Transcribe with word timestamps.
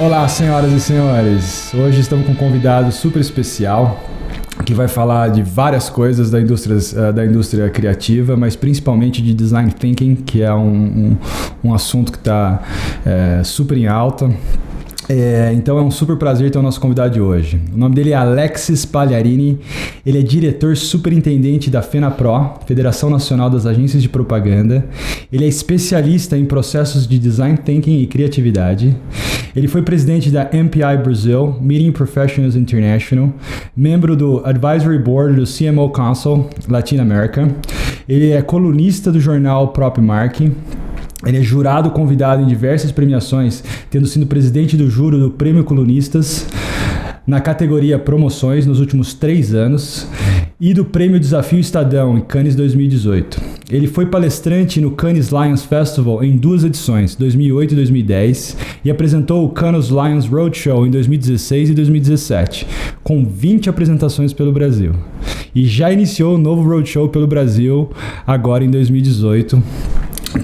Olá, 0.00 0.28
senhoras 0.28 0.70
e 0.72 0.78
senhores. 0.78 1.74
Hoje 1.74 2.00
estamos 2.00 2.24
com 2.24 2.30
um 2.30 2.36
convidado 2.36 2.92
super 2.92 3.18
especial 3.18 3.98
que 4.64 4.72
vai 4.72 4.86
falar 4.86 5.28
de 5.28 5.42
várias 5.42 5.90
coisas 5.90 6.30
da 6.30 6.40
indústria, 6.40 6.76
uh, 6.76 7.12
da 7.12 7.26
indústria 7.26 7.68
criativa, 7.68 8.36
mas 8.36 8.54
principalmente 8.54 9.20
de 9.20 9.34
design 9.34 9.72
thinking, 9.72 10.14
que 10.14 10.40
é 10.40 10.54
um, 10.54 10.68
um, 10.68 11.16
um 11.64 11.74
assunto 11.74 12.12
que 12.12 12.18
está 12.18 12.62
é, 13.04 13.42
super 13.42 13.76
em 13.76 13.88
alta. 13.88 14.30
É, 15.08 15.52
então 15.54 15.78
é 15.78 15.82
um 15.82 15.90
super 15.90 16.16
prazer 16.16 16.50
ter 16.50 16.58
o 16.58 16.62
nosso 16.62 16.78
convidado 16.78 17.14
de 17.14 17.20
hoje. 17.20 17.58
O 17.72 17.78
nome 17.78 17.94
dele 17.94 18.10
é 18.10 18.14
Alexis 18.14 18.84
Pagliarini, 18.84 19.58
ele 20.04 20.18
é 20.18 20.22
diretor 20.22 20.76
superintendente 20.76 21.70
da 21.70 21.80
FENAPRO, 21.80 22.58
Federação 22.66 23.08
Nacional 23.08 23.48
das 23.48 23.64
Agências 23.64 24.02
de 24.02 24.08
Propaganda. 24.08 24.86
Ele 25.32 25.46
é 25.46 25.48
especialista 25.48 26.36
em 26.36 26.44
processos 26.44 27.06
de 27.06 27.18
design 27.18 27.56
thinking 27.56 28.02
e 28.02 28.06
criatividade. 28.06 28.94
Ele 29.56 29.66
foi 29.66 29.80
presidente 29.80 30.30
da 30.30 30.50
MPI 30.52 30.98
Brasil, 31.02 31.56
Meeting 31.58 31.90
Professionals 31.90 32.54
International, 32.54 33.32
membro 33.74 34.14
do 34.14 34.42
Advisory 34.44 34.98
Board 34.98 35.36
do 35.36 35.44
CMO 35.44 35.88
Council 35.90 36.48
Latin 36.68 36.98
America. 36.98 37.48
Ele 38.06 38.30
é 38.30 38.42
colunista 38.42 39.10
do 39.10 39.20
jornal 39.20 39.68
Prop 39.68 39.98
Mark 39.98 40.40
ele 41.26 41.38
é 41.38 41.42
jurado 41.42 41.90
convidado 41.90 42.42
em 42.42 42.46
diversas 42.46 42.92
premiações, 42.92 43.62
tendo 43.90 44.06
sido 44.06 44.26
presidente 44.26 44.76
do 44.76 44.88
júri 44.88 45.18
do 45.18 45.30
Prêmio 45.30 45.64
Colunistas 45.64 46.46
na 47.26 47.40
categoria 47.40 47.98
Promoções 47.98 48.64
nos 48.64 48.80
últimos 48.80 49.12
três 49.12 49.52
anos 49.52 50.06
e 50.60 50.72
do 50.72 50.84
Prêmio 50.84 51.20
Desafio 51.20 51.58
Estadão 51.58 52.16
em 52.16 52.20
Cannes 52.20 52.54
2018. 52.56 53.40
Ele 53.70 53.86
foi 53.86 54.06
palestrante 54.06 54.80
no 54.80 54.92
Cannes 54.92 55.28
Lions 55.28 55.64
Festival 55.64 56.24
em 56.24 56.36
duas 56.36 56.64
edições, 56.64 57.14
2008 57.14 57.72
e 57.72 57.76
2010, 57.76 58.56
e 58.84 58.90
apresentou 58.90 59.44
o 59.44 59.50
Cannes 59.50 59.88
Lions 59.88 60.26
Roadshow 60.26 60.86
em 60.86 60.90
2016 60.90 61.70
e 61.70 61.74
2017, 61.74 62.66
com 63.02 63.26
20 63.26 63.68
apresentações 63.68 64.32
pelo 64.32 64.52
Brasil. 64.52 64.92
E 65.54 65.66
já 65.66 65.92
iniciou 65.92 66.36
o 66.36 66.38
novo 66.38 66.62
Roadshow 66.62 67.08
pelo 67.08 67.26
Brasil 67.26 67.90
agora 68.26 68.64
em 68.64 68.70
2018 68.70 69.62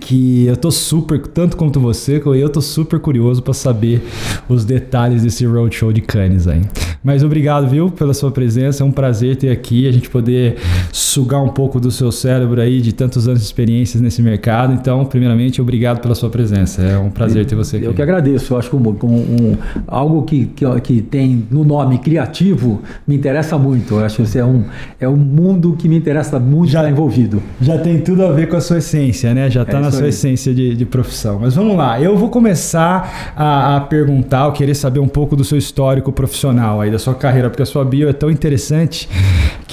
que 0.01 0.47
eu 0.47 0.57
tô 0.57 0.71
super, 0.71 1.21
tanto 1.21 1.57
quanto 1.57 1.81
você, 1.81 2.23
eu 2.25 2.49
tô 2.49 2.61
super 2.61 2.99
curioso 2.99 3.43
para 3.43 3.55
saber 3.55 4.03
os 4.49 4.65
detalhes 4.65 5.23
desse 5.23 5.45
roadshow 5.47 5.93
de 5.93 6.01
Cannes 6.01 6.47
aí. 6.47 6.63
Mas 7.03 7.23
obrigado, 7.23 7.69
viu, 7.69 7.91
pela 7.91 8.15
sua 8.15 8.31
presença. 8.31 8.83
É 8.83 8.87
um 8.87 8.91
prazer 8.91 9.37
ter 9.37 9.51
aqui, 9.51 9.87
a 9.87 9.93
gente 9.93 10.09
poder 10.09 10.57
sugar 10.91 11.43
um 11.43 11.51
pouco 11.51 11.79
do 11.79 11.91
seu 11.91 12.11
cérebro 12.11 12.61
aí 12.61 12.81
de 12.81 12.95
tantos 12.95 13.29
anos 13.29 13.41
de 13.41 13.47
experiências 13.47 14.01
nesse 14.01 14.23
mercado. 14.23 14.73
Então, 14.73 15.05
primeiramente, 15.05 15.61
obrigado 15.61 16.01
pela 16.01 16.15
sua 16.15 16.31
presença. 16.31 16.81
É 16.81 16.97
um 16.97 17.11
prazer 17.11 17.45
ter 17.45 17.55
você 17.55 17.77
aqui. 17.77 17.85
Eu 17.85 17.93
que 17.93 18.01
agradeço. 18.01 18.55
Eu 18.55 18.59
acho 18.59 18.71
que 18.71 18.77
um, 18.77 18.89
um, 18.89 19.57
algo 19.87 20.23
que, 20.23 20.47
que, 20.47 20.65
que, 20.81 21.03
tem 21.03 21.47
no 21.51 21.62
nome 21.62 21.99
criativo 21.99 22.81
me 23.07 23.17
interessa 23.17 23.59
muito. 23.59 23.97
Eu 23.97 24.05
acho 24.05 24.17
que 24.17 24.23
isso 24.23 24.39
é 24.39 24.45
um, 24.45 24.65
é 24.99 25.09
um 25.09 25.17
mundo 25.17 25.77
que 25.79 25.89
me 25.89 25.97
interessa 25.99 26.41
muito 26.41 26.71
já, 26.71 26.81
estar 26.81 26.91
envolvido. 26.91 27.43
Já 27.61 27.77
tem 27.79 28.01
tudo 28.01 28.25
a 28.25 28.33
ver 28.33 28.49
com 28.49 28.57
a 28.57 28.61
sua 28.61 28.79
essência, 28.79 29.35
né? 29.35 29.51
Já 29.51 29.65
está 29.77 29.78
é 29.78 29.83
na 29.83 29.91
sua 29.91 30.03
aí. 30.03 30.08
essência 30.08 30.55
de, 30.55 30.75
de, 30.75 30.84
profissão. 30.84 31.39
Mas 31.41 31.55
vamos 31.55 31.77
lá. 31.77 32.00
Eu 32.00 32.17
vou 32.17 32.28
começar 32.28 33.33
a, 33.36 33.77
a 33.77 33.81
perguntar, 33.81 34.47
eu 34.47 34.53
querer 34.53 34.75
saber 34.75 35.00
um 35.00 35.08
pouco 35.08 35.36
do 35.36 35.44
seu 35.44 35.58
histórico 35.58 36.12
profissional 36.12 36.81
aí 36.81 36.91
da 36.91 36.98
sua 36.98 37.14
carreira, 37.14 37.50
porque 37.50 37.62
a 37.62 37.66
sua 37.66 37.84
bio 37.84 38.08
é 38.08 38.12
tão 38.12 38.31
interessante 38.31 39.08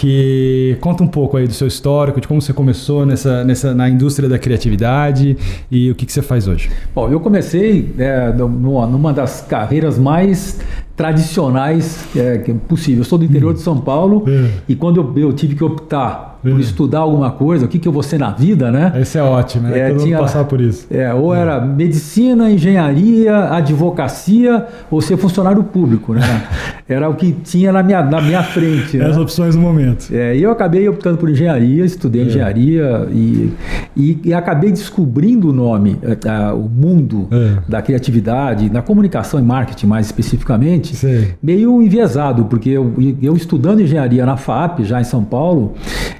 que 0.02 0.76
conta 0.82 1.04
um 1.04 1.08
pouco 1.08 1.38
aí 1.38 1.46
do 1.46 1.54
seu 1.54 1.68
histórico, 1.68 2.20
de 2.20 2.28
como 2.28 2.42
você 2.42 2.52
começou 2.52 3.06
nessa, 3.06 3.44
nessa, 3.44 3.72
na 3.72 3.88
indústria 3.88 4.28
da 4.28 4.40
criatividade 4.40 5.38
e 5.70 5.92
o 5.92 5.94
que, 5.94 6.08
que 6.08 6.12
você 6.12 6.24
faz 6.24 6.48
hoje. 6.48 6.72
Bom, 6.96 7.08
eu 7.08 7.20
comecei 7.20 7.94
é, 8.00 8.34
numa, 8.34 9.14
das 9.14 9.42
carreiras 9.42 10.00
mais 10.00 10.60
tradicionais 10.96 12.04
é, 12.16 12.44
é 12.48 12.54
possível. 12.68 13.02
Eu 13.02 13.06
sou 13.06 13.20
do 13.20 13.26
interior 13.26 13.52
hum. 13.52 13.54
de 13.54 13.60
São 13.60 13.80
Paulo 13.80 14.26
é. 14.28 14.50
e 14.68 14.76
quando 14.76 15.00
eu, 15.16 15.30
eu 15.30 15.34
tive 15.34 15.54
que 15.54 15.64
optar 15.64 16.32
por 16.42 16.60
estudar 16.60 17.00
alguma 17.00 17.30
coisa, 17.30 17.66
o 17.66 17.68
que, 17.68 17.78
que 17.78 17.88
eu 17.88 17.92
vou 17.92 18.02
ser 18.02 18.18
na 18.18 18.32
vida, 18.32 18.72
né? 18.72 18.92
Esse 19.00 19.20
é 19.20 19.24
ótimo, 19.24 19.68
né? 19.68 19.80
É, 19.80 19.90
Todo 19.90 20.04
tinha, 20.04 20.18
passar 20.18 20.44
por 20.46 20.60
isso. 20.60 20.88
É, 20.90 21.14
ou 21.14 21.36
é. 21.36 21.40
era 21.40 21.62
medicina, 21.62 22.50
engenharia, 22.50 23.52
advocacia, 23.52 24.66
ou 24.90 25.02
ser 25.02 25.18
funcionário 25.18 25.64
público, 25.64 26.16
né? 26.16 26.22
era 26.94 27.10
o 27.10 27.16
que 27.16 27.32
tinha 27.32 27.72
na 27.72 27.82
minha, 27.84 28.04
na 28.04 28.22
minha 28.22 28.44
frente. 28.44 28.98
Né? 28.98 29.06
As 29.06 29.18
opções 29.18 29.56
do 29.56 29.62
momento. 29.62 30.10
É, 30.12 30.36
e 30.36 30.44
eu 30.44 30.52
acabei 30.52 30.88
optando 30.88 31.18
por 31.18 31.30
engenharia, 31.30 31.86
estudei 31.86 32.24
é. 32.24 32.26
engenharia 32.26 33.08
e, 33.12 33.54
e, 33.96 34.20
e, 34.26 34.34
acabei 34.34 34.72
descobrindo 34.72 35.50
o 35.50 35.54
nome, 35.54 36.00
a, 36.28 36.54
o 36.54 36.70
mundo 36.70 37.28
é. 37.32 37.58
da 37.68 37.82
criatividade, 37.82 38.70
da 38.70 38.82
comunicação 38.82 39.40
e 39.40 39.44
marketing 39.44 39.88
mais 39.88 40.06
especificamente, 40.08 40.96
meio 41.42 41.82
enviesado, 41.82 42.46
porque 42.46 42.70
eu, 42.70 42.94
eu 43.22 43.36
estudando 43.36 43.82
engenharia 43.82 44.26
na 44.26 44.38
FAP, 44.38 44.82
já 44.84 45.00
em 45.00 45.06
São 45.06 45.24
Paulo, 45.24 45.74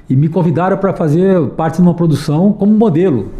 e 0.08 0.16
me 0.16 0.28
convidaram 0.28 0.76
para 0.76 0.92
fazer 0.92 1.40
parte 1.50 1.76
de 1.76 1.82
uma 1.82 1.94
produção 1.94 2.52
como 2.52 2.72
modelo. 2.72 3.30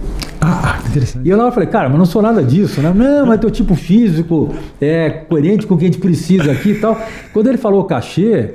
Ah, 0.44 0.80
interessante. 0.88 1.24
E 1.24 1.30
eu 1.30 1.38
lá 1.38 1.52
falei, 1.52 1.68
cara, 1.68 1.88
mas 1.88 1.96
não 1.96 2.04
sou 2.04 2.20
nada 2.20 2.42
disso, 2.42 2.80
né? 2.80 2.92
Não, 2.92 3.24
mas 3.24 3.38
teu 3.38 3.48
tipo 3.48 3.76
físico 3.76 4.52
é 4.80 5.08
coerente 5.08 5.68
com 5.68 5.74
o 5.74 5.78
que 5.78 5.84
a 5.84 5.86
gente 5.86 5.98
precisa 6.00 6.50
aqui 6.50 6.70
e 6.70 6.74
tal. 6.80 7.00
Quando 7.32 7.46
ele 7.46 7.58
falou 7.58 7.84
cachê, 7.84 8.54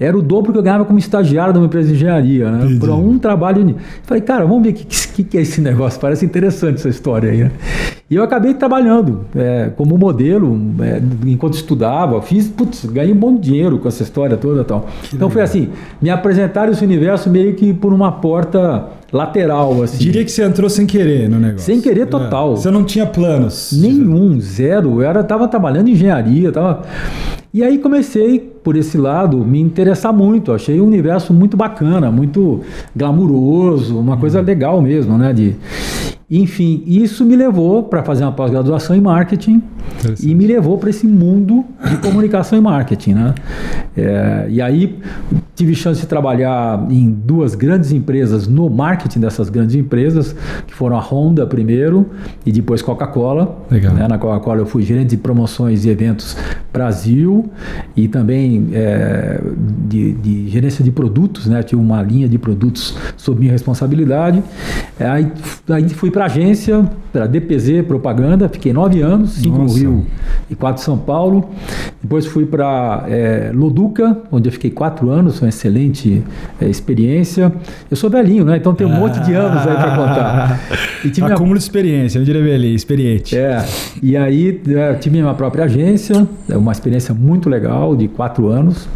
era 0.00 0.18
o 0.18 0.20
dobro 0.20 0.52
que 0.52 0.58
eu 0.58 0.62
ganhava 0.62 0.84
como 0.84 0.98
estagiário 0.98 1.52
de 1.52 1.60
uma 1.60 1.66
empresa 1.66 1.88
de 1.88 1.94
engenharia, 1.94 2.50
né? 2.50 2.76
Para 2.80 2.92
um 2.94 3.18
trabalho. 3.20 3.76
Falei, 4.02 4.20
cara, 4.20 4.44
vamos 4.44 4.64
ver 4.64 4.70
o 4.70 4.74
que, 4.74 4.84
que, 4.84 5.24
que, 5.24 5.38
é 5.38 5.42
esse 5.42 5.60
negócio. 5.60 6.00
Parece 6.00 6.24
interessante 6.24 6.80
essa 6.80 6.88
história 6.88 7.30
aí, 7.30 7.44
né? 7.44 7.52
E 8.10 8.14
eu 8.14 8.24
acabei 8.24 8.54
trabalhando 8.54 9.26
é, 9.36 9.70
como 9.76 9.98
modelo 9.98 10.58
é, 10.80 11.02
enquanto 11.26 11.54
estudava. 11.54 12.22
Fiz, 12.22 12.48
putz, 12.48 12.86
ganhei 12.86 13.12
um 13.12 13.16
bom 13.16 13.36
dinheiro 13.36 13.78
com 13.78 13.86
essa 13.86 14.02
história 14.02 14.34
toda 14.34 14.62
e 14.62 14.64
tal. 14.64 14.88
Que 15.02 15.16
então 15.16 15.28
legal. 15.28 15.30
foi 15.30 15.42
assim, 15.42 15.68
me 16.00 16.08
apresentaram 16.08 16.72
esse 16.72 16.82
universo 16.82 17.28
meio 17.28 17.54
que 17.54 17.74
por 17.74 17.92
uma 17.92 18.10
porta 18.10 18.86
lateral, 19.12 19.82
assim. 19.82 19.98
Diria 19.98 20.24
que 20.24 20.30
você 20.30 20.42
entrou 20.42 20.70
sem 20.70 20.86
querer 20.86 21.28
no 21.28 21.38
negócio. 21.38 21.66
Sem 21.66 21.82
querer 21.82 22.06
total. 22.06 22.54
É. 22.54 22.56
Você 22.56 22.70
não 22.70 22.82
tinha 22.82 23.04
planos? 23.04 23.72
Nenhum, 23.78 24.40
zero. 24.40 25.02
Eu 25.02 25.02
era, 25.02 25.22
tava 25.22 25.46
trabalhando 25.46 25.88
em 25.88 25.92
engenharia, 25.92 26.50
tava... 26.50 26.84
E 27.52 27.62
aí 27.62 27.78
comecei, 27.78 28.38
por 28.38 28.76
esse 28.76 28.96
lado, 28.96 29.38
me 29.38 29.60
interessar 29.60 30.14
muito. 30.14 30.52
Achei 30.52 30.80
o 30.80 30.84
universo 30.86 31.34
muito 31.34 31.58
bacana, 31.58 32.10
muito 32.10 32.60
glamuroso, 32.96 33.98
uma 33.98 34.16
coisa 34.16 34.40
legal 34.40 34.80
mesmo, 34.80 35.18
né? 35.18 35.32
De... 35.32 35.56
Enfim, 36.30 36.82
isso 36.86 37.24
me 37.24 37.34
levou 37.34 37.84
para 37.84 38.02
fazer 38.02 38.22
uma 38.22 38.32
pós-graduação 38.32 38.94
em 38.94 39.00
marketing 39.00 39.62
e 40.22 40.34
me 40.34 40.46
levou 40.46 40.76
para 40.76 40.90
esse 40.90 41.06
mundo 41.06 41.64
de 41.88 41.96
comunicação 41.96 42.58
e 42.58 42.60
marketing, 42.60 43.14
né? 43.14 43.34
É, 43.96 44.46
e 44.50 44.60
aí 44.60 44.98
tive 45.56 45.74
chance 45.74 46.00
de 46.02 46.06
trabalhar 46.06 46.86
em 46.90 47.10
duas 47.10 47.54
grandes 47.54 47.92
empresas 47.92 48.46
no 48.46 48.68
marketing 48.68 49.20
dessas 49.20 49.48
grandes 49.48 49.74
empresas, 49.74 50.36
que 50.66 50.74
foram 50.74 50.96
a 50.96 51.00
Honda 51.00 51.46
primeiro 51.46 52.10
e 52.44 52.52
depois 52.52 52.82
Coca-Cola. 52.82 53.58
Né? 53.70 54.06
Na 54.06 54.18
Coca-Cola 54.18 54.60
eu 54.60 54.66
fui 54.66 54.82
gerente 54.82 55.10
de 55.10 55.16
promoções 55.16 55.86
e 55.86 55.88
eventos 55.88 56.36
Brasil 56.72 57.50
e 57.96 58.06
também 58.06 58.68
é, 58.72 59.40
de, 59.88 60.12
de, 60.12 60.48
gerência 60.48 60.84
de 60.84 60.92
produtos, 60.92 61.46
né? 61.46 61.62
Tinha 61.62 61.80
uma 61.80 62.02
linha 62.02 62.28
de 62.28 62.38
produtos 62.38 62.96
sob 63.16 63.40
minha 63.40 63.50
responsabilidade. 63.50 64.42
É, 65.00 65.08
aí, 65.08 65.32
aí 65.70 65.88
fui 65.88 66.10
para 66.10 66.17
agência, 66.26 66.84
para 67.18 67.26
DPZ 67.26 67.82
Propaganda, 67.84 68.48
fiquei 68.48 68.72
nove 68.72 69.02
anos, 69.02 69.32
cinco 69.32 69.58
Nossa. 69.58 69.74
no 69.74 69.80
Rio 69.80 70.06
e 70.48 70.54
quatro 70.54 70.80
em 70.80 70.84
São 70.84 70.96
Paulo. 70.96 71.50
Depois 72.00 72.26
fui 72.26 72.46
para 72.46 73.06
é, 73.08 73.50
Loduca, 73.52 74.18
onde 74.30 74.48
eu 74.48 74.52
fiquei 74.52 74.70
quatro 74.70 75.10
anos, 75.10 75.42
uma 75.42 75.48
excelente 75.48 76.22
é, 76.60 76.68
experiência. 76.68 77.52
Eu 77.90 77.96
sou 77.96 78.08
velhinho, 78.08 78.44
né? 78.44 78.56
Então 78.56 78.72
tem 78.72 78.86
um 78.86 78.94
ah. 78.94 79.00
monte 79.00 79.18
de 79.18 79.34
anos 79.34 79.66
aí 79.66 79.74
para 79.74 79.96
contar. 79.96 80.60
E 81.04 81.10
tive 81.10 81.26
Acúmulo 81.26 81.50
minha... 81.50 81.58
de 81.58 81.62
experiência, 81.62 82.18
eu 82.18 82.24
diria 82.24 82.42
velhinho, 82.42 82.74
experiente. 82.74 83.36
É, 83.36 83.64
e 84.02 84.16
aí 84.16 84.60
é, 84.68 84.94
tive 84.94 85.20
minha 85.20 85.32
própria 85.32 85.64
agência, 85.64 86.26
é 86.48 86.56
uma 86.56 86.72
experiência 86.72 87.14
muito 87.14 87.48
legal, 87.48 87.94
de 87.94 88.08
quatro 88.08 88.48
anos. 88.48 88.88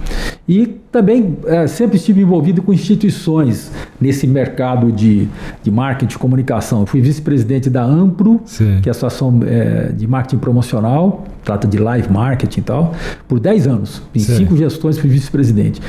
E 0.49 0.67
também 0.91 1.38
é, 1.47 1.67
sempre 1.69 1.97
estive 1.97 2.20
envolvido 2.20 2.61
com 2.61 2.73
instituições 2.73 3.70
nesse 4.00 4.26
mercado 4.26 4.91
de, 4.91 5.29
de 5.62 5.70
marketing 5.70 6.17
e 6.17 6.19
comunicação. 6.19 6.81
Eu 6.81 6.87
fui 6.87 7.00
vice-presidente 7.00 7.70
da 7.70 7.82
Ampro, 8.12 8.41
Sim. 8.44 8.79
que 8.82 8.88
é 8.88 8.91
a 8.91 8.93
Associação 8.93 9.41
é, 9.47 9.93
de 9.93 10.06
Marketing 10.06 10.38
Promocional, 10.38 11.25
trata 11.43 11.67
de 11.67 11.79
live 11.79 12.12
marketing 12.12 12.61
e 12.61 12.62
tal, 12.62 12.94
por 13.26 13.41
10 13.41 13.67
anos. 13.67 14.03
Em 14.14 14.20
Sim. 14.20 14.37
cinco 14.37 14.56
gestões 14.56 14.99
fui 14.99 15.09
vice-presidente. 15.09 15.81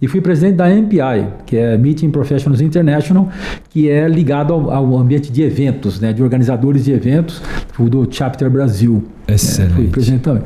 E 0.00 0.06
fui 0.08 0.20
presidente 0.20 0.56
da 0.56 0.68
MPI, 0.68 1.26
que 1.44 1.56
é 1.56 1.76
Meeting 1.76 2.10
Professionals 2.10 2.60
International, 2.60 3.28
que 3.68 3.90
é 3.90 4.08
ligado 4.08 4.52
ao, 4.52 4.70
ao 4.70 4.96
ambiente 4.96 5.30
de 5.30 5.42
eventos, 5.42 6.00
né, 6.00 6.12
de 6.12 6.22
organizadores 6.22 6.84
de 6.84 6.92
eventos, 6.92 7.42
do 7.78 8.06
Chapter 8.10 8.48
Brasil. 8.48 9.02
Excelente. 9.28 9.72
É, 9.72 9.76
fui 9.76 9.86
presidente 9.88 10.20
também. 10.22 10.42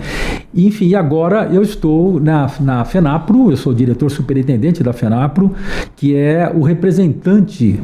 Enfim, 0.55 0.95
agora 0.95 1.49
eu 1.53 1.63
estou 1.63 2.21
na, 2.21 2.51
na 2.61 2.85
FENAPRO, 2.85 3.51
eu 3.51 3.57
sou 3.57 3.75
diretor 3.75 4.11
superintendente 4.11 4.83
da 4.83 4.93
FENAPRO, 4.93 5.53
que 5.97 6.15
é 6.17 6.51
o 6.55 6.63
representante 6.63 7.79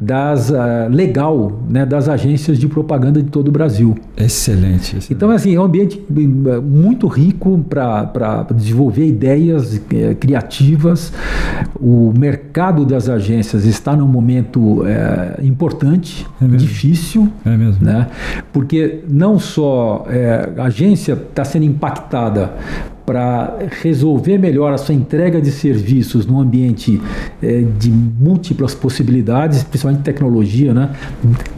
das, 0.00 0.50
uh, 0.50 0.54
legal 0.90 1.60
né, 1.68 1.84
das 1.86 2.08
agências 2.08 2.58
de 2.58 2.66
propaganda 2.68 3.22
de 3.22 3.28
todo 3.30 3.48
o 3.48 3.52
Brasil. 3.52 3.96
Excelente. 4.16 4.96
excelente. 4.96 5.12
Então, 5.12 5.30
assim, 5.30 5.54
é 5.54 5.60
um 5.60 5.64
ambiente 5.64 6.00
eh, 6.10 6.60
muito 6.60 7.06
rico 7.06 7.64
para 7.68 8.46
desenvolver 8.54 9.06
ideias 9.06 9.80
eh, 9.92 10.14
criativas. 10.14 11.12
O 11.80 12.12
mercado 12.16 12.84
das 12.84 13.08
agências 13.08 13.64
está 13.64 13.94
num 13.94 14.06
momento 14.08 14.84
eh, 14.86 15.40
importante, 15.42 16.26
É 16.40 16.44
mesmo? 16.44 16.58
difícil, 16.58 17.28
É 17.44 17.56
mesmo. 17.56 17.84
né? 17.84 18.08
porque 18.52 19.00
não 19.08 19.38
só 19.38 20.06
eh, 20.56 20.60
a 20.60 20.64
agência 20.64 21.12
está 21.14 21.44
sendo 21.44 21.64
impactada 21.64 22.52
para 23.04 23.58
resolver 23.82 24.36
melhor 24.36 24.72
a 24.72 24.78
sua 24.78 24.92
entrega 24.94 25.40
de 25.40 25.52
serviços 25.52 26.26
num 26.26 26.40
ambiente 26.40 27.00
eh, 27.42 27.64
de 27.78 27.88
múltiplas 27.90 28.74
possibilidades, 28.74 29.62
principalmente 29.62 30.02
tecnologia, 30.02 30.74
né? 30.74 30.90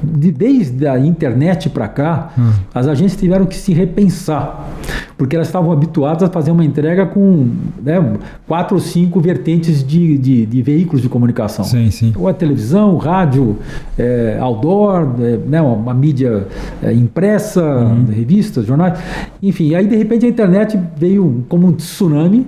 De- 0.03 0.31
desde 0.31 0.87
a 0.87 0.99
internet 0.99 1.71
para 1.71 1.89
cá, 1.89 2.33
as 2.75 2.87
agências 2.87 3.19
tiveram 3.21 3.47
que 3.47 3.57
se 3.57 3.73
repensar, 3.73 4.69
porque 5.19 5.35
elas 5.35 5.49
estavam 5.49 5.73
habituadas 5.73 6.23
a 6.23 6.31
fazer 6.31 6.53
uma 6.53 6.65
entrega 6.65 7.05
com 7.05 7.51
né, 7.83 8.17
quatro 8.47 8.77
ou 8.77 8.81
cinco 8.81 9.21
vertentes 9.21 9.85
de, 9.85 10.17
de, 10.17 10.47
de 10.47 10.63
veículos 10.63 11.03
de 11.03 11.09
comunicação 11.09 11.65
Sim, 11.65 11.91
sim. 11.91 12.13
ou 12.17 12.29
a 12.29 12.33
televisão, 12.33 12.97
rádio, 12.97 13.57
é, 13.99 14.39
outdoor, 14.41 15.09
é, 15.21 15.37
né, 15.37 15.61
uma, 15.61 15.93
mídia 15.93 16.47
é, 16.81 16.93
impressa, 16.93 17.61
revistas, 18.09 18.65
jornais, 18.65 18.97
enfim. 19.43 19.75
Aí 19.75 19.89
de 19.89 19.97
repente 19.97 20.25
a 20.25 20.29
internet 20.29 20.79
veio 20.97 21.45
como 21.49 21.67
um 21.67 21.73
tsunami 21.73 22.47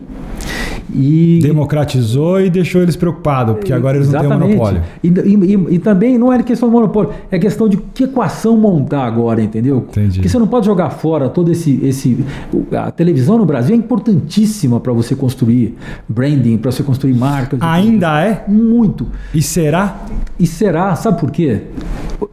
e 0.95 1.39
Democratizou 1.43 2.41
e 2.41 2.51
deixou 2.51 2.83
eles 2.83 2.97
preocupados, 2.97 3.57
porque 3.57 3.73
agora 3.73 3.97
eles 3.97 4.11
não 4.11 4.21
têm 4.21 4.29
Exatamente. 4.29 4.57
monopólio. 4.57 4.83
E, 5.03 5.09
e- 5.09 5.75
e- 5.75 5.79
também 5.79 6.19
não 6.19 6.33
é 6.33 6.43
questão 6.43 6.69
de 6.69 6.75
monopólio, 6.75 7.11
é 7.31 7.39
questão 7.39 7.69
de 7.69 7.77
que 7.77 8.05
equação 8.05 8.57
montar 8.57 9.05
agora, 9.05 9.43
entendeu? 9.43 9.85
Entendi. 9.91 10.15
Porque 10.19 10.29
você 10.29 10.39
não 10.39 10.47
pode 10.47 10.67
jogar 10.67 10.91
fora 10.91 11.29
todo 11.29 11.51
esse. 11.51 11.79
esse 11.83 12.25
a 12.73 12.91
televisão 12.91 13.39
no 13.39 13.45
Brasil 13.47 13.75
é 13.75 13.79
importantíssima 13.79 14.81
para 14.81 14.93
você 14.93 15.15
construir 15.15 15.77
branding, 16.09 16.57
para 16.59 16.71
você 16.71 16.83
construir 16.83 17.15
marcas. 17.15 17.61
Ainda 17.63 18.21
é? 18.23 18.45
Muito. 18.49 19.07
E 19.35 19.43
será? 19.43 20.05
E 20.39 20.47
será, 20.47 20.95
sabe 20.95 21.21
por 21.21 21.31
quê? 21.31 21.63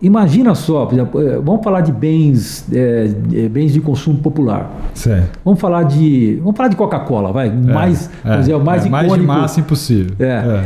Imagina 0.02 0.54
só, 0.54 0.90
eh, 0.92 1.40
vamos 1.44 1.64
falar 1.64 1.82
de 1.82 1.92
bens, 1.92 2.66
eh, 2.72 3.10
bens 3.50 3.72
de 3.74 3.80
consumo 3.80 4.20
popular. 4.20 4.70
Certo. 4.94 5.40
Vamos 5.46 5.60
falar 5.60 5.84
de, 5.84 6.36
vamos 6.42 6.56
falar 6.58 6.70
de 6.70 6.76
Coca-Cola, 6.76 7.32
vai, 7.32 7.50
mais, 7.50 8.10
vamos 8.24 8.47
dizer, 8.48 8.56
o 8.56 8.64
mais 8.66 8.84
é, 8.84 8.88
icônico. 8.88 9.08
mais 9.10 9.22
de 9.22 9.28
massa 9.28 9.60
impossível. 9.60 10.16
É. 10.20 10.66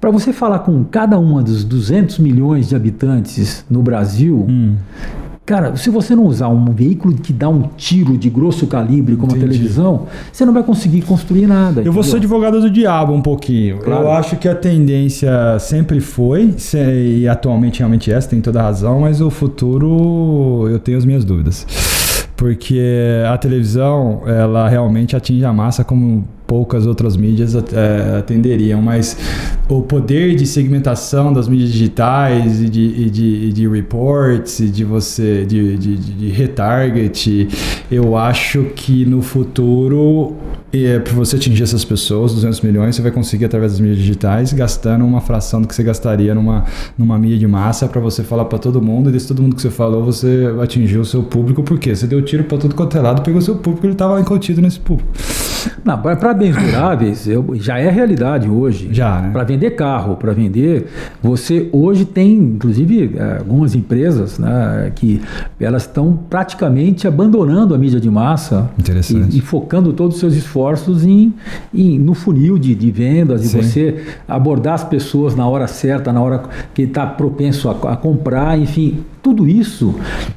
Para 0.00 0.10
você 0.10 0.32
falar 0.32 0.60
com 0.60 0.82
cada 0.84 1.18
uma 1.18 1.42
dos 1.42 1.62
200 1.64 2.18
milhões 2.18 2.68
de 2.68 2.74
habitantes 2.76 3.64
no 3.70 3.82
Brasil, 3.82 4.46
Hum. 4.48 4.74
cara, 5.46 5.76
se 5.76 5.90
você 5.90 6.16
não 6.16 6.24
usar 6.24 6.48
um 6.48 6.64
veículo 6.72 7.14
que 7.14 7.32
dá 7.32 7.48
um 7.48 7.62
tiro 7.76 8.18
de 8.18 8.28
grosso 8.28 8.66
calibre 8.66 9.14
como 9.14 9.30
Entendi. 9.30 9.44
a 9.44 9.48
televisão, 9.48 10.06
você 10.32 10.44
não 10.44 10.52
vai 10.52 10.64
conseguir 10.64 11.02
construir 11.02 11.46
nada. 11.46 11.82
Eu 11.82 11.92
vou 11.92 12.02
ser 12.02 12.16
entendeu? 12.16 12.36
advogado 12.36 12.60
do 12.60 12.68
diabo 12.68 13.12
um 13.12 13.22
pouquinho. 13.22 13.78
Claro. 13.78 14.02
Eu 14.02 14.10
acho 14.12 14.36
que 14.36 14.48
a 14.48 14.56
tendência 14.56 15.30
sempre 15.60 16.00
foi, 16.00 16.52
e 16.74 17.28
atualmente 17.28 17.78
realmente 17.78 18.10
é, 18.12 18.20
você 18.20 18.28
tem 18.28 18.40
toda 18.40 18.58
a 18.58 18.64
razão, 18.64 19.00
mas 19.02 19.20
o 19.20 19.30
futuro 19.30 20.66
eu 20.68 20.80
tenho 20.80 20.98
as 20.98 21.04
minhas 21.04 21.24
dúvidas. 21.24 21.64
Porque 22.36 22.80
a 23.32 23.38
televisão, 23.38 24.22
ela 24.26 24.68
realmente 24.68 25.14
atinge 25.14 25.44
a 25.44 25.52
massa 25.52 25.84
como 25.84 26.24
poucas 26.52 26.86
outras 26.86 27.16
mídias 27.16 27.54
eh, 27.54 28.16
atenderiam, 28.18 28.82
mas 28.82 29.16
o 29.70 29.80
poder 29.80 30.34
de 30.36 30.46
segmentação 30.46 31.32
das 31.32 31.48
mídias 31.48 31.70
digitais 31.72 32.60
e 32.60 32.68
de, 32.68 32.80
e 32.82 33.08
de, 33.08 33.24
e 33.48 33.52
de 33.54 33.66
reports 33.66 34.60
e 34.60 34.66
de 34.68 34.84
você 34.84 35.46
de, 35.46 35.78
de- 35.78 35.96
de 35.96 36.28
retarget, 36.28 37.48
eu 37.90 38.18
acho 38.18 38.64
que 38.76 39.06
no 39.06 39.22
futuro 39.22 40.34
é, 40.74 40.98
para 40.98 41.12
você 41.14 41.36
atingir 41.36 41.62
essas 41.62 41.84
pessoas, 41.86 42.34
200 42.34 42.60
milhões, 42.62 42.96
você 42.96 43.02
vai 43.02 43.10
conseguir 43.10 43.46
através 43.46 43.72
das 43.72 43.80
mídias 43.80 43.98
digitais, 43.98 44.52
gastando 44.52 45.04
uma 45.06 45.20
fração 45.22 45.60
do 45.62 45.68
que 45.68 45.74
você 45.74 45.82
gastaria 45.82 46.34
numa, 46.34 46.64
numa 46.98 47.18
mídia 47.18 47.38
de 47.38 47.46
massa 47.46 47.86
para 47.88 48.00
você 48.00 48.22
falar 48.22 48.44
para 48.46 48.58
todo 48.58 48.80
mundo, 48.80 49.08
e 49.08 49.12
desse 49.12 49.28
todo 49.28 49.42
mundo 49.42 49.54
que 49.56 49.60
você 49.62 49.70
falou, 49.70 50.02
você 50.04 50.50
atingiu 50.62 51.00
o 51.02 51.04
seu 51.04 51.22
público, 51.22 51.62
porque 51.62 51.94
você 51.94 52.06
deu 52.06 52.22
tiro 52.22 52.44
para 52.44 52.56
todo 52.58 52.74
quanto 52.74 52.96
é 52.96 53.00
lado, 53.00 53.20
pegou 53.22 53.40
seu 53.42 53.56
público, 53.56 53.86
ele 53.86 53.92
estava 53.94 54.18
incontido 54.20 54.60
nesse 54.62 54.80
público. 54.80 55.10
Para 56.20 56.34
bens 56.34 56.56
duráveis, 56.56 57.26
eu- 57.26 57.44
já 57.54 57.78
é 57.78 57.90
realidade 57.90 58.48
hoje. 58.48 58.88
Já, 58.92 59.20
né? 59.20 59.30
Para 59.32 59.44
vender 59.44 59.70
carro, 59.72 60.16
para 60.16 60.32
vender, 60.32 60.86
você 61.22 61.68
hoje 61.72 62.04
tem, 62.04 62.34
inclusive, 62.36 63.12
eh, 63.16 63.36
algumas 63.38 63.74
empresas 63.74 64.38
né, 64.38 64.92
que 64.94 65.20
elas 65.58 65.82
estão 65.82 66.18
praticamente 66.28 67.06
abandonando 67.08 67.74
a 67.74 67.78
mídia 67.78 68.00
de 68.00 68.10
massa 68.10 68.70
e, 69.32 69.38
e 69.38 69.40
focando 69.40 69.92
todos 69.92 70.14
os 70.16 70.20
seus 70.20 70.34
esforços 70.34 71.04
em, 71.04 71.32
em- 71.74 71.98
no 71.98 72.14
funil 72.14 72.58
de, 72.58 72.74
de 72.74 72.90
vendas, 72.90 73.42
Sim. 73.42 73.58
e 73.58 73.62
você 73.62 74.04
abordar 74.28 74.74
as 74.74 74.84
pessoas 74.84 75.34
na 75.34 75.46
hora 75.46 75.66
certa, 75.66 76.12
na 76.12 76.20
hora 76.20 76.42
que 76.74 76.82
está 76.82 77.06
propenso 77.06 77.68
a, 77.68 77.92
a 77.92 77.96
comprar, 77.96 78.58
enfim. 78.58 78.98
Tudo 79.22 79.48
isso, 79.48 79.94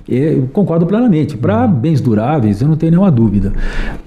eh, 0.07 0.35
eu 0.37 0.47
concordo 0.53 0.85
plenamente. 0.85 1.33
Uhum. 1.35 1.41
Para 1.41 1.65
bens 1.67 1.99
duráveis, 1.99 2.61
eu 2.61 2.67
não 2.67 2.75
tenho 2.75 2.91
nenhuma 2.91 3.09
dúvida. 3.09 3.51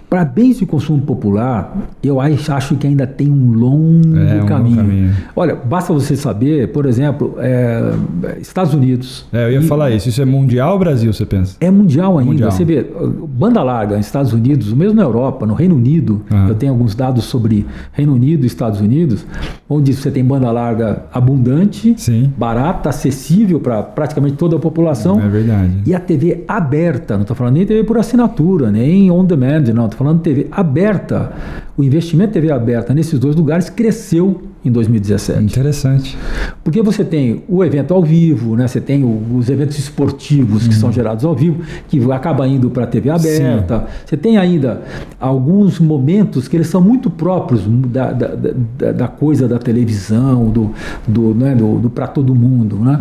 Para 0.09 0.25
bens 0.25 0.59
de 0.59 0.65
consumo 0.65 1.03
popular, 1.03 1.77
eu 2.03 2.19
acho 2.19 2.77
que 2.77 2.87
ainda 2.87 3.07
tem 3.07 3.31
um 3.31 3.53
longo 3.53 4.17
É, 4.17 4.21
um 4.21 4.35
longo 4.37 4.47
caminho. 4.47 4.77
caminho. 4.77 5.13
Olha, 5.37 5.55
basta 5.55 5.93
você 5.93 6.17
saber, 6.17 6.69
por 6.73 6.87
exemplo, 6.87 7.35
é, 7.39 7.93
Estados 8.41 8.73
Unidos. 8.73 9.27
É, 9.31 9.45
eu 9.49 9.53
ia 9.53 9.59
E- 9.59 9.63
falar 9.65 9.91
isso. 9.91 10.09
Isso 10.09 10.23
é 10.23 10.25
mundial 10.25 10.73
ou 10.73 10.79
Brasil, 10.79 11.13
você 11.13 11.27
pensa? 11.27 11.57
É 11.61 11.71
mundial 11.71 12.17
ainda. 12.19 12.31
Mundial. 12.33 12.51
Você 12.51 12.65
vê, 12.65 12.87
banda 13.29 13.63
larga 13.63 13.99
Estados 13.99 14.33
Unidos, 14.33 14.73
mesmo 14.73 14.95
na 14.95 15.03
Europa, 15.03 15.45
no 15.45 15.53
Reino 15.53 15.75
Unido, 15.75 16.23
Aham. 16.31 16.49
eu 16.49 16.55
tenho 16.55 16.73
alguns 16.73 16.95
dados 16.95 17.25
sobre 17.25 17.67
Reino 17.93 18.15
Unido 18.15 18.45
e 18.45 18.47
Estados 18.47 18.81
Unidos, 18.81 19.27
onde 19.69 19.93
você 19.93 20.11
tem 20.11 20.25
banda 20.25 20.51
larga 20.51 21.03
abundante, 21.13 21.93
Sim. 21.99 22.33
barata, 22.35 22.89
acessível 22.89 23.61
para 23.61 23.83
praticamente 23.83 24.37
toda 24.37 24.57
a 24.57 24.59
população. 24.59 25.21
É 25.21 25.29
verdade. 25.29 25.73
E 25.85 25.95
a 25.95 26.01
TV 26.01 26.45
aberta, 26.49 27.15
não 27.15 27.23
estou 27.23 27.37
falando 27.37 27.55
nem 27.55 27.67
TV 27.67 27.85
por 27.85 27.99
assinatura, 27.99 28.71
nem 28.71 29.11
on 29.11 29.23
demand, 29.25 29.65
não, 29.75 29.87
falando 29.99 30.23
TV 30.23 30.47
aberta. 30.53 31.33
O 31.77 31.83
investimento 31.83 32.31
em 32.31 32.41
TV 32.41 32.53
aberta 32.53 32.95
nesses 32.95 33.19
dois 33.19 33.35
lugares 33.35 33.69
cresceu 33.69 34.43
em 34.65 34.71
2017. 34.71 35.43
Interessante. 35.45 36.19
Porque 36.65 36.83
você 36.83 37.05
tem 37.05 37.43
o 37.49 37.65
evento 37.65 37.95
ao 37.95 38.03
vivo, 38.03 38.57
né? 38.57 38.67
você 38.67 38.81
tem 38.81 39.05
o- 39.05 39.23
os 39.37 39.49
eventos 39.49 39.79
esportivos 39.79 40.67
que 40.67 40.75
são 40.75 40.91
gerados 40.93 41.25
ao 41.25 41.35
vivo, 41.35 41.61
que 41.89 41.99
acaba 42.13 42.47
indo 42.47 42.69
para 42.71 42.85
a 42.85 42.87
TV 42.87 43.09
aberta. 43.11 43.87
Você 44.05 44.17
tem 44.17 44.37
ainda 44.37 44.83
alguns 45.21 45.79
momentos 45.79 46.49
que 46.49 46.57
eles 46.57 46.67
são 46.67 46.81
muito 46.81 47.09
próprios 47.09 47.63
da, 47.67 48.13
da, 48.13 48.29
da- 48.35 48.93
da 48.93 49.09
coisa 49.09 49.47
da 49.49 49.59
televisão, 49.59 50.47
do, 50.51 50.71
do, 51.07 51.35
né? 51.35 51.55
do, 51.55 51.79
do 51.79 51.91
para 51.91 52.07
todo 52.07 52.35
mundo. 52.35 52.77
Né? 52.77 52.99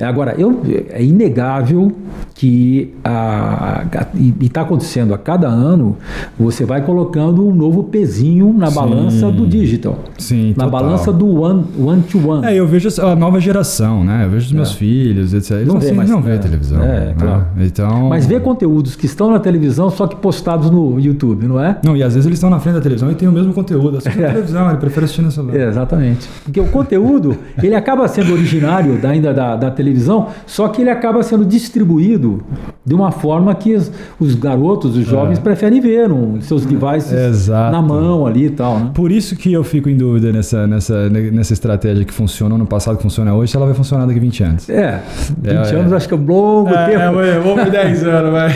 Agora, 0.00 0.34
eu, 0.36 0.60
é 0.90 1.02
inegável 1.02 1.92
que 2.34 2.92
a- 3.04 3.84
a- 3.92 4.06
e 4.16 4.34
está 4.44 4.62
acontecendo 4.62 5.14
a 5.14 5.18
cada 5.18 5.46
ano, 5.48 5.96
você 6.38 6.64
vai 6.64 6.82
colocando 6.84 7.46
um 7.46 7.54
novo 7.54 7.84
pezinho 7.84 8.52
na 8.52 8.66
Sim. 8.68 8.74
balança 8.74 9.30
do 9.30 9.46
digital. 9.46 9.98
Sim, 10.18 10.54
Na 10.56 10.66
balança 10.72 11.12
do 11.12 11.26
one, 11.40 11.64
one 11.78 12.02
to 12.02 12.18
one. 12.28 12.46
É, 12.46 12.54
eu 12.54 12.66
vejo 12.66 12.88
a 13.02 13.14
nova 13.14 13.38
geração, 13.40 14.02
né? 14.04 14.24
Eu 14.24 14.30
vejo 14.30 14.46
os 14.46 14.52
meus 14.52 14.70
É. 14.72 14.74
filhos, 14.74 15.34
etc. 15.34 15.52
Eles 15.52 15.66
Não 15.68 15.74
não, 15.74 15.80
vê 15.80 15.86
assim, 15.86 15.96
mais- 15.96 16.10
não 16.10 16.22
vê 16.22 16.32
é, 16.32 16.38
televisão. 16.38 16.82
é, 16.82 16.86
né? 17.06 17.14
claro. 17.18 17.46
Então. 17.58 18.08
Mas 18.08 18.26
vê 18.26 18.40
conteúdos 18.40 18.96
que 18.96 19.06
estão 19.06 19.30
na 19.30 19.38
televisão, 19.38 19.90
só 19.90 20.06
que 20.06 20.16
postados 20.16 20.70
no 20.70 20.98
YouTube, 20.98 21.46
não 21.46 21.60
é? 21.60 21.78
Não, 21.84 21.96
e 21.96 22.02
às 22.02 22.14
vezes 22.14 22.26
eles 22.26 22.38
estão 22.38 22.50
na 22.50 22.58
frente 22.58 22.74
da 22.76 22.80
televisão 22.80 23.10
e 23.10 23.14
tem 23.14 23.28
o 23.28 23.32
mesmo 23.32 23.52
conteúdo. 23.52 23.98
Assiste 23.98 24.18
na 24.18 24.28
televisão, 24.32 24.68
ele 24.68 24.78
prefere 24.78 25.04
assistir 25.04 25.22
no 25.22 25.30
celular. 25.30 25.56
É, 25.56 25.68
exatamente. 25.68 26.28
Porque 26.44 26.60
o 26.60 26.66
conteúdo, 26.68 27.36
ele 27.62 27.74
acaba 27.74 28.08
sendo 28.08 28.32
originário 28.32 28.96
da, 29.00 29.10
ainda 29.10 29.32
da, 29.34 29.56
da 29.56 29.70
televisão, 29.70 30.28
só 30.46 30.68
que 30.68 30.80
ele 30.82 30.90
acaba 30.90 31.22
sendo 31.22 31.44
distribuído 31.44 32.42
de 32.84 32.94
uma 32.94 33.10
forma 33.10 33.54
que 33.54 33.74
os, 33.74 33.90
os 34.18 34.34
garotos, 34.34 34.96
os 34.96 35.06
jovens, 35.06 35.38
preferem 35.38 35.80
ver 35.80 36.08
nos 36.08 36.44
seus 36.46 36.64
devices 36.64 37.12
Exato. 37.12 37.72
na 37.72 37.82
mão 37.82 38.26
ali 38.26 38.46
e 38.46 38.50
tal, 38.50 38.78
né? 38.78 38.90
Por 38.94 39.10
isso 39.10 39.36
que 39.36 39.52
eu 39.52 39.62
fico 39.64 39.88
em 39.88 39.96
dúvida 39.96 40.32
nessa, 40.32 40.61
nessa, 40.66 41.08
nessa, 41.08 41.30
nessa 41.30 41.52
estratégia 41.52 42.04
que 42.04 42.12
funcionou 42.12 42.58
no 42.58 42.66
passado, 42.66 42.96
que 42.96 43.02
funciona 43.02 43.34
hoje, 43.34 43.52
se 43.52 43.56
ela 43.56 43.66
vai 43.66 43.74
funcionar 43.74 44.06
daqui 44.06 44.20
20 44.20 44.44
anos. 44.44 44.70
É, 44.70 45.00
20 45.40 45.52
é, 45.52 45.76
anos 45.76 45.92
é. 45.92 45.96
acho 45.96 46.08
que 46.08 46.14
é 46.14 46.16
um 46.16 46.24
longo 46.24 46.70
é, 46.70 46.86
tempo. 46.86 47.20
É, 47.20 47.38
vamos 47.38 47.70
10 47.70 48.04
anos, 48.04 48.32
vai. 48.32 48.50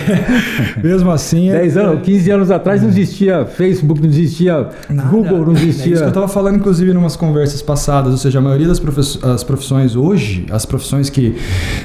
Mesmo 0.82 1.10
assim. 1.10 1.50
10 1.50 1.76
anos, 1.76 2.02
15 2.02 2.30
anos 2.30 2.50
atrás 2.50 2.82
não 2.82 2.88
existia 2.88 3.44
Facebook, 3.46 4.00
não 4.00 4.08
existia 4.08 4.68
Nada. 4.88 5.08
Google, 5.08 5.46
não 5.46 5.52
existia. 5.52 5.84
É 5.84 5.94
isso 5.94 6.02
que 6.02 6.04
eu 6.04 6.08
estava 6.08 6.28
falando, 6.28 6.56
inclusive, 6.56 6.90
em 6.90 6.96
umas 6.96 7.16
conversas 7.16 7.62
passadas. 7.62 8.12
Ou 8.12 8.18
seja, 8.18 8.38
a 8.38 8.42
maioria 8.42 8.68
das 8.68 8.80
as 9.25 9.44
profissões 9.44 9.96
hoje, 9.96 10.46
as 10.50 10.64
profissões 10.64 11.10
que 11.10 11.36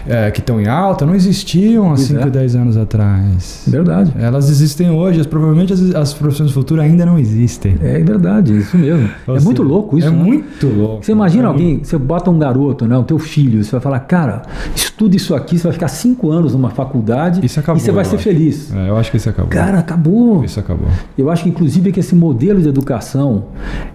é, 0.07 0.31
estão 0.35 0.59
em 0.59 0.67
alta, 0.67 1.05
não 1.05 1.15
existiam 1.15 1.91
há 1.91 1.97
5, 1.97 2.29
10 2.29 2.55
anos 2.55 2.77
atrás. 2.77 3.63
Verdade. 3.67 4.11
Elas 4.19 4.49
existem 4.49 4.89
hoje, 4.89 5.25
provavelmente 5.27 5.73
as, 5.73 5.95
as 5.95 6.13
profissões 6.13 6.49
do 6.49 6.53
futuro 6.53 6.81
ainda 6.81 7.05
não 7.05 7.17
existem. 7.17 7.75
É 7.81 7.99
verdade, 7.99 8.57
isso 8.57 8.77
mesmo. 8.77 9.09
Ou 9.27 9.35
é 9.35 9.39
seja, 9.39 9.45
muito 9.45 9.63
louco 9.63 9.97
isso. 9.97 10.07
É? 10.07 10.10
Muito 10.11 10.67
louco. 10.67 11.03
Você 11.03 11.11
imagina 11.11 11.43
é 11.43 11.47
alguém, 11.47 11.83
você 11.83 11.97
bota 11.97 12.29
um 12.29 12.37
garoto, 12.37 12.85
né, 12.85 12.97
o 12.97 13.03
teu 13.03 13.19
filho, 13.19 13.63
você 13.63 13.71
vai 13.71 13.81
falar, 13.81 13.99
cara, 14.01 14.43
estude 14.75 15.17
isso 15.17 15.35
aqui, 15.35 15.57
você 15.57 15.63
vai 15.63 15.73
ficar 15.73 15.87
cinco 15.87 16.31
anos 16.31 16.53
numa 16.53 16.69
faculdade 16.69 17.45
isso 17.45 17.59
acabou, 17.59 17.81
e 17.81 17.85
você 17.85 17.91
vai 17.91 18.05
ser 18.05 18.15
acho. 18.15 18.23
feliz. 18.23 18.73
É, 18.73 18.89
eu 18.89 18.97
acho 18.97 19.11
que 19.11 19.17
isso 19.17 19.29
acabou. 19.29 19.49
Cara, 19.49 19.79
acabou. 19.79 20.43
Isso 20.43 20.59
acabou. 20.59 20.87
Eu 21.17 21.29
acho 21.29 21.43
que, 21.43 21.49
inclusive, 21.49 21.91
que 21.91 21.99
esse 21.99 22.15
modelo 22.15 22.61
de 22.61 22.67
educação 22.67 23.45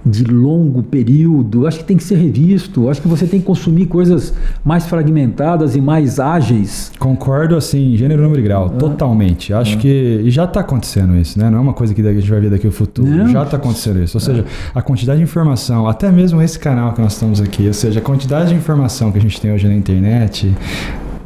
de 0.05 0.25
longo 0.25 0.83
período, 0.83 1.67
acho 1.67 1.79
que 1.79 1.85
tem 1.85 1.97
que 1.97 2.05
ser 2.05 2.17
revisto. 2.17 2.89
Acho 2.89 3.01
que 3.01 3.09
você 3.09 3.27
tem 3.27 3.41
que 3.41 3.47
consumir 3.47 3.87
coisas 3.87 4.35
mais 4.65 4.87
fragmentadas 4.87 5.77
e 5.77 5.81
mais 5.81 6.19
ágeis. 6.19 6.93
Concordo, 6.99 7.57
assim, 7.57 7.97
gênero, 7.97 8.23
número 8.23 8.41
e 8.41 8.45
grau, 8.45 8.67
ah. 8.67 8.79
totalmente. 8.79 9.53
Acho 9.53 9.77
ah. 9.77 9.81
que. 9.81 10.23
E 10.25 10.31
já 10.31 10.45
está 10.45 10.61
acontecendo 10.61 11.17
isso, 11.17 11.39
né? 11.39 11.51
Não 11.51 11.59
é 11.59 11.61
uma 11.61 11.75
coisa 11.75 11.95
que 11.95 12.07
a 12.07 12.13
gente 12.13 12.31
vai 12.31 12.41
ver 12.41 12.51
daqui 12.51 12.67
no 12.67 12.73
futuro. 12.73 13.09
Não. 13.09 13.29
Já 13.29 13.43
está 13.43 13.57
acontecendo 13.57 14.03
isso. 14.03 14.17
Ou 14.17 14.21
seja, 14.21 14.45
a 14.75 14.83
quantidade 14.83 15.19
de 15.19 15.25
informação, 15.25 15.89
até 15.89 16.06
mesmo 16.11 16.41
esse 16.43 16.59
canal 16.59 16.93
que 16.93 17.01
nós 17.01 17.13
estamos 17.13 17.41
aqui, 17.41 17.67
ou 17.67 17.75
seja, 17.75 18.01
a 18.01 18.03
quantidade 18.03 18.51
de 18.51 18.55
informação 18.55 19.13
que 19.13 19.19
a 19.19 19.21
gente 19.21 19.41
tem 19.41 19.53
hoje 19.53 19.67
na 19.67 19.75
internet, 19.75 20.55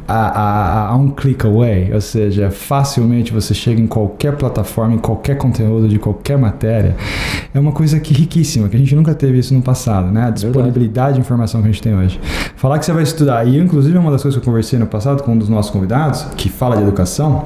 a, 0.07 0.13
a, 0.13 0.89
a, 0.89 0.95
um 0.95 1.09
click 1.09 1.45
away, 1.45 1.93
ou 1.93 2.01
seja, 2.01 2.51
facilmente 2.51 3.31
você 3.31 3.53
chega 3.53 3.79
em 3.79 3.87
qualquer 3.87 4.35
plataforma, 4.35 4.95
em 4.95 4.97
qualquer 4.97 5.37
conteúdo 5.37 5.87
de 5.87 5.97
qualquer 5.97 6.37
matéria, 6.37 6.95
é 7.53 7.59
uma 7.59 7.71
coisa 7.71 7.99
que 7.99 8.13
riquíssima, 8.13 8.67
que 8.67 8.75
a 8.75 8.79
gente 8.79 8.93
nunca 8.93 9.13
teve 9.15 9.39
isso 9.39 9.53
no 9.53 9.61
passado, 9.61 10.11
né? 10.11 10.27
A 10.27 10.29
disponibilidade 10.29 10.79
Verdade. 10.79 11.13
de 11.15 11.19
informação 11.21 11.61
que 11.61 11.69
a 11.69 11.71
gente 11.71 11.81
tem 11.81 11.95
hoje. 11.95 12.19
Falar 12.55 12.77
que 12.79 12.85
você 12.85 12.91
vai 12.91 13.03
estudar, 13.03 13.47
e 13.47 13.57
inclusive 13.57 13.97
uma 13.97 14.11
das 14.11 14.21
coisas 14.21 14.39
que 14.39 14.47
eu 14.47 14.51
conversei 14.51 14.77
no 14.77 14.87
passado 14.87 15.23
com 15.23 15.31
um 15.31 15.37
dos 15.37 15.47
nossos 15.47 15.71
convidados, 15.71 16.23
que 16.35 16.49
fala 16.49 16.75
de 16.75 16.83
educação, 16.83 17.45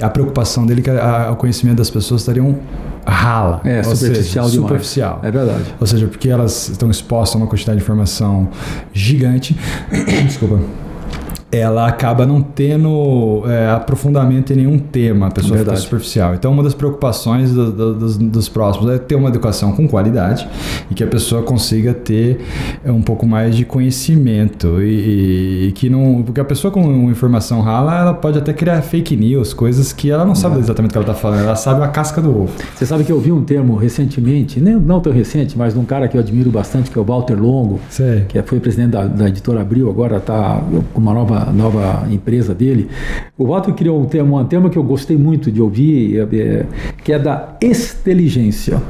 a 0.00 0.08
preocupação 0.08 0.64
dele 0.64 0.80
é 0.80 0.84
que 0.84 1.32
o 1.32 1.36
conhecimento 1.36 1.78
das 1.78 1.90
pessoas 1.90 2.22
estariam 2.22 2.58
rala. 3.06 3.60
É, 3.64 3.82
superficial 3.82 4.44
seja, 4.44 4.54
demais. 4.54 4.70
Superficial. 4.70 5.20
É 5.22 5.30
verdade. 5.30 5.74
Ou 5.80 5.86
seja, 5.86 6.06
porque 6.06 6.28
elas 6.28 6.68
estão 6.68 6.90
expostas 6.90 7.36
a 7.36 7.38
uma 7.38 7.46
quantidade 7.46 7.78
de 7.78 7.84
informação 7.84 8.48
gigante. 8.92 9.56
Desculpa 10.26 10.60
ela 11.50 11.88
acaba 11.88 12.26
não 12.26 12.42
tendo 12.42 13.42
é, 13.46 13.70
aprofundamento 13.70 14.52
em 14.52 14.56
nenhum 14.56 14.78
tema, 14.78 15.28
a 15.28 15.30
pessoa 15.30 15.56
Verdade. 15.56 15.78
fica 15.78 15.88
superficial. 15.88 16.34
Então, 16.34 16.52
uma 16.52 16.62
das 16.62 16.74
preocupações 16.74 17.52
do, 17.52 17.72
do, 17.72 17.94
dos, 17.94 18.18
dos, 18.18 18.48
próximos 18.50 18.90
é 18.90 18.98
ter 18.98 19.14
uma 19.14 19.30
educação 19.30 19.72
com 19.72 19.88
qualidade 19.88 20.46
e 20.90 20.94
que 20.94 21.02
a 21.02 21.06
pessoa 21.06 21.42
consiga 21.42 21.94
ter 21.94 22.44
é, 22.84 22.92
um 22.92 23.00
pouco 23.00 23.26
mais 23.26 23.56
de 23.56 23.64
conhecimento 23.64 24.82
e, 24.82 25.68
e, 25.68 25.72
que 25.72 25.88
não, 25.88 26.22
porque 26.22 26.38
a 26.38 26.44
pessoa 26.44 26.70
com 26.70 27.10
informação 27.10 27.62
rala, 27.62 27.98
ela 27.98 28.14
pode 28.14 28.36
até 28.36 28.52
criar 28.52 28.82
fake 28.82 29.16
news, 29.16 29.54
coisas 29.54 29.90
que 29.90 30.10
ela 30.10 30.26
não 30.26 30.34
sabe 30.34 30.58
exatamente 30.58 30.90
o 30.90 30.92
que 30.92 30.98
ela 30.98 31.06
está 31.06 31.14
falando, 31.14 31.44
ela 31.44 31.56
sabe 31.56 31.82
a 31.82 31.88
casca 31.88 32.20
do 32.20 32.42
ovo. 32.42 32.52
Você 32.74 32.84
sabe 32.84 33.04
que 33.04 33.12
eu 33.12 33.18
vi 33.18 33.32
um 33.32 33.42
termo 33.42 33.74
recentemente, 33.76 34.60
nem, 34.60 34.74
não 34.74 35.00
tão 35.00 35.12
recente, 35.12 35.56
mas 35.56 35.72
de 35.72 35.80
um 35.80 35.84
cara 35.84 36.08
que 36.08 36.16
eu 36.16 36.20
admiro 36.20 36.50
bastante, 36.50 36.90
que 36.90 36.98
é 36.98 37.00
o 37.00 37.04
Walter 37.04 37.40
Longo, 37.40 37.80
Sei. 37.88 38.26
que 38.28 38.40
foi 38.42 38.60
presidente 38.60 38.90
da, 38.90 39.06
da 39.06 39.28
editora 39.28 39.62
Abril, 39.62 39.88
agora 39.88 40.18
está 40.18 40.62
com 40.92 41.00
uma 41.00 41.14
nova 41.14 41.37
nova, 41.46 42.06
empresa 42.10 42.54
dele, 42.54 42.88
o 43.36 43.46
Walter 43.46 43.72
criou 43.72 44.00
um 44.00 44.06
tema, 44.06 44.40
um 44.40 44.44
tema 44.44 44.70
que 44.70 44.76
eu 44.76 44.82
gostei 44.82 45.16
muito 45.16 45.50
de 45.50 45.60
ouvir, 45.60 46.18
é, 46.18 46.36
é 46.36 46.66
que 47.02 47.12
é 47.12 47.18
da 47.18 47.56
inteligência. 47.62 48.80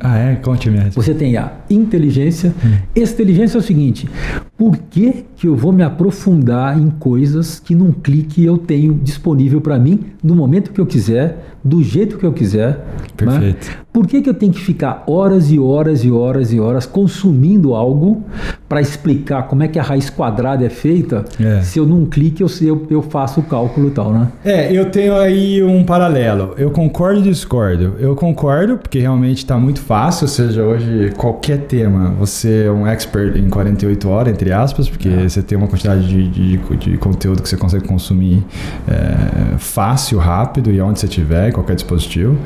Ah, 0.00 0.16
é? 0.16 0.36
Conte-me. 0.36 0.90
Você 0.90 1.12
tem 1.12 1.36
a 1.36 1.52
inteligência. 1.68 2.54
Hum. 2.64 2.76
Inteligência 2.94 3.58
é 3.58 3.60
o 3.60 3.62
seguinte: 3.62 4.08
por 4.56 4.76
que, 4.76 5.24
que 5.34 5.48
eu 5.48 5.56
vou 5.56 5.72
me 5.72 5.82
aprofundar 5.82 6.78
em 6.78 6.88
coisas 6.88 7.58
que 7.58 7.74
num 7.74 7.90
clique 7.90 8.44
eu 8.44 8.56
tenho 8.56 8.94
disponível 8.94 9.60
para 9.60 9.78
mim, 9.78 10.00
no 10.22 10.36
momento 10.36 10.72
que 10.72 10.80
eu 10.80 10.86
quiser, 10.86 11.56
do 11.64 11.82
jeito 11.82 12.16
que 12.16 12.24
eu 12.24 12.32
quiser? 12.32 12.68
Né? 12.68 12.84
Perfeito. 13.16 13.66
Né? 13.66 13.74
Por 13.92 14.06
que, 14.06 14.22
que 14.22 14.30
eu 14.30 14.34
tenho 14.34 14.52
que 14.52 14.60
ficar 14.60 15.02
horas 15.08 15.50
e 15.50 15.58
horas 15.58 16.04
e 16.04 16.10
horas 16.10 16.52
e 16.52 16.60
horas 16.60 16.86
consumindo 16.86 17.74
algo 17.74 18.22
para 18.68 18.80
explicar 18.80 19.44
como 19.44 19.62
é 19.62 19.68
que 19.68 19.78
a 19.78 19.82
raiz 19.82 20.10
quadrada 20.10 20.64
é 20.64 20.68
feita? 20.68 21.24
É. 21.40 21.62
Se 21.62 21.78
eu 21.78 21.86
num 21.86 22.04
clique 22.04 22.42
eu, 22.42 22.48
eu, 22.60 22.86
eu 22.90 23.02
faço 23.02 23.40
o 23.40 23.42
cálculo 23.42 23.88
e 23.88 23.90
tal, 23.90 24.12
né? 24.12 24.28
É, 24.44 24.72
eu 24.72 24.90
tenho 24.90 25.16
aí 25.16 25.62
um 25.62 25.82
paralelo. 25.84 26.54
Eu 26.58 26.70
concordo 26.70 27.20
e 27.20 27.22
discordo. 27.22 27.94
Eu 27.98 28.14
concordo, 28.14 28.76
porque 28.76 28.98
realmente 28.98 29.38
está 29.38 29.56
muito 29.56 29.80
fácil, 29.80 30.24
ou 30.24 30.28
seja, 30.28 30.62
hoje 30.62 31.12
qualquer 31.16 31.60
tema, 31.60 32.10
você 32.18 32.64
é 32.66 32.70
um 32.70 32.86
expert 32.86 33.36
em 33.36 33.48
48 33.48 34.08
horas, 34.08 34.32
entre 34.32 34.52
aspas, 34.52 34.88
porque 34.88 35.08
é. 35.08 35.28
você 35.28 35.42
tem 35.42 35.56
uma 35.56 35.66
quantidade 35.66 36.06
de, 36.06 36.28
de, 36.28 36.56
de, 36.76 36.98
conteúdo 36.98 37.42
que 37.42 37.48
você 37.48 37.56
consegue 37.56 37.86
consumir 37.86 38.44
é, 38.86 39.56
fácil, 39.56 40.18
rápido 40.18 40.70
e 40.70 40.80
onde 40.80 41.00
você 41.00 41.06
estiver, 41.06 41.48
em 41.48 41.52
qualquer 41.52 41.74
dispositivo. 41.74 42.36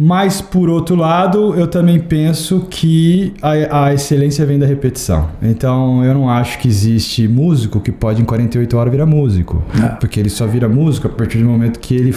Mas, 0.00 0.40
por 0.40 0.70
outro 0.70 0.94
lado, 0.94 1.56
eu 1.56 1.66
também 1.66 1.98
penso 1.98 2.68
que 2.70 3.34
a, 3.42 3.86
a, 3.86 3.94
excelência 3.94 4.46
vem 4.46 4.56
da 4.56 4.64
repetição. 4.64 5.28
Então, 5.42 6.04
eu 6.04 6.14
não 6.14 6.30
acho 6.30 6.60
que 6.60 6.68
existe 6.68 7.26
músico 7.26 7.80
que 7.80 7.90
pode 7.90 8.22
em 8.22 8.24
48 8.24 8.76
horas 8.76 8.92
virar 8.92 9.06
músico. 9.06 9.60
É. 9.82 9.88
Porque 9.96 10.20
ele 10.20 10.28
só 10.28 10.46
vira 10.46 10.68
músico 10.68 11.08
a 11.08 11.10
partir 11.10 11.38
do 11.38 11.46
momento 11.46 11.80
que 11.80 11.96
ele 11.96 12.14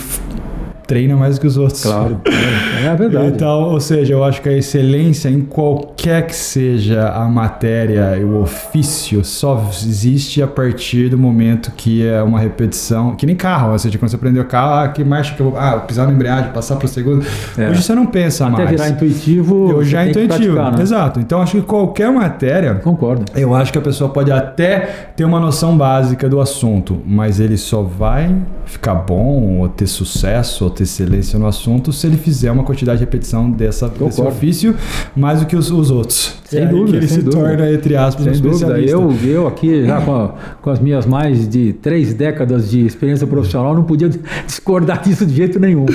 treina 0.91 1.15
mais 1.15 1.39
que 1.39 1.47
os 1.47 1.55
outros. 1.55 1.83
Claro, 1.83 2.19
é, 2.25 2.85
é 2.85 2.95
verdade. 2.97 3.27
Então, 3.27 3.61
ou 3.71 3.79
seja, 3.79 4.13
eu 4.13 4.25
acho 4.25 4.41
que 4.41 4.49
a 4.49 4.57
excelência 4.57 5.29
em 5.29 5.39
qualquer 5.39 6.27
que 6.27 6.35
seja 6.35 7.07
a 7.07 7.29
matéria 7.29 8.17
e 8.17 8.25
o 8.25 8.41
ofício 8.41 9.23
só 9.23 9.69
existe 9.69 10.41
a 10.41 10.47
partir 10.47 11.07
do 11.07 11.17
momento 11.17 11.71
que 11.77 12.05
é 12.05 12.21
uma 12.21 12.37
repetição, 12.37 13.15
que 13.15 13.25
nem 13.25 13.37
carro, 13.37 13.71
ou 13.71 13.79
seja, 13.79 13.97
quando 13.97 14.09
você 14.09 14.17
aprendeu 14.17 14.43
carro, 14.43 14.83
ah, 14.83 14.89
que 14.89 15.01
marcha 15.01 15.33
que 15.33 15.41
eu 15.41 15.51
vou, 15.51 15.57
ah, 15.57 15.79
pisar 15.79 16.05
na 16.05 16.11
embreagem, 16.11 16.51
passar 16.51 16.75
para 16.75 16.85
o 16.85 16.89
segundo. 16.89 17.25
É. 17.57 17.69
Hoje 17.69 17.83
você 17.83 17.95
não 17.95 18.05
pensa 18.05 18.47
Até 18.47 18.51
mais. 18.51 18.67
Até 18.67 18.75
virar 18.75 18.89
intuitivo. 18.89 19.71
Eu 19.71 19.85
já 19.85 20.03
é 20.03 20.09
intuitivo, 20.09 20.55
né? 20.55 20.75
exato. 20.81 21.21
Então 21.21 21.41
acho 21.41 21.55
que 21.55 21.61
qualquer 21.61 22.11
matéria. 22.11 22.75
Concordo. 22.75 23.23
Eu 23.33 23.55
acho 23.55 23.71
que 23.71 23.77
a 23.77 23.81
pessoa 23.81 24.09
pode 24.09 24.29
até 24.29 25.11
ter 25.15 25.23
uma 25.23 25.39
noção 25.39 25.77
básica 25.77 26.27
do 26.27 26.41
assunto, 26.41 27.01
mas 27.05 27.39
ele 27.39 27.55
só 27.55 27.81
vai 27.81 28.35
ficar 28.71 28.95
bom 28.95 29.59
ou 29.59 29.69
ter 29.69 29.85
sucesso 29.85 30.63
ou 30.63 30.69
ter 30.69 30.83
excelência 30.83 31.37
no 31.37 31.45
assunto 31.45 31.91
se 31.91 32.07
ele 32.07 32.15
fizer 32.15 32.51
uma 32.51 32.63
quantidade 32.63 32.99
de 32.99 33.05
repetição 33.05 33.51
dessa, 33.51 33.89
desse 33.89 34.21
ofício 34.21 34.75
mais 35.15 35.41
do 35.41 35.45
que 35.45 35.55
os, 35.55 35.69
os 35.69 35.91
outros. 35.91 36.35
Sem 36.45 36.67
dúvida. 36.67 36.91
Que 36.91 36.97
ele 36.97 37.07
se 37.07 37.21
dúvida. 37.21 37.43
torna, 37.43 37.71
entre 37.71 37.95
aspas, 37.95 38.23
sem 38.25 38.33
um 38.33 38.51
dúvida. 38.51 38.79
Eu, 38.79 39.11
eu 39.25 39.47
aqui, 39.47 39.85
já 39.85 40.01
com, 40.01 40.15
a, 40.15 40.33
com, 40.61 40.69
as 40.69 40.79
minhas 40.79 41.05
mais 41.05 41.47
de 41.47 41.73
três 41.73 42.13
décadas 42.13 42.69
de 42.69 42.85
experiência 42.85 43.25
profissional, 43.27 43.73
não 43.75 43.83
podia 43.83 44.09
discordar 44.45 45.01
disso 45.01 45.25
de 45.25 45.35
jeito 45.35 45.59
nenhum. 45.59 45.85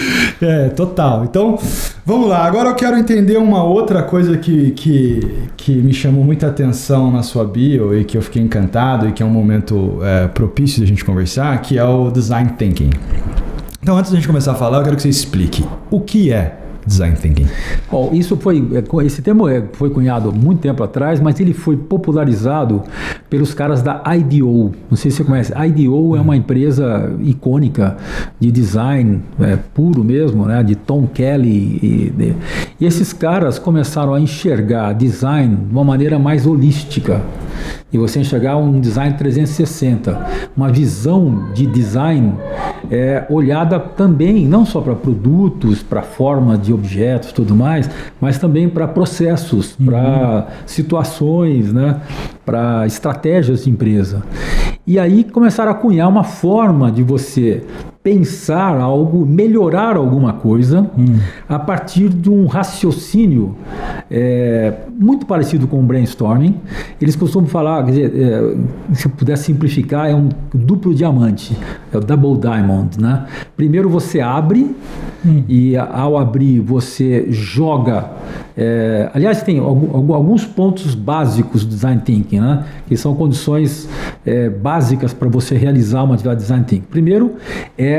É, 0.40 0.68
total. 0.68 1.24
Então, 1.24 1.58
vamos 2.04 2.28
lá. 2.28 2.44
Agora 2.44 2.70
eu 2.70 2.74
quero 2.74 2.96
entender 2.96 3.36
uma 3.38 3.62
outra 3.64 4.02
coisa 4.02 4.36
que, 4.36 4.70
que, 4.72 5.20
que 5.56 5.72
me 5.72 5.92
chamou 5.92 6.24
muita 6.24 6.46
atenção 6.46 7.10
na 7.10 7.22
sua 7.22 7.44
bio 7.44 7.98
e 7.98 8.04
que 8.04 8.16
eu 8.16 8.22
fiquei 8.22 8.42
encantado 8.42 9.08
e 9.08 9.12
que 9.12 9.22
é 9.22 9.26
um 9.26 9.30
momento 9.30 9.98
é, 10.02 10.28
propício 10.28 10.78
de 10.78 10.84
a 10.84 10.86
gente 10.86 11.04
conversar, 11.04 11.60
que 11.62 11.78
é 11.78 11.84
o 11.84 12.10
design 12.10 12.50
thinking. 12.58 12.65
Então, 13.82 13.96
antes 13.96 14.10
da 14.10 14.16
gente 14.16 14.26
começar 14.26 14.52
a 14.52 14.54
falar, 14.54 14.78
eu 14.78 14.84
quero 14.84 14.96
que 14.96 15.02
você 15.02 15.08
explique 15.08 15.64
o 15.90 16.00
que 16.00 16.32
é 16.32 16.58
design 16.86 17.16
thinking. 17.16 17.46
Bom, 17.90 18.10
isso 18.12 18.36
foi 18.36 18.64
é, 18.72 19.04
esse 19.04 19.20
termo 19.20 19.48
é, 19.48 19.62
foi 19.72 19.90
cunhado 19.90 20.32
muito 20.32 20.60
tempo 20.60 20.82
atrás, 20.82 21.20
mas 21.20 21.38
ele 21.40 21.52
foi 21.52 21.76
popularizado 21.76 22.82
pelos 23.28 23.52
caras 23.52 23.82
da 23.82 24.02
IDEO. 24.16 24.72
Não 24.88 24.96
sei 24.96 25.10
se 25.10 25.18
você 25.18 25.24
conhece. 25.24 25.52
A 25.54 25.66
IDEO 25.66 26.16
é 26.16 26.20
uma 26.20 26.36
empresa 26.36 27.12
icônica 27.20 27.96
de 28.38 28.50
design 28.52 29.20
é, 29.40 29.56
puro 29.56 30.04
mesmo, 30.04 30.46
né? 30.46 30.62
De 30.62 30.76
Tom 30.76 31.06
Kelly 31.06 31.78
e, 31.82 32.10
de, 32.10 32.34
e 32.80 32.84
esses 32.84 33.12
caras 33.12 33.58
começaram 33.58 34.14
a 34.14 34.20
enxergar 34.20 34.92
design 34.92 35.56
de 35.56 35.72
uma 35.72 35.84
maneira 35.84 36.18
mais 36.18 36.46
holística 36.46 37.22
e 37.92 37.98
você 37.98 38.20
enxergar 38.20 38.56
um 38.56 38.80
design 38.80 39.16
360, 39.16 40.26
uma 40.56 40.70
visão 40.70 41.52
de 41.54 41.66
design 41.66 42.34
é, 42.90 43.24
olhada 43.30 43.78
também 43.80 44.46
não 44.46 44.66
só 44.66 44.80
para 44.80 44.94
produtos, 44.94 45.82
para 45.82 46.02
forma 46.02 46.58
de 46.58 46.72
objetos, 46.72 47.32
tudo 47.32 47.54
mais, 47.54 47.88
mas 48.20 48.38
também 48.38 48.68
para 48.68 48.86
processos, 48.86 49.76
uhum. 49.78 49.86
para 49.86 50.48
situações, 50.66 51.72
né, 51.72 52.00
para 52.44 52.86
estratégias 52.86 53.64
de 53.64 53.70
empresa. 53.70 54.22
E 54.86 54.98
aí 54.98 55.24
começaram 55.24 55.72
a 55.72 55.74
cunhar 55.74 56.08
uma 56.08 56.24
forma 56.24 56.92
de 56.92 57.02
você 57.02 57.64
pensar 58.06 58.78
algo, 58.78 59.26
melhorar 59.26 59.96
alguma 59.96 60.32
coisa 60.34 60.88
hum. 60.96 61.18
a 61.48 61.58
partir 61.58 62.08
de 62.08 62.30
um 62.30 62.46
raciocínio 62.46 63.56
é, 64.08 64.74
muito 64.96 65.26
parecido 65.26 65.66
com 65.66 65.80
o 65.80 65.82
brainstorming. 65.82 66.54
Eles 67.00 67.16
costumam 67.16 67.48
falar, 67.48 67.84
quer 67.84 67.90
dizer, 67.90 68.12
é, 68.14 68.94
se 68.94 69.06
eu 69.06 69.10
puder 69.10 69.36
simplificar, 69.36 70.08
é 70.08 70.14
um 70.14 70.28
duplo 70.54 70.94
diamante, 70.94 71.58
é 71.92 71.96
o 71.96 72.00
double 72.00 72.38
diamond, 72.40 73.00
né? 73.00 73.26
Primeiro 73.56 73.88
você 73.90 74.20
abre 74.20 74.70
hum. 75.26 75.42
e 75.48 75.76
ao 75.76 76.16
abrir 76.16 76.60
você 76.60 77.26
joga. 77.30 78.12
É, 78.56 79.10
aliás, 79.12 79.42
tem 79.42 79.58
alguns 79.58 80.44
pontos 80.44 80.94
básicos 80.94 81.64
do 81.64 81.70
design 81.70 82.00
thinking, 82.04 82.38
né? 82.38 82.64
Que 82.86 82.96
são 82.96 83.16
condições 83.16 83.88
é, 84.24 84.48
básicas 84.48 85.12
para 85.12 85.28
você 85.28 85.56
realizar 85.56 86.04
uma 86.04 86.14
atividade 86.14 86.38
de 86.38 86.44
design 86.44 86.64
thinking. 86.64 86.86
Primeiro 86.88 87.34
é 87.76 87.95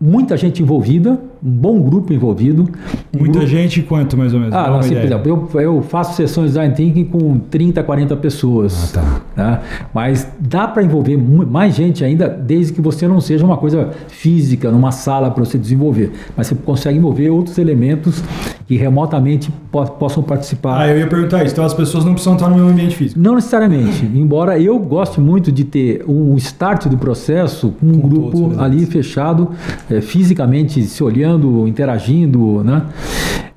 muita 0.00 0.36
gente 0.36 0.62
envolvida, 0.62 1.18
um 1.46 1.50
bom 1.50 1.80
grupo 1.80 2.12
envolvido. 2.12 2.68
Muita 3.16 3.38
grupo... 3.38 3.46
gente, 3.46 3.80
quanto 3.82 4.16
mais 4.16 4.34
ou 4.34 4.40
menos? 4.40 4.54
Ah, 4.54 4.76
assim, 4.78 4.94
por 4.96 5.04
exemplo, 5.04 5.50
eu, 5.54 5.60
eu, 5.60 5.82
faço 5.82 6.16
sessões 6.16 6.46
de 6.46 6.58
design 6.58 6.74
thinking 6.74 7.04
com 7.04 7.38
30, 7.38 7.84
40 7.84 8.16
pessoas. 8.16 8.96
Ah, 8.96 9.00
tá. 9.00 9.20
Né? 9.36 9.60
Mas 9.94 10.28
dá 10.40 10.66
para 10.66 10.82
envolver 10.82 11.16
mais 11.16 11.76
gente 11.76 12.04
ainda, 12.04 12.28
desde 12.28 12.72
que 12.72 12.80
você 12.80 13.06
não 13.06 13.20
seja 13.20 13.44
uma 13.44 13.56
coisa 13.56 13.90
física, 14.08 14.72
numa 14.72 14.90
sala 14.90 15.30
para 15.30 15.44
você 15.44 15.56
desenvolver. 15.56 16.12
Mas 16.36 16.48
você 16.48 16.56
consegue 16.56 16.98
envolver 16.98 17.30
outros 17.30 17.58
elementos 17.58 18.22
que 18.66 18.76
remotamente 18.76 19.50
po 19.70 19.86
possam 19.86 20.22
participar. 20.22 20.80
Ah, 20.80 20.88
eu 20.88 20.98
ia 20.98 21.06
perguntar 21.06 21.44
isso. 21.44 21.52
Então 21.52 21.64
as 21.64 21.74
pessoas 21.74 22.04
não 22.04 22.12
precisam 22.12 22.34
estar 22.34 22.48
no 22.48 22.56
mesmo 22.56 22.70
ambiente 22.70 22.96
físico? 22.96 23.20
Não 23.20 23.36
necessariamente. 23.36 24.04
Embora 24.14 24.58
eu 24.58 24.78
goste 24.78 25.20
muito 25.20 25.52
de 25.52 25.64
ter 25.64 26.04
um 26.08 26.34
start 26.36 26.86
do 26.86 26.98
processo 26.98 27.72
com 27.78 27.86
um 27.86 28.00
com 28.00 28.08
grupo 28.08 28.60
ali 28.60 28.84
fechado, 28.84 29.50
é, 29.88 30.00
fisicamente 30.00 30.82
se 30.82 31.04
olhando, 31.04 31.35
interagindo, 31.66 32.62
né? 32.64 32.82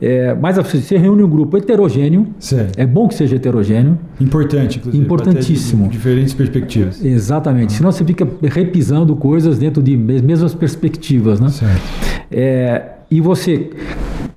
É, 0.01 0.33
mas 0.33 0.57
assim, 0.57 0.79
você 0.79 0.97
reúne 0.97 1.23
um 1.23 1.29
grupo 1.29 1.57
heterogêneo. 1.57 2.27
Certo. 2.39 2.79
É 2.79 2.85
bom 2.85 3.07
que 3.07 3.15
seja 3.15 3.35
heterogêneo. 3.35 3.97
Importante, 4.19 4.79
inclusive. 4.79 5.03
Importantíssimo. 5.03 5.89
Diferentes 5.89 6.33
perspectivas. 6.33 7.03
Exatamente. 7.03 7.73
Senão 7.73 7.91
você 7.91 8.05
fica 8.05 8.25
repisando 8.43 9.15
coisas 9.15 9.59
dentro 9.59 9.83
de 9.83 9.97
mesmas 9.97 10.53
perspectivas, 10.53 11.39
né? 11.39 11.49
Certo. 11.49 11.81
É, 12.31 12.83
e 13.11 13.19
você 13.19 13.71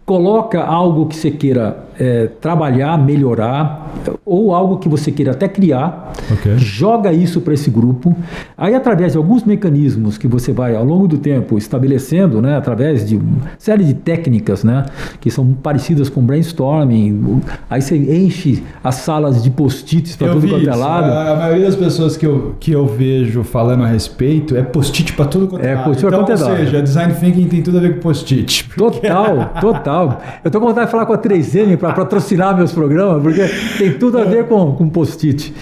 coloca 0.04 0.60
algo 0.62 1.06
que 1.06 1.14
você 1.14 1.30
queira 1.30 1.84
é, 1.98 2.26
trabalhar, 2.40 2.98
melhorar, 2.98 3.92
ou 4.24 4.54
algo 4.54 4.78
que 4.78 4.88
você 4.88 5.10
queira 5.10 5.32
até 5.32 5.48
criar, 5.48 6.12
okay. 6.30 6.56
joga 6.56 7.12
isso 7.12 7.40
para 7.40 7.54
esse 7.54 7.70
grupo. 7.70 8.16
Aí, 8.56 8.74
através 8.74 9.12
de 9.12 9.18
alguns 9.18 9.44
mecanismos 9.44 10.18
que 10.18 10.26
você 10.26 10.52
vai 10.52 10.74
ao 10.74 10.84
longo 10.84 11.06
do 11.06 11.18
tempo 11.18 11.58
estabelecendo, 11.58 12.40
né, 12.40 12.56
através 12.56 13.06
de 13.06 13.16
uma 13.16 13.50
série 13.58 13.84
de 13.84 13.94
técnicas 13.94 14.64
né, 14.64 14.86
que 15.20 15.30
são 15.30 15.52
parecidas 15.52 16.08
com 16.08 16.22
brainstorming, 16.22 17.42
aí 17.68 17.82
você 17.82 17.96
enche 17.96 18.62
as 18.82 18.96
salas 18.96 19.42
de 19.42 19.50
post-its 19.50 20.16
para 20.16 20.32
tudo 20.32 20.48
quanto 20.48 20.68
é 20.68 20.74
lado. 20.74 21.12
A, 21.12 21.36
maioria 21.36 21.66
das 21.66 21.76
pessoas 21.76 22.16
que 22.16 22.26
eu, 22.26 22.54
que 22.58 22.72
eu 22.72 22.86
vejo 22.86 23.42
falando 23.42 23.84
a 23.84 23.86
respeito 23.86 24.56
é 24.56 24.62
post-it 24.62 25.12
para 25.12 25.26
tudo 25.26 25.48
quanto 25.48 25.64
é, 25.64 25.72
é 25.72 25.74
lado. 25.74 25.84
Post-it 25.84 26.14
então, 26.14 26.50
ou 26.50 26.56
seja, 26.56 26.82
design 26.82 27.14
thinking 27.14 27.48
tem 27.48 27.62
tudo 27.62 27.78
a 27.78 27.80
ver 27.80 27.94
com 27.94 28.00
post-it. 28.00 28.68
Total, 28.76 29.52
total. 29.60 30.22
Eu 30.42 30.48
estou 30.48 30.60
com 30.60 30.68
vontade 30.68 30.86
de 30.86 30.92
falar 30.92 31.06
com 31.06 31.12
a 31.12 31.18
3M 31.18 31.76
para 31.82 31.94
patrocinar 31.94 32.56
meus 32.56 32.70
programas, 32.70 33.20
porque 33.20 33.42
tem 33.76 33.92
tudo 33.94 34.16
a 34.16 34.22
ver 34.22 34.44
com, 34.44 34.70
com 34.70 34.88
post-it. 34.88 35.52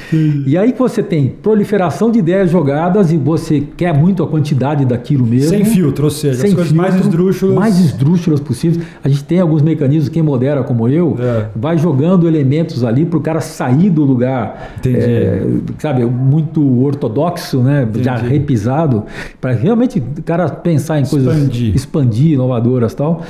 E 0.46 0.54
aí 0.58 0.70
que 0.70 0.78
você 0.78 1.02
tem 1.02 1.28
proliferação 1.28 2.10
de 2.10 2.18
ideias 2.18 2.50
jogadas 2.50 3.10
e 3.10 3.16
você 3.16 3.62
quer 3.74 3.94
muito 3.94 4.22
a 4.22 4.26
quantidade 4.26 4.84
daquilo 4.84 5.26
mesmo. 5.26 5.48
Sem 5.48 5.64
filtro, 5.64 6.04
ou 6.04 6.10
seja, 6.10 6.38
Sem 6.38 6.50
as 6.50 6.54
coisas 6.54 6.72
filtro, 6.72 6.90
mais 6.90 7.00
esdrúxulas. 7.00 7.54
Mais 7.54 7.80
esdrúxulas 7.80 8.40
possíveis. 8.40 8.84
A 9.02 9.08
gente 9.08 9.24
tem 9.24 9.40
alguns 9.40 9.62
mecanismos, 9.62 10.10
quem 10.10 10.22
modera 10.22 10.62
como 10.62 10.86
eu, 10.88 11.16
é. 11.18 11.46
vai 11.56 11.78
jogando 11.78 12.28
elementos 12.28 12.84
ali 12.84 13.06
para 13.06 13.18
o 13.18 13.22
cara 13.22 13.40
sair 13.40 13.88
do 13.88 14.04
lugar, 14.04 14.74
é, 14.86 15.42
sabe, 15.78 16.04
muito 16.04 16.84
ortodoxo, 16.84 17.62
né? 17.62 17.84
Entendi. 17.84 18.04
Já 18.04 18.16
repisado, 18.16 19.04
para 19.40 19.52
realmente 19.52 20.00
o 20.00 20.22
cara 20.22 20.50
pensar 20.50 21.00
em 21.00 21.06
coisas 21.06 21.34
expandir, 21.34 21.74
expandir 21.74 22.32
inovadoras 22.32 22.92
tal. 22.92 23.22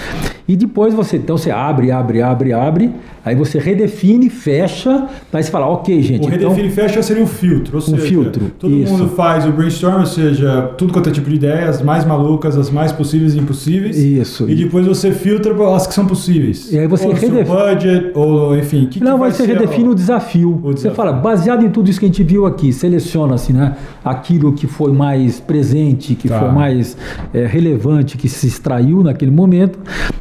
E 0.48 0.56
depois 0.56 0.92
você, 0.92 1.18
então 1.18 1.38
você 1.38 1.52
abre, 1.52 1.92
abre, 1.92 2.20
abre, 2.20 2.52
abre, 2.52 2.79
aí 3.24 3.34
você 3.34 3.58
redefine, 3.58 4.30
fecha, 4.30 5.08
aí 5.32 5.42
você 5.42 5.50
fala, 5.50 5.66
ok, 5.66 6.00
gente. 6.02 6.22
O 6.22 6.34
então, 6.34 6.50
redefine 6.50 6.68
e 6.68 6.70
fecha 6.70 7.02
seria 7.02 7.22
um 7.22 7.26
filtro, 7.26 7.76
ou 7.76 7.82
um 7.82 7.96
seja, 7.96 8.02
filtro, 8.02 8.50
todo 8.58 8.74
isso. 8.74 8.92
mundo 8.92 9.08
faz 9.10 9.46
o 9.46 9.52
brainstorm, 9.52 10.00
ou 10.00 10.06
seja, 10.06 10.72
tudo 10.78 10.92
quanto 10.92 11.08
é 11.08 11.12
tipo 11.12 11.28
de 11.28 11.36
ideias, 11.36 11.76
as 11.76 11.82
mais 11.82 12.04
malucas, 12.04 12.56
as 12.56 12.70
mais 12.70 12.92
possíveis 12.92 13.34
e 13.34 13.38
impossíveis. 13.38 13.98
Isso. 13.98 14.48
E 14.48 14.54
depois 14.54 14.86
você 14.86 15.12
filtra 15.12 15.52
as 15.74 15.86
que 15.86 15.94
são 15.94 16.06
possíveis. 16.06 16.72
E 16.72 16.78
aí 16.78 16.86
você 16.86 17.06
redefine. 17.06 17.44
budget, 17.44 18.12
ou 18.14 18.56
enfim. 18.56 18.86
Que 18.86 19.02
Não, 19.02 19.14
que 19.14 19.20
mas 19.20 19.36
você 19.36 19.46
redefine 19.46 19.88
o 19.88 19.94
desafio. 19.94 20.60
o 20.62 20.74
desafio. 20.74 20.90
Você 20.90 20.90
fala, 20.90 21.12
baseado 21.12 21.64
em 21.64 21.70
tudo 21.70 21.90
isso 21.90 21.98
que 21.98 22.06
a 22.06 22.08
gente 22.08 22.22
viu 22.22 22.46
aqui, 22.46 22.72
seleciona 22.72 23.34
assim, 23.34 23.52
né? 23.52 23.76
Aquilo 24.04 24.52
que 24.52 24.66
foi 24.66 24.92
mais 24.92 25.40
presente, 25.40 26.14
que 26.14 26.28
tá. 26.28 26.38
foi 26.38 26.50
mais 26.50 26.96
é, 27.34 27.46
relevante, 27.46 28.16
que 28.16 28.28
se 28.28 28.46
extraiu 28.46 29.02
naquele 29.02 29.30
momento 29.30 29.78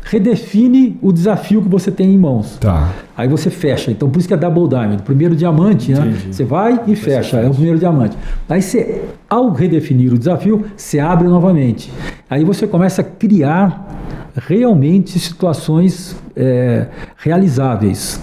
redefine 0.09 0.97
o 1.01 1.11
desafio 1.11 1.61
que 1.61 1.69
você 1.69 1.91
tem 1.91 2.11
em 2.11 2.17
mãos. 2.17 2.48
Tá. 2.59 2.89
Aí 3.15 3.27
você 3.27 3.49
fecha. 3.49 3.91
Então, 3.91 4.09
por 4.09 4.19
isso 4.19 4.27
que 4.27 4.33
é 4.33 4.37
double 4.37 4.67
diamond. 4.67 5.03
Primeiro 5.03 5.35
diamante, 5.35 5.91
né? 5.91 6.15
Você 6.31 6.43
vai 6.43 6.79
e 6.87 6.95
fecha. 6.95 7.37
É 7.37 7.47
o 7.47 7.53
primeiro 7.53 7.77
diamante. 7.77 8.17
Aí 8.47 8.61
você, 8.61 9.03
ao 9.29 9.51
redefinir 9.51 10.13
o 10.13 10.17
desafio, 10.17 10.65
você 10.75 10.99
abre 10.99 11.27
novamente. 11.27 11.91
Aí 12.29 12.43
você 12.43 12.65
começa 12.65 13.01
a 13.01 13.03
criar 13.03 13.87
realmente 14.35 15.19
situações 15.19 16.15
é, 16.35 16.87
realizáveis. 17.17 18.21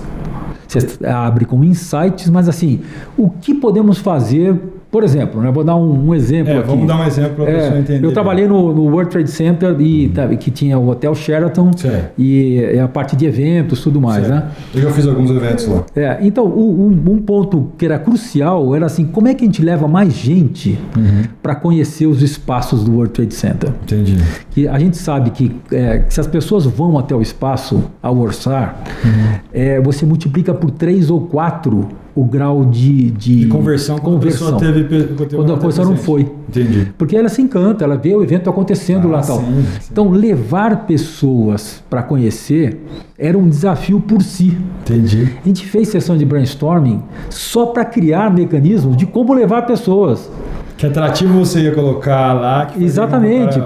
Você 0.67 1.05
abre 1.07 1.45
com 1.45 1.63
insights, 1.63 2.29
mas 2.29 2.49
assim, 2.49 2.81
o 3.17 3.31
que 3.31 3.55
podemos 3.55 3.99
fazer 3.99 4.59
por 4.91 5.03
exemplo, 5.03 5.41
né, 5.41 5.51
vou 5.51 5.65
dar 5.65 5.77
um, 5.77 6.09
um 6.09 6.15
exemplo 6.15 6.53
é, 6.53 6.59
aqui. 6.59 6.69
Vamos 6.69 6.87
dar 6.87 7.01
um 7.01 7.05
exemplo 7.05 7.35
para 7.35 7.45
a 7.45 7.51
é, 7.51 7.57
pessoa 7.57 7.79
entender. 7.79 8.07
Eu 8.07 8.13
trabalhei 8.13 8.47
no, 8.47 8.73
no, 8.73 8.83
World 8.85 9.11
Trade 9.11 9.31
Center 9.31 9.77
e, 9.81 10.09
tá, 10.09 10.27
que 10.29 10.51
tinha 10.51 10.79
o 10.79 10.89
Hotel 10.89 11.15
Sheraton 11.15 11.71
certo. 11.77 12.13
e, 12.17 12.59
e, 12.59 12.79
a 12.79 12.87
parte 12.87 13.17
de 13.17 13.27
eventos 13.27 13.83
tudo 13.83 14.01
mais. 14.01 14.29
Né? 14.29 14.49
Eu 14.75 14.83
já 14.83 14.91
fiz 14.91 15.07
alguns 15.07 15.31
eventos 15.31 15.67
lá. 15.67 15.85
É, 15.95 16.19
então, 16.23 16.47
um, 16.47 17.03
um, 17.11 17.19
ponto 17.19 17.73
que 17.77 17.85
era 17.85 17.99
crucial 17.99 18.75
era 18.75 18.87
assim, 18.87 19.05
como 19.05 19.27
é 19.27 19.35
que 19.35 19.45
a 19.45 19.47
gente 19.47 19.61
leva 19.61 19.89
mais 19.89 20.13
gente 20.13 20.79
uhum. 20.97 21.25
para 21.43 21.55
conhecer 21.57 22.07
os 22.07 22.23
espaços 22.23 22.85
do 22.85 22.93
World 22.93 23.13
Trade 23.13 23.35
Center? 23.35 23.71
Entendi. 23.83 24.17
Que 24.51 24.69
a 24.69 24.79
gente 24.79 24.97
sabe 24.97 25.31
que, 25.31 25.55
é, 25.73 25.99
que 25.99 26.15
se 26.15 26.21
as 26.21 26.27
pessoas 26.27 26.65
vão 26.65 26.97
até 26.97 27.15
o 27.15 27.21
espaço 27.21 27.83
ao 28.01 28.17
orçar, 28.19 28.83
uhum. 29.05 29.37
É, 29.53 29.81
você 29.81 30.05
multiplica 30.05 30.55
por 30.55 30.71
três 30.71 31.11
ou 31.11 31.23
quatro 31.23 31.89
o 32.17 32.25
grau 32.25 32.65
de, 32.65 33.11
de, 33.11 33.41
de 33.41 33.47
conversão, 33.47 33.99
conversão. 33.99 34.53
Quando 34.53 34.57
a 34.57 34.73
pessoa, 34.73 34.89
teve, 34.89 35.27
quando 35.37 35.53
a 35.53 35.57
pessoa 35.59 35.87
não 35.87 35.97
foi. 35.97 36.23
Entendi. 36.49 36.89
Porque 36.97 37.15
ela 37.15 37.29
se 37.29 37.43
encanta, 37.43 37.85
ela 37.85 37.97
vê 37.97 38.15
o 38.15 38.23
evento 38.23 38.49
acontecendo 38.49 39.09
ah, 39.09 39.19
lá 39.19 39.21
tal. 39.21 39.41
Sim. 39.41 39.65
Então, 39.93 40.11
levar 40.11 40.87
pessoas 40.87 41.85
para 41.91 42.03
conhecer 42.03 42.81
era 43.19 43.37
um 43.37 43.47
desafio 43.47 44.01
por 44.01 44.23
si. 44.23 44.57
Entendi. 44.81 45.31
A 45.45 45.47
gente 45.47 45.67
fez 45.67 45.89
sessão 45.89 46.17
de 46.17 46.25
brainstorming 46.25 47.03
só 47.29 47.67
para 47.67 47.85
criar 47.85 48.33
mecanismos 48.33 48.97
de 48.97 49.05
como 49.05 49.35
levar 49.35 49.67
pessoas. 49.67 50.31
Que 50.79 50.87
atrativo 50.87 51.39
você 51.39 51.61
ia 51.63 51.75
colocar 51.75 52.35
lá? 52.35 52.71
Exatamente. 52.79 53.59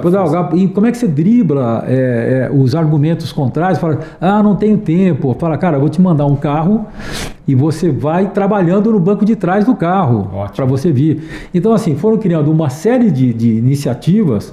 E 0.55 0.69
como 0.69 0.87
é 0.87 0.93
que 0.93 0.99
você 0.99 1.09
dribla 1.09 1.85
é, 1.87 2.49
é, 2.49 2.57
os 2.57 2.75
argumentos 2.75 3.33
contrários? 3.33 3.81
Fala, 3.81 3.99
ah, 4.21 4.43
não 4.43 4.55
tenho 4.55 4.79
tempo. 4.79 5.37
Fala, 5.39 5.59
cara, 5.59 5.79
vou 5.79 5.89
te 5.89 6.01
mandar 6.01 6.27
um 6.27 6.37
carro 6.37 6.87
e 7.51 7.55
você 7.55 7.91
vai 7.91 8.31
trabalhando 8.31 8.93
no 8.93 9.01
banco 9.01 9.25
de 9.25 9.35
trás 9.35 9.65
do 9.65 9.75
carro 9.75 10.49
para 10.55 10.65
você 10.65 10.93
vir. 10.93 11.49
Então, 11.53 11.73
assim, 11.73 11.97
foram 11.97 12.17
criando 12.17 12.49
uma 12.49 12.71
série 12.71 13.11
de, 13.11 13.33
de 13.33 13.49
iniciativas 13.49 14.53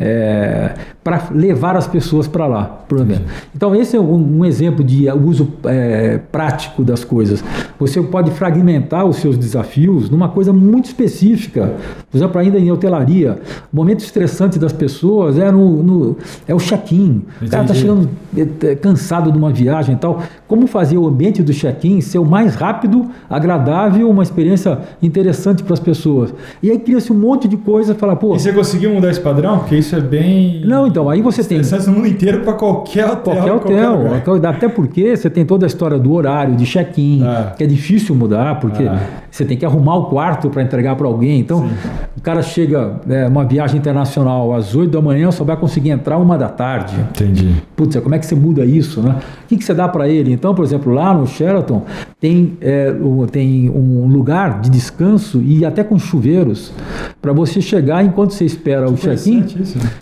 é, 0.00 0.72
para 1.04 1.28
levar 1.30 1.76
as 1.76 1.86
pessoas 1.86 2.26
para 2.28 2.46
lá, 2.46 2.84
exemplo. 3.00 3.24
Então, 3.54 3.74
esse 3.74 3.96
é 3.96 4.00
um, 4.00 4.38
um 4.38 4.44
exemplo 4.44 4.84
de 4.84 5.10
uso 5.10 5.48
é, 5.64 6.18
prático 6.30 6.84
das 6.84 7.04
coisas. 7.04 7.42
Você 7.78 8.00
pode 8.02 8.30
fragmentar 8.30 9.04
os 9.04 9.16
seus 9.16 9.36
desafios 9.36 10.10
numa 10.10 10.28
coisa 10.28 10.52
muito 10.52 10.86
específica. 10.86 11.74
Por 12.10 12.16
exemplo, 12.16 12.38
ainda 12.38 12.58
em 12.58 12.70
hotelaria, 12.70 13.38
o 13.72 13.76
momento 13.76 14.00
estressante 14.00 14.58
das 14.58 14.72
pessoas 14.72 15.38
é, 15.38 15.50
no, 15.50 15.82
no 15.82 16.16
é 16.46 16.54
o 16.54 16.58
check-in. 16.58 17.22
O 17.40 17.48
cara 17.48 17.62
está 17.62 17.74
chegando 17.74 18.08
é, 18.36 18.72
é, 18.72 18.74
cansado 18.74 19.32
de 19.32 19.38
uma 19.38 19.50
viagem 19.50 19.94
e 19.94 19.98
tal. 19.98 20.22
Como 20.46 20.66
fazer 20.66 20.98
o 20.98 21.06
ambiente 21.06 21.42
do 21.42 21.52
check-in 21.52 22.00
ser 22.00 22.18
o 22.18 22.24
mais 22.24 22.37
mais 22.38 22.54
rápido, 22.54 23.06
agradável, 23.28 24.08
uma 24.08 24.22
experiência 24.22 24.78
interessante 25.02 25.64
para 25.64 25.74
as 25.74 25.80
pessoas. 25.80 26.32
E 26.62 26.70
aí 26.70 26.78
cria-se 26.78 27.12
um 27.12 27.16
monte 27.16 27.48
de 27.48 27.56
coisa, 27.56 27.94
fala, 27.94 28.14
pô. 28.14 28.36
E 28.36 28.38
você 28.38 28.52
conseguiu 28.52 28.94
mudar 28.94 29.10
esse 29.10 29.20
padrão? 29.20 29.58
Porque 29.58 29.76
isso 29.76 29.96
é 29.96 30.00
bem. 30.00 30.62
Não, 30.64 30.86
então, 30.86 31.10
aí 31.10 31.20
você 31.20 31.42
tem. 31.42 31.60
no 31.60 31.92
mundo 31.92 32.06
inteiro 32.06 32.40
para 32.40 32.52
qualquer 32.52 33.06
hotel. 33.10 33.34
Qualquer 33.34 33.52
hotel. 33.52 34.22
Qualquer 34.24 34.48
Até 34.48 34.68
porque 34.68 35.16
você 35.16 35.28
tem 35.28 35.44
toda 35.44 35.66
a 35.66 35.68
história 35.68 35.98
do 35.98 36.12
horário, 36.12 36.54
de 36.54 36.64
check-in, 36.64 37.24
é. 37.24 37.54
que 37.56 37.64
é 37.64 37.66
difícil 37.66 38.14
mudar, 38.14 38.60
porque. 38.60 38.84
É 38.84 38.98
você 39.30 39.44
tem 39.44 39.56
que 39.56 39.64
arrumar 39.64 39.96
o 39.96 40.04
quarto 40.06 40.48
para 40.50 40.62
entregar 40.62 40.96
para 40.96 41.06
alguém. 41.06 41.40
Então, 41.40 41.68
Sim. 41.68 41.74
o 42.16 42.20
cara 42.20 42.42
chega 42.42 43.00
é, 43.08 43.26
uma 43.26 43.44
viagem 43.44 43.78
internacional 43.78 44.54
às 44.54 44.74
8 44.74 44.90
da 44.90 45.00
manhã, 45.00 45.30
só 45.30 45.44
vai 45.44 45.56
conseguir 45.56 45.90
entrar 45.90 46.18
uma 46.18 46.36
da 46.36 46.48
tarde. 46.48 46.96
Entendi. 47.10 47.62
Putz, 47.76 47.96
como 48.00 48.14
é 48.14 48.18
que 48.18 48.26
você 48.26 48.34
muda 48.34 48.64
isso, 48.64 49.00
né? 49.02 49.16
O 49.44 49.48
que, 49.48 49.56
que 49.56 49.64
você 49.64 49.74
dá 49.74 49.88
para 49.88 50.08
ele? 50.08 50.32
Então, 50.32 50.54
por 50.54 50.64
exemplo, 50.64 50.92
lá 50.92 51.14
no 51.14 51.26
Sheraton 51.26 51.82
tem, 52.20 52.56
é, 52.60 52.92
tem 53.30 53.70
um 53.70 54.06
lugar 54.06 54.60
de 54.60 54.70
descanso 54.70 55.40
e 55.42 55.64
até 55.64 55.84
com 55.84 55.98
chuveiros 55.98 56.72
para 57.20 57.32
você 57.32 57.60
chegar 57.60 58.04
enquanto 58.04 58.32
você 58.32 58.44
espera 58.44 58.88
o 58.88 58.94
check-in. 58.94 59.44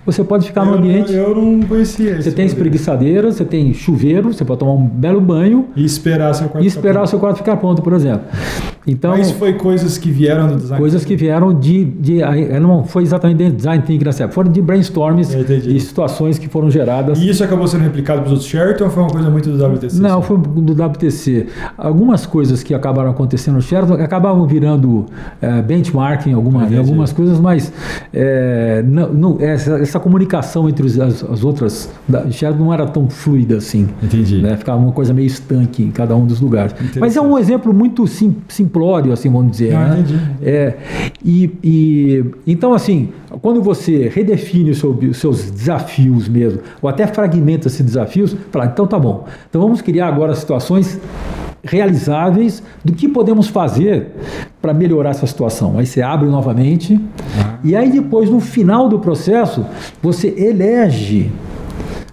Você 0.05 0.25
pode 0.25 0.47
ficar 0.47 0.63
eu, 0.63 0.67
no 0.67 0.79
ambiente. 0.79 1.13
Eu 1.13 1.35
não 1.35 1.61
conhecia 1.63 2.21
Você 2.21 2.31
tem 2.31 2.47
espreguiçadeira, 2.47 3.31
você 3.31 3.45
tem 3.45 3.73
chuveiro, 3.75 4.33
você 4.33 4.45
pode 4.45 4.61
tomar 4.61 4.73
um 4.73 4.87
belo 4.87 5.21
banho 5.21 5.69
e 5.77 5.85
esperar 5.85 6.35
seu 6.35 6.49
quarto, 6.49 6.65
e 6.65 6.67
esperar 6.67 7.07
seu 7.07 7.19
quarto 7.19 7.39
ficar 7.39 7.57
pronto, 7.57 7.83
por 7.83 7.93
exemplo. 7.93 8.27
Então, 8.87 9.11
Mas 9.11 9.33
foi 9.33 9.55
coisas 9.55 9.99
que 9.99 10.11
vieram 10.11 10.47
do 10.49 10.57
design 10.57 10.79
Coisas 10.79 11.05
que 11.05 11.17
vieram 11.17 11.53
de. 11.53 11.85
de, 11.85 12.21
não 12.61 12.85
foi 12.85 13.03
exatamente 13.03 13.39
de 13.39 13.51
design 13.51 13.83
thinking 13.85 14.05
nessa 14.05 14.25
época, 14.25 14.35
foram 14.35 14.53
de 14.53 14.63
brainstorms 14.63 15.29
de 15.29 15.81
situações 15.81 16.39
que 16.39 16.49
foram 16.49 16.71
geradas. 16.71 17.19
E 17.19 17.29
isso 17.29 17.43
acabou 17.43 17.67
sendo 17.67 17.83
replicado 17.83 18.21
para 18.21 18.27
os 18.27 18.33
outros 18.33 18.49
Sheraton 18.49 18.85
ou 18.85 18.91
foi 18.91 19.03
uma 19.03 19.11
coisa 19.11 19.29
muito 19.29 19.51
do 19.51 19.65
WTC? 19.65 20.01
Não, 20.01 20.23
foi 20.23 20.39
do 20.39 20.73
WTC. 20.73 21.47
Algumas 21.77 22.27
coisas 22.27 22.63
que 22.63 22.75
acabaram 22.75 23.11
acontecendo 23.11 23.55
no 23.55 23.63
Sheraton 23.63 23.95
acabavam 23.95 24.47
virando 24.47 25.07
é, 25.41 25.61
benchmarking 25.63 26.33
alguma, 26.33 26.67
em 26.67 26.79
algumas 26.79 27.13
coisas, 27.13 27.41
mas 27.41 27.73
é, 28.13 28.85
não, 28.87 29.13
não, 29.13 29.37
essa, 29.41 29.79
essa, 29.79 29.99
comunicação 29.99 30.69
entre 30.69 30.87
as, 30.87 31.25
as 31.25 31.43
outras 31.43 31.91
da 32.07 32.31
Sheraton 32.31 32.65
não 32.65 32.73
era 32.73 32.87
tão 32.87 33.09
fluida 33.09 33.57
assim. 33.57 33.89
Entendi. 34.03 34.41
Né? 34.41 34.57
Ficava 34.57 34.79
uma 34.79 34.93
coisa 34.93 35.13
meio 35.13 35.27
estanque 35.27 35.83
em 35.83 35.91
cada 35.91 36.15
um 36.15 36.25
dos 36.25 36.41
lugares. 36.41 36.75
Mas 37.01 37.17
é 37.17 37.21
um 37.21 37.37
exemplo 37.39 37.75
muito 37.75 38.07
sim, 38.07 38.37
simplório, 38.77 39.13
assim, 39.13 39.31
vamos 39.31 39.53
dizer. 39.53 39.75
Ah, 39.75 39.89
né? 39.89 40.01
entendi. 40.01 40.21
É, 40.43 40.75
e, 41.25 41.51
e, 41.65 42.25
então, 42.47 42.75
assim, 42.75 43.09
quando 43.41 43.63
você 43.63 44.09
redefine 44.09 44.71
os 44.71 45.19
seus 45.19 45.51
desafios 45.51 46.29
mesmo, 46.29 46.61
ou 46.83 46.89
até 46.89 47.07
fragmenta 47.07 47.69
esses 47.69 47.85
desafios, 47.85 48.37
fala, 48.51 48.67
então 48.67 48.87
tá 48.87 48.99
bom. 48.99 49.25
Então 49.49 49.61
vamos 49.61 49.81
criar 49.81 50.09
agora 50.09 50.35
situações 50.35 51.01
realizáveis 51.65 52.63
do 52.85 52.93
que 52.93 53.09
podemos 53.09 53.49
fazer 53.49 54.09
para 54.61 54.73
melhorar 54.73 55.11
essa 55.11 55.27
situação. 55.27 55.79
Aí 55.79 55.87
você 55.87 56.01
abre 56.01 56.29
novamente 56.29 57.01
ah. 57.41 57.59
e 57.65 57.75
aí 57.75 57.91
depois 57.91 58.31
no 58.31 58.39
final 58.39 58.89
do 58.89 59.01
processo 59.01 59.67
você 60.01 60.29
elege 60.29 61.33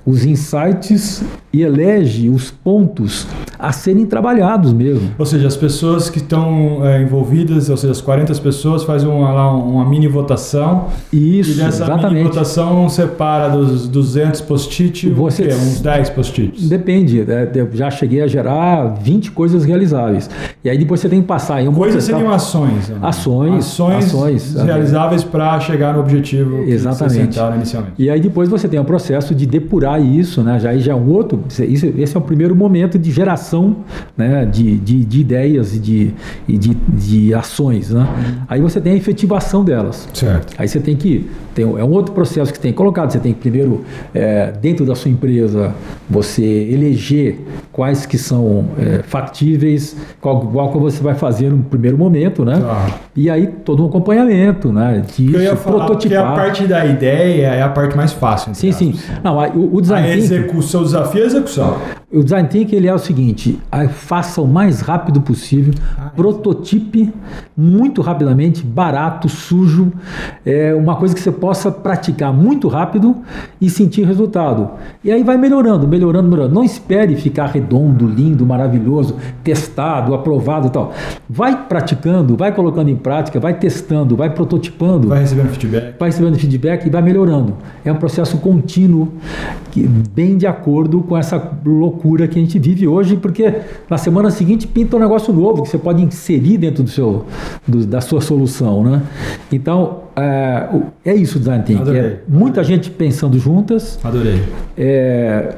os 0.03 0.25
insights 0.25 1.23
e 1.53 1.61
elege 1.61 2.29
os 2.29 2.49
pontos 2.49 3.27
a 3.59 3.71
serem 3.71 4.05
trabalhados 4.07 4.73
mesmo. 4.73 5.11
Ou 5.19 5.25
seja, 5.25 5.47
as 5.47 5.55
pessoas 5.55 6.09
que 6.09 6.17
estão 6.17 6.85
é, 6.85 7.03
envolvidas, 7.03 7.69
ou 7.69 7.77
seja, 7.77 7.91
as 7.91 8.01
40 8.01 8.33
pessoas 8.41 8.83
fazem 8.83 9.07
uma, 9.07 9.31
lá, 9.31 9.55
uma 9.55 9.85
mini 9.85 10.07
votação. 10.07 10.87
Isso, 11.13 11.51
e 11.51 11.63
nessa 11.63 11.83
exatamente. 11.83 12.15
mini 12.15 12.23
votação 12.27 12.89
separa 12.89 13.49
dos 13.49 13.87
200 13.87 14.41
post-it, 14.41 15.09
Você, 15.11 15.47
uns 15.47 15.79
10 15.79 16.09
post-its. 16.09 16.67
Depende, 16.67 17.23
né? 17.23 17.47
eu 17.53 17.69
já 17.73 17.91
cheguei 17.91 18.21
a 18.21 18.27
gerar 18.27 18.95
20 19.01 19.31
coisas 19.31 19.63
realizáveis. 19.63 20.29
E 20.63 20.69
aí 20.69 20.77
depois 20.77 20.99
você 20.99 21.07
tem 21.07 21.21
que 21.21 21.27
passar 21.27 21.61
em 21.61 21.67
um 21.67 21.73
Coisas 21.73 22.03
seriam 22.03 22.31
ações. 22.31 22.89
Né? 22.89 22.97
Ações. 23.01 23.65
Ações, 23.65 24.05
ações 24.05 24.55
realizáveis 24.55 25.23
para 25.23 25.59
chegar 25.59 25.93
no 25.93 25.99
objetivo 25.99 26.63
exatamente. 26.63 27.27
que 27.27 27.35
você 27.35 27.53
inicialmente. 27.55 27.93
E 27.99 28.09
aí 28.09 28.19
depois 28.19 28.49
você 28.49 28.67
tem 28.67 28.79
o 28.79 28.85
processo 28.85 29.35
de 29.35 29.45
depurar 29.45 30.01
isso, 30.01 30.41
né? 30.41 30.59
Já 30.59 30.69
aí 30.69 30.79
já 30.79 30.93
é 30.93 30.95
um 30.95 31.09
outro 31.09 31.42
isso, 31.47 31.85
esse 31.97 32.15
é 32.15 32.19
o 32.19 32.23
primeiro 32.23 32.55
momento 32.55 32.97
de 32.97 33.11
geração 33.11 33.77
né, 34.17 34.45
de, 34.45 34.77
de, 34.77 35.03
de 35.05 35.21
ideias 35.21 35.75
e 35.75 35.79
de, 35.79 36.13
de, 36.47 36.73
de 36.73 37.33
ações. 37.33 37.91
Né? 37.91 38.07
Aí 38.47 38.61
você 38.61 38.79
tem 38.79 38.93
a 38.93 38.95
efetivação 38.95 39.63
delas. 39.63 40.07
Certo. 40.13 40.53
Aí 40.57 40.67
você 40.67 40.79
tem 40.79 40.95
que. 40.95 41.29
Tem, 41.53 41.63
é 41.63 41.83
um 41.83 41.91
outro 41.91 42.13
processo 42.13 42.51
que 42.51 42.57
você 42.57 42.63
tem 42.63 42.73
colocado. 42.73 43.11
Você 43.11 43.19
tem 43.19 43.33
que 43.33 43.39
primeiro, 43.39 43.83
é, 44.13 44.51
dentro 44.61 44.85
da 44.85 44.95
sua 44.95 45.11
empresa, 45.11 45.73
você 46.09 46.43
eleger 46.43 47.39
quais 47.71 48.05
que 48.05 48.17
são 48.17 48.65
é, 48.77 49.03
factíveis, 49.03 49.95
qual, 50.21 50.41
qual 50.41 50.71
que 50.71 50.77
você 50.77 51.01
vai 51.01 51.15
fazer 51.15 51.49
no 51.49 51.63
primeiro 51.63 51.97
momento, 51.97 52.43
né? 52.43 52.59
Tá. 52.59 52.87
E 53.15 53.29
aí 53.29 53.47
todo 53.47 53.83
um 53.83 53.87
acompanhamento, 53.87 54.71
né? 54.71 55.03
Disso, 55.15 55.35
eu 55.35 55.41
ia 55.41 55.55
falar, 55.55 55.85
prototipar. 55.85 56.25
Porque 56.25 56.41
a 56.41 56.43
parte 56.43 56.63
da 56.65 56.85
ideia 56.85 57.47
é 57.47 57.61
a 57.61 57.69
parte 57.69 57.95
mais 57.95 58.13
fácil. 58.13 58.53
Sim, 58.55 58.71
sim. 58.71 58.95
Não, 59.23 59.37
o, 59.37 59.75
o 59.75 59.81
design 59.81 60.07
a 60.07 60.15
execução, 60.15 60.81
o 60.81 60.85
desafio 60.85 61.23
é 61.23 61.25
execução. 61.33 61.92
O 62.13 62.23
design 62.23 62.47
thinking 62.47 62.75
ele 62.75 62.87
é 62.87 62.93
o 62.93 62.99
seguinte: 62.99 63.59
faça 63.89 64.39
o 64.39 64.47
mais 64.47 64.81
rápido 64.81 65.19
possível, 65.19 65.73
ah, 65.97 66.11
prototipe 66.15 67.11
muito 67.57 68.03
rapidamente, 68.03 68.63
barato, 68.63 69.27
sujo, 69.27 69.91
é 70.45 70.75
uma 70.75 70.95
coisa 70.95 71.15
que 71.15 71.19
você 71.19 71.31
possa 71.31 71.71
praticar 71.71 72.31
muito 72.31 72.67
rápido 72.67 73.15
e 73.59 73.67
sentir 73.67 74.05
resultado. 74.05 74.69
E 75.03 75.11
aí 75.11 75.23
vai 75.23 75.37
melhorando, 75.37 75.87
melhorando, 75.87 76.29
melhorando. 76.29 76.53
Não 76.53 76.63
espere 76.63 77.15
ficar 77.15 77.47
redondo, 77.47 78.05
lindo, 78.05 78.45
maravilhoso, 78.45 79.15
testado, 79.43 80.13
aprovado 80.13 80.67
e 80.67 80.69
tal. 80.69 80.93
Vai 81.27 81.65
praticando, 81.65 82.37
vai 82.37 82.51
colocando 82.51 82.89
em 82.89 82.95
prática, 82.95 83.39
vai 83.39 83.55
testando, 83.55 84.15
vai 84.15 84.29
prototipando. 84.29 85.07
Vai 85.07 85.21
recebendo 85.21 85.49
feedback. 85.49 85.95
Vai 85.97 86.09
recebendo 86.09 86.37
feedback 86.37 86.85
e 86.85 86.89
vai 86.91 87.01
melhorando. 87.01 87.55
É 87.83 87.91
um 87.91 87.97
processo 87.97 88.37
contínuo, 88.37 89.13
que, 89.71 89.87
bem 89.87 90.37
de 90.37 90.45
acordo 90.45 91.01
com 91.01 91.17
essa 91.17 91.51
loucura 91.65 92.02
que 92.27 92.37
a 92.37 92.41
gente 92.41 92.59
vive 92.59 92.87
hoje, 92.87 93.15
porque 93.15 93.61
na 93.89 93.97
semana 93.97 94.29
seguinte 94.29 94.67
pinta 94.67 94.97
um 94.97 94.99
negócio 94.99 95.33
novo 95.33 95.63
que 95.63 95.69
você 95.69 95.77
pode 95.77 96.03
inserir 96.03 96.57
dentro 96.57 96.83
do 96.83 96.89
seu, 96.89 97.25
do, 97.67 97.85
da 97.85 98.01
sua 98.01 98.19
solução, 98.19 98.83
né? 98.83 99.01
Então, 99.51 100.03
é, 100.15 100.67
é 101.05 101.15
isso 101.15 101.37
o 101.37 101.39
design 101.39 101.63
thinking. 101.63 101.95
É 101.95 102.19
muita 102.27 102.63
gente 102.63 102.89
pensando 102.89 103.39
juntas. 103.39 103.97
Adorei. 104.03 104.41
É, 104.77 105.55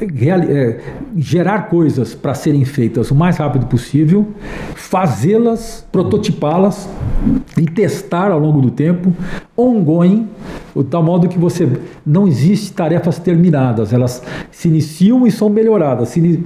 é, 0.00 0.80
gerar 1.16 1.68
coisas 1.68 2.14
para 2.14 2.34
serem 2.34 2.64
feitas 2.64 3.10
o 3.10 3.14
mais 3.14 3.36
rápido 3.36 3.66
possível, 3.66 4.26
fazê-las, 4.74 5.86
prototipá-las 5.90 6.88
e 7.56 7.64
testar 7.64 8.30
ao 8.30 8.38
longo 8.38 8.60
do 8.60 8.70
tempo, 8.70 9.12
ongoing, 9.56 10.28
o 10.74 10.84
tal 10.84 11.02
modo 11.02 11.28
que 11.28 11.38
você 11.38 11.68
não 12.04 12.28
existe 12.28 12.72
tarefas 12.72 13.18
terminadas, 13.18 13.92
elas 13.92 14.22
se 14.50 14.68
iniciam 14.68 15.26
e 15.26 15.30
são 15.30 15.48
melhoradas, 15.48 16.10
se, 16.10 16.44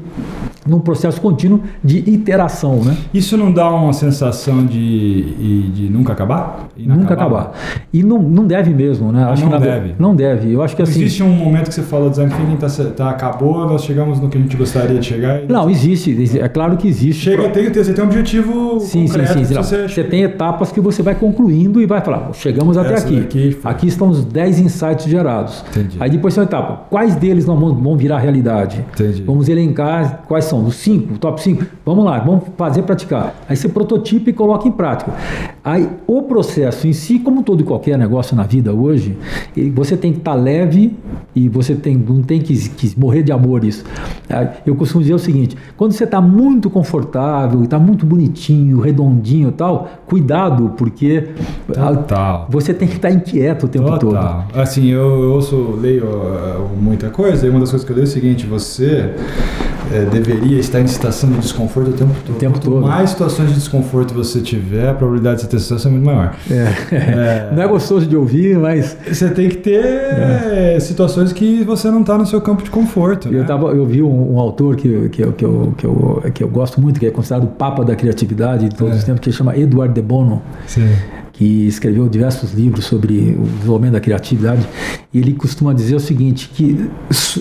num 0.67 0.81
processo 0.81 1.21
contínuo 1.21 1.61
de 1.83 1.99
iteração, 1.99 2.83
né? 2.85 2.97
Isso 3.13 3.37
não 3.37 3.53
dá 3.53 3.71
uma 3.71 3.93
sensação 3.93 4.65
de, 4.65 5.71
de 5.71 5.89
nunca 5.89 6.13
acabar? 6.13 6.69
Nunca 6.77 7.15
acabar. 7.15 7.53
E 7.93 8.03
não, 8.03 8.21
não 8.23 8.47
deve 8.47 8.73
mesmo, 8.73 9.11
né? 9.13 9.25
Acho 9.25 9.45
não 9.45 9.53
que 9.53 9.59
deve. 9.59 9.95
Não 9.99 10.15
deve. 10.15 10.53
Eu 10.53 10.63
acho 10.63 10.77
que 10.77 10.83
assim. 10.83 11.01
Existe 11.01 11.23
um 11.23 11.31
momento 11.31 11.69
que 11.69 11.75
você 11.75 11.83
fala 11.83 12.11
design 12.11 12.33
thinking 12.33 12.57
tá, 12.57 12.69
tá, 12.97 13.11
acabou, 13.11 13.67
nós 13.67 13.85
chegamos 13.85 14.21
no 14.21 14.29
que 14.29 14.39
a 14.39 14.41
gente 14.41 14.57
gostaria 14.57 14.99
de 14.99 15.07
chegar. 15.07 15.43
Não, 15.49 15.69
existe. 15.71 16.39
É 16.39 16.49
claro 16.49 16.77
que 16.77 16.89
existe. 16.89 17.23
Chega, 17.23 17.49
tem, 17.49 17.73
você 17.73 17.93
tem 17.93 18.05
um 18.05 18.07
objetivo 18.07 18.81
sim, 18.81 19.07
concreto. 19.07 19.33
Sim, 19.33 19.45
sim. 19.45 19.55
Você, 19.55 19.89
você 19.89 20.05
tem 20.05 20.23
etapas 20.23 20.71
que 20.73 20.81
você 20.81 21.03
vai 21.03 21.15
concluindo 21.15 21.81
e 21.81 21.87
vai 21.87 22.01
falar, 22.01 22.31
chegamos 22.35 22.77
até 22.77 22.95
Essa 22.95 23.07
aqui. 23.07 23.59
Aqui 23.65 23.87
estão 23.87 24.09
os 24.09 24.25
10 24.25 24.61
insights 24.61 25.07
gerados. 25.07 25.65
Entendi. 25.71 25.97
Aí 26.01 26.11
depois 26.11 26.35
tem 26.35 26.43
uma 26.43 26.49
etapa. 26.49 26.85
Quais 26.91 27.17
deles 27.17 27.47
não 27.47 27.57
vão, 27.57 27.75
vão 27.75 27.97
virar 27.97 28.19
realidade? 28.19 28.85
Entendi. 28.93 29.23
Vamos 29.23 29.49
elencar 29.49 30.23
quais 30.27 30.45
Os 30.59 30.77
5, 30.77 31.19
top 31.19 31.43
5. 31.43 31.65
Vamos 31.85 32.05
lá, 32.05 32.19
vamos 32.19 32.45
fazer 32.57 32.83
praticar. 32.83 33.35
Aí 33.49 33.57
você 33.57 33.69
prototipa 33.69 34.31
e 34.31 34.33
coloca 34.33 34.69
em 34.69 34.73
prática. 34.73 35.13
Aí 35.63 35.89
o 36.07 36.23
processo 36.23 36.87
em 36.87 36.93
si, 36.93 37.19
como 37.19 37.43
todo 37.43 37.61
e 37.61 37.65
qualquer 37.65 37.99
negócio 37.99 38.35
na 38.35 38.45
vida 38.45 38.73
hoje, 38.73 39.17
você 39.75 39.97
tem 39.97 40.13
que 40.13 40.19
estar 40.19 40.33
tá 40.33 40.37
leve 40.37 40.97
e 41.35 41.49
você 41.49 41.75
tem, 41.75 41.97
não 41.97 42.23
tem 42.23 42.41
que, 42.41 42.69
que 42.71 42.99
morrer 42.99 43.23
de 43.23 43.31
amores. 43.31 43.85
Eu 44.67 44.75
costumo 44.75 45.03
dizer 45.03 45.15
o 45.15 45.19
seguinte: 45.19 45.57
quando 45.77 45.93
você 45.93 46.05
está 46.05 46.21
muito 46.21 46.71
confortável, 46.71 47.63
está 47.63 47.79
muito 47.79 48.07
bonitinho, 48.07 48.81
redondinho 48.81 49.51
e 49.51 49.53
tal, 49.53 49.89
cuidado, 50.07 50.73
porque 50.77 51.29
Total. 51.67 52.47
você 52.49 52.73
tem 52.73 52.89
que 52.89 52.97
estar 52.97 53.09
tá 53.09 53.15
inquieto 53.15 53.67
o 53.67 53.69
tempo 53.69 53.85
Total. 53.99 54.47
todo. 54.49 54.61
Assim, 54.61 54.89
eu, 54.89 55.23
eu 55.23 55.33
ouço, 55.33 55.79
leio 55.81 56.05
uh, 56.05 56.69
muita 56.81 57.11
coisa, 57.11 57.47
e 57.47 57.51
uma 57.51 57.61
das 57.61 57.71
coisas 57.71 57.87
que 57.87 57.93
eu 57.93 57.97
leio 57.97 58.07
é 58.07 58.09
o 58.09 58.13
seguinte: 58.13 58.47
você 58.47 59.15
é, 59.93 60.05
deveria 60.05 60.40
estar 60.59 60.81
em 60.81 60.87
situação 60.87 61.31
de 61.31 61.39
desconforto 61.39 61.91
o 61.91 61.93
tempo 61.93 62.15
todo. 62.25 62.37
O 62.37 62.39
tempo 62.39 62.53
Quanto 62.55 62.71
todo. 62.71 62.87
mais 62.87 63.11
situações 63.11 63.49
de 63.49 63.55
desconforto 63.55 64.15
você 64.15 64.41
tiver, 64.41 64.89
a 64.89 64.95
probabilidade 64.95 65.37
de 65.37 65.43
você 65.43 65.49
ter 65.49 65.59
sucesso 65.59 65.89
é 65.89 65.91
muito 65.91 66.05
maior. 66.05 66.35
É. 66.51 66.91
É. 66.95 67.51
Não 67.55 67.63
é 67.63 67.67
gostoso 67.67 68.07
de 68.07 68.17
ouvir, 68.17 68.59
mas. 68.59 68.97
Você 69.07 69.29
tem 69.31 69.49
que 69.49 69.57
ter 69.57 69.85
é. 69.85 70.79
situações 70.81 71.33
que 71.33 71.63
você 71.65 71.91
não 71.91 72.01
está 72.01 72.17
no 72.17 72.27
seu 72.27 72.41
campo 72.41 72.63
de 72.63 72.71
conforto. 72.71 73.29
Eu, 73.29 73.41
né? 73.41 73.45
tava, 73.45 73.69
eu 73.69 73.87
vi 73.87 74.03
um, 74.03 74.35
um 74.35 74.39
autor 74.39 74.77
que, 74.77 75.09
que, 75.09 75.23
eu, 75.23 75.33
que, 75.33 75.45
eu, 75.45 75.75
que, 75.77 75.85
eu, 75.87 76.23
que 76.35 76.45
eu 76.45 76.49
gosto 76.49 76.81
muito, 76.81 77.01
que 77.01 77.07
é 77.07 77.11
considerado 77.11 77.45
o 77.45 77.49
papa 77.49 77.85
da 77.85 77.95
criatividade 77.95 78.69
de 78.69 78.75
todos 78.77 78.97
os 78.97 79.03
é. 79.03 79.07
tempos, 79.07 79.21
que 79.21 79.33
chama 79.33 79.57
Eduardo 79.57 79.95
de 79.95 80.03
Bono. 80.03 80.43
Sim 80.67 80.89
que 81.41 81.67
escreveu 81.67 82.07
diversos 82.07 82.53
livros 82.53 82.85
sobre 82.85 83.35
o 83.35 83.47
desenvolvimento 83.47 83.95
da 83.95 84.01
criatividade, 84.01 84.69
e 85.11 85.19
ele 85.19 85.33
costuma 85.33 85.73
dizer 85.73 85.95
o 85.95 86.01
seguinte, 86.01 86.51
que 86.53 86.91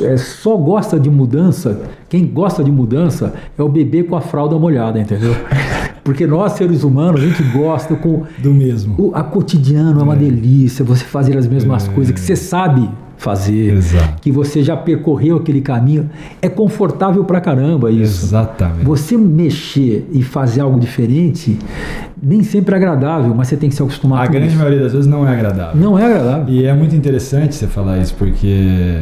é, 0.02 0.16
só 0.16 0.56
gosta 0.56 0.98
de 0.98 1.10
mudança, 1.10 1.82
quem 2.08 2.26
gosta 2.26 2.64
de 2.64 2.72
mudança 2.72 3.34
é 3.58 3.62
o 3.62 3.68
bebê 3.68 4.04
com 4.04 4.16
a 4.16 4.22
fralda 4.22 4.58
molhada, 4.58 4.98
entendeu? 4.98 5.36
Porque 6.02 6.26
nós, 6.26 6.54
seres 6.54 6.86
humanos, 6.86 7.22
a 7.22 7.26
gente 7.26 7.44
gosta 7.52 7.94
com. 7.94 8.24
Do 8.38 8.54
mesmo. 8.54 8.96
O 8.98 9.12
a 9.14 9.22
cotidiano 9.22 10.00
é 10.00 10.04
uma 10.04 10.16
delícia, 10.16 10.86
você 10.86 11.04
fazer 11.04 11.38
as 11.38 11.46
mesmas 11.46 11.90
coisas 11.90 12.14
que 12.14 12.22
você 12.22 12.38
sabe 12.38 12.90
fazer, 13.20 13.74
Exato. 13.74 14.22
que 14.22 14.32
você 14.32 14.64
já 14.64 14.76
percorreu 14.78 15.36
aquele 15.38 15.60
caminho. 15.60 16.10
É 16.42 16.48
confortável 16.48 17.24
pra 17.26 17.42
caramba 17.42 17.92
isso. 17.92 18.26
Exatamente. 18.28 18.86
Você 18.86 19.18
mexer 19.18 20.08
e 20.12 20.24
fazer 20.24 20.62
algo 20.62 20.80
diferente 20.80 21.60
nem 22.22 22.42
sempre 22.44 22.74
é 22.74 22.78
agradável, 22.78 23.34
mas 23.36 23.50
você 23.50 23.58
tem 23.58 23.70
que 23.70 23.76
se 23.76 23.82
acostumar 23.84 24.24
A 24.24 24.28
com 24.28 24.34
grande 24.34 24.48
isso. 24.48 24.58
maioria 24.58 24.80
das 24.80 24.94
vezes 24.94 25.06
não 25.08 25.28
é 25.28 25.34
agradável. 25.34 25.76
Não 25.80 26.00
é 26.00 26.06
agradável. 26.06 26.46
E 26.54 26.66
é 26.66 26.74
muito 26.74 26.96
interessante 26.96 27.56
você 27.56 27.68
falar 27.68 27.98
isso, 28.00 28.16
porque 28.18 29.02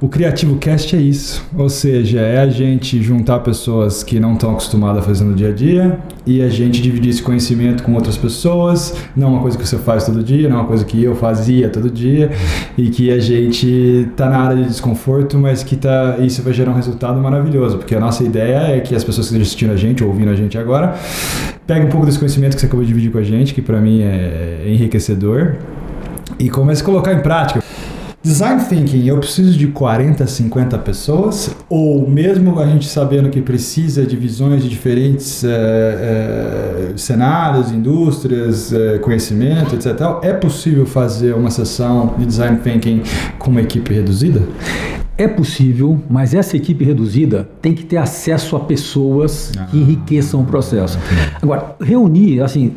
o 0.00 0.08
Criativo 0.08 0.56
Cast 0.56 0.94
é 0.94 1.00
isso. 1.00 1.44
Ou 1.56 1.68
seja, 1.68 2.20
é 2.20 2.38
a 2.38 2.48
gente 2.48 3.02
juntar 3.02 3.40
pessoas 3.40 4.02
que 4.02 4.20
não 4.20 4.34
estão 4.34 4.52
acostumadas 4.52 5.02
a 5.02 5.06
fazer 5.06 5.24
no 5.24 5.34
dia 5.34 5.48
a 5.48 5.52
dia 5.52 5.98
e 6.24 6.40
a 6.40 6.48
gente 6.48 6.80
dividir 6.80 7.10
esse 7.10 7.22
conhecimento 7.22 7.82
com 7.82 7.94
outras 7.94 8.16
pessoas. 8.16 8.94
Não 9.16 9.26
é 9.26 9.30
uma 9.30 9.40
coisa 9.40 9.58
que 9.58 9.66
você 9.66 9.76
faz 9.78 10.04
todo 10.04 10.22
dia, 10.22 10.48
não 10.48 10.56
é 10.56 10.60
uma 10.60 10.68
coisa 10.68 10.84
que 10.84 11.02
eu 11.02 11.16
fazia 11.16 11.68
todo 11.68 11.90
dia 11.90 12.30
e 12.76 12.90
que 12.90 13.10
a 13.10 13.18
gente 13.18 14.08
tá 14.16 14.28
na 14.28 14.38
área 14.38 14.56
de 14.62 14.68
desconforto, 14.68 15.36
mas 15.36 15.64
que 15.64 15.76
tá, 15.76 16.16
isso 16.20 16.42
vai 16.42 16.52
gerar 16.52 16.70
um 16.70 16.74
resultado 16.74 17.20
maravilhoso, 17.20 17.78
porque 17.78 17.94
a 17.94 18.00
nossa 18.00 18.22
ideia 18.22 18.76
é 18.76 18.80
que 18.80 18.94
as 18.94 19.02
pessoas 19.02 19.26
que 19.26 19.34
estão 19.34 19.42
assistindo 19.42 19.72
a 19.72 19.76
gente, 19.76 20.04
ou 20.04 20.10
ouvindo 20.10 20.30
a 20.30 20.36
gente 20.36 20.56
agora, 20.56 20.94
peguem 21.66 21.86
um 21.86 21.90
pouco 21.90 22.06
desse 22.06 22.18
conhecimento 22.18 22.54
que 22.54 22.60
você 22.60 22.66
acabou 22.66 22.84
de 22.84 22.88
dividir 22.88 23.10
com 23.10 23.18
a 23.18 23.22
gente, 23.22 23.52
que 23.52 23.62
para 23.62 23.80
mim 23.80 24.02
é 24.02 24.62
enriquecedor, 24.66 25.56
e 26.38 26.48
comece 26.48 26.82
a 26.82 26.84
colocar 26.84 27.12
em 27.12 27.20
prática. 27.20 27.67
Design 28.20 28.64
Thinking, 28.64 29.06
eu 29.06 29.18
preciso 29.18 29.56
de 29.56 29.68
40, 29.68 30.26
50 30.26 30.76
pessoas? 30.78 31.54
Ou 31.68 32.08
mesmo 32.08 32.58
a 32.58 32.66
gente 32.66 32.88
sabendo 32.88 33.30
que 33.30 33.40
precisa 33.40 34.04
de 34.04 34.16
visões 34.16 34.64
de 34.64 34.68
diferentes 34.68 35.44
eh, 35.44 35.48
eh, 35.50 36.92
cenários, 36.96 37.70
indústrias, 37.70 38.72
eh, 38.72 38.98
conhecimento, 38.98 39.76
etc. 39.76 39.94
É 40.22 40.32
possível 40.32 40.84
fazer 40.84 41.32
uma 41.32 41.50
sessão 41.50 42.14
de 42.18 42.26
Design 42.26 42.58
Thinking 42.58 43.02
com 43.38 43.52
uma 43.52 43.62
equipe 43.62 43.94
reduzida? 43.94 44.42
É 45.20 45.26
possível, 45.26 46.00
mas 46.08 46.32
essa 46.32 46.56
equipe 46.56 46.84
reduzida 46.84 47.48
tem 47.60 47.74
que 47.74 47.84
ter 47.84 47.96
acesso 47.96 48.54
a 48.54 48.60
pessoas 48.60 49.50
Ah, 49.58 49.64
que 49.64 49.76
enriqueçam 49.76 50.42
o 50.42 50.44
processo. 50.44 50.96
Agora, 51.42 51.74
reunir, 51.80 52.40
assim, 52.40 52.74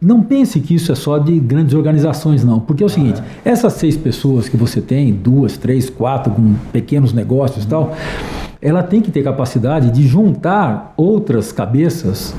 não 0.00 0.22
pense 0.22 0.60
que 0.60 0.72
isso 0.72 0.92
é 0.92 0.94
só 0.94 1.18
de 1.18 1.36
grandes 1.40 1.74
organizações, 1.74 2.44
não. 2.44 2.60
Porque 2.60 2.84
é 2.84 2.86
o 2.86 2.88
seguinte: 2.88 3.20
essas 3.44 3.72
seis 3.72 3.96
pessoas 3.96 4.48
que 4.48 4.56
você 4.56 4.80
tem, 4.80 5.12
duas, 5.12 5.58
três, 5.58 5.90
quatro, 5.90 6.32
com 6.32 6.54
pequenos 6.72 7.12
negócios 7.12 7.64
e 7.64 7.66
tal, 7.66 7.92
ela 8.62 8.82
tem 8.82 9.00
que 9.00 9.10
ter 9.10 9.22
capacidade 9.22 9.90
de 9.90 10.06
juntar 10.06 10.92
outras 10.96 11.50
cabeças 11.50 12.34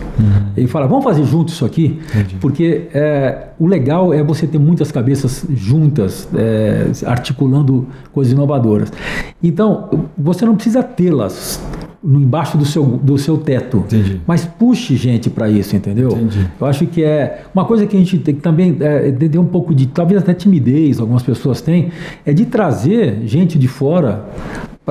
e 0.56 0.68
falar, 0.68 0.86
vamos 0.86 1.04
fazer 1.04 1.24
junto 1.24 1.50
isso 1.50 1.66
aqui? 1.66 2.00
Entendi. 2.10 2.36
Porque 2.40 2.88
é, 2.94 3.48
o 3.58 3.66
legal 3.66 4.14
é 4.14 4.24
você 4.24 4.46
ter 4.46 4.60
muitas 4.60 4.92
cabeças 4.92 5.46
juntas, 5.50 6.30
é, 6.36 6.92
articulando 7.06 7.88
coisas 8.14 8.34
inovadoras. 8.34 8.92
Então, 9.42 10.08
você 10.16 10.46
não 10.46 10.56
precisa 10.56 10.84
tê-las 10.84 11.60
no 12.04 12.20
embaixo 12.20 12.58
do 12.58 12.66
seu, 12.66 12.84
do 12.84 13.18
seu 13.18 13.38
teto, 13.38 13.78
Entendi. 13.78 14.22
mas 14.26 14.44
puxe 14.44 14.96
gente 14.96 15.30
para 15.30 15.50
isso, 15.50 15.76
entendeu? 15.76 16.12
Entendi. 16.12 16.48
Eu 16.60 16.68
acho 16.68 16.88
que 16.88 17.04
é 17.04 17.44
uma 17.54 17.64
coisa 17.64 17.86
que 17.86 17.96
a 17.96 18.00
gente 18.00 18.18
tem 18.18 18.36
que 18.36 18.42
também 18.42 18.76
é, 18.80 19.12
ter 19.12 19.38
um 19.38 19.46
pouco 19.46 19.74
de, 19.74 19.86
talvez 19.86 20.22
até 20.22 20.34
timidez, 20.34 21.00
algumas 21.00 21.22
pessoas 21.22 21.62
têm, 21.62 21.92
é 22.26 22.34
de 22.34 22.46
trazer 22.46 23.22
gente 23.26 23.58
de 23.58 23.68
fora 23.68 24.26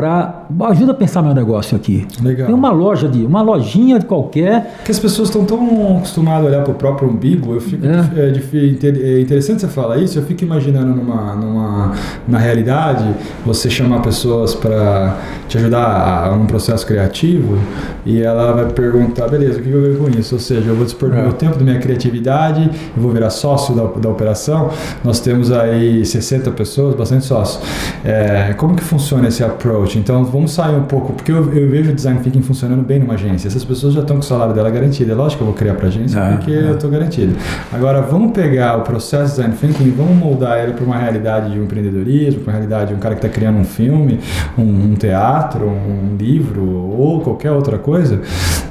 para 0.00 0.46
ajuda 0.70 0.92
a 0.92 0.94
pensar 0.94 1.20
meu 1.22 1.34
negócio 1.34 1.76
aqui. 1.76 2.06
Legal. 2.22 2.46
Tem 2.46 2.54
uma 2.54 2.70
loja 2.70 3.06
de, 3.06 3.24
uma 3.24 3.42
lojinha 3.42 3.98
de 3.98 4.06
qualquer 4.06 4.74
Porque 4.78 4.90
as 4.90 4.98
pessoas 4.98 5.28
estão 5.28 5.44
tão 5.44 5.98
acostumadas 5.98 6.46
a 6.46 6.48
olhar 6.48 6.62
para 6.62 6.72
o 6.72 6.74
próprio 6.74 7.08
umbigo, 7.08 7.52
eu 7.52 7.60
fico, 7.60 7.84
É. 7.86 8.18
é. 8.18 9.16
é 9.18 9.20
interessante 9.20 9.60
você 9.60 9.68
falar 9.68 9.98
isso, 9.98 10.18
eu 10.18 10.22
fico 10.22 10.42
imaginando 10.42 10.94
numa, 10.94 11.34
numa, 11.34 11.92
na 12.26 12.38
realidade, 12.38 13.04
você 13.44 13.68
chamar 13.68 14.00
pessoas 14.00 14.54
para 14.54 15.16
te 15.48 15.58
ajudar 15.58 16.28
a, 16.28 16.32
um 16.32 16.46
processo 16.46 16.86
criativo 16.86 17.58
e 18.06 18.22
ela 18.22 18.52
vai 18.52 18.66
perguntar, 18.66 19.28
beleza, 19.28 19.58
o 19.58 19.62
que 19.62 19.70
eu 19.70 19.82
ganho 19.82 19.98
com 19.98 20.18
isso? 20.18 20.34
Ou 20.34 20.40
seja, 20.40 20.70
eu 20.70 20.74
vou 20.76 20.84
dispor 20.84 21.10
do 21.10 21.16
É. 21.16 21.22
meu 21.22 21.32
tempo, 21.34 21.58
da 21.58 21.64
minha 21.64 21.78
criatividade, 21.78 22.70
eu 22.96 23.02
vou 23.02 23.10
virar 23.12 23.28
sócio 23.28 23.74
da, 23.74 23.82
da 23.84 24.08
operação, 24.08 24.70
nós 25.04 25.20
temos 25.20 25.52
aí 25.52 26.04
60 26.06 26.50
pessoas, 26.52 26.94
bastante 26.94 27.26
sócios. 27.26 27.62
É, 28.04 28.54
como 28.56 28.74
que 28.74 28.82
funciona 28.82 29.28
esse 29.28 29.44
approach? 29.44 29.89
Então, 29.98 30.24
vamos 30.24 30.52
sair 30.52 30.76
um 30.76 30.84
pouco, 30.84 31.12
porque 31.12 31.30
eu, 31.30 31.52
eu 31.52 31.68
vejo 31.70 31.90
o 31.90 31.94
design 31.94 32.20
thinking 32.20 32.42
funcionando 32.42 32.82
bem 32.82 32.98
numa 32.98 33.14
agência. 33.14 33.48
Essas 33.48 33.64
pessoas 33.64 33.94
já 33.94 34.00
estão 34.00 34.16
com 34.16 34.22
o 34.22 34.24
salário 34.24 34.54
dela 34.54 34.70
garantido. 34.70 35.10
É 35.12 35.14
lógico 35.14 35.38
que 35.38 35.42
eu 35.42 35.46
vou 35.46 35.54
criar 35.54 35.74
para 35.74 35.88
agência, 35.88 36.18
É, 36.18 36.36
porque 36.36 36.52
é. 36.52 36.62
eu 36.70 36.74
estou 36.74 36.90
garantido. 36.90 37.34
Agora, 37.72 38.00
vamos 38.02 38.32
pegar 38.32 38.76
o 38.78 38.82
processo 38.82 39.36
de 39.36 39.48
design 39.48 39.54
thinking 39.56 39.84
e 39.88 39.90
vamos 39.90 40.16
moldar 40.16 40.62
ele 40.62 40.72
para 40.72 40.84
uma 40.84 40.96
realidade 40.98 41.52
de 41.52 41.58
um 41.58 41.64
empreendedorismo, 41.64 42.40
para 42.40 42.52
uma 42.52 42.58
realidade 42.58 42.90
de 42.90 42.94
um 42.94 42.98
cara 42.98 43.14
que 43.14 43.26
está 43.26 43.28
criando 43.28 43.58
um 43.58 43.64
filme, 43.64 44.20
um, 44.58 44.62
um 44.62 44.94
teatro, 44.94 45.66
um 45.66 46.16
livro 46.18 46.62
ou 46.64 47.20
qualquer 47.20 47.52
outra 47.52 47.78
coisa, 47.78 48.20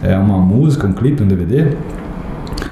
é, 0.04 0.16
uma 0.18 0.38
música, 0.38 0.88
um 0.88 0.94
clipe, 0.94 1.24
um 1.24 1.28
DVD. 1.28 1.68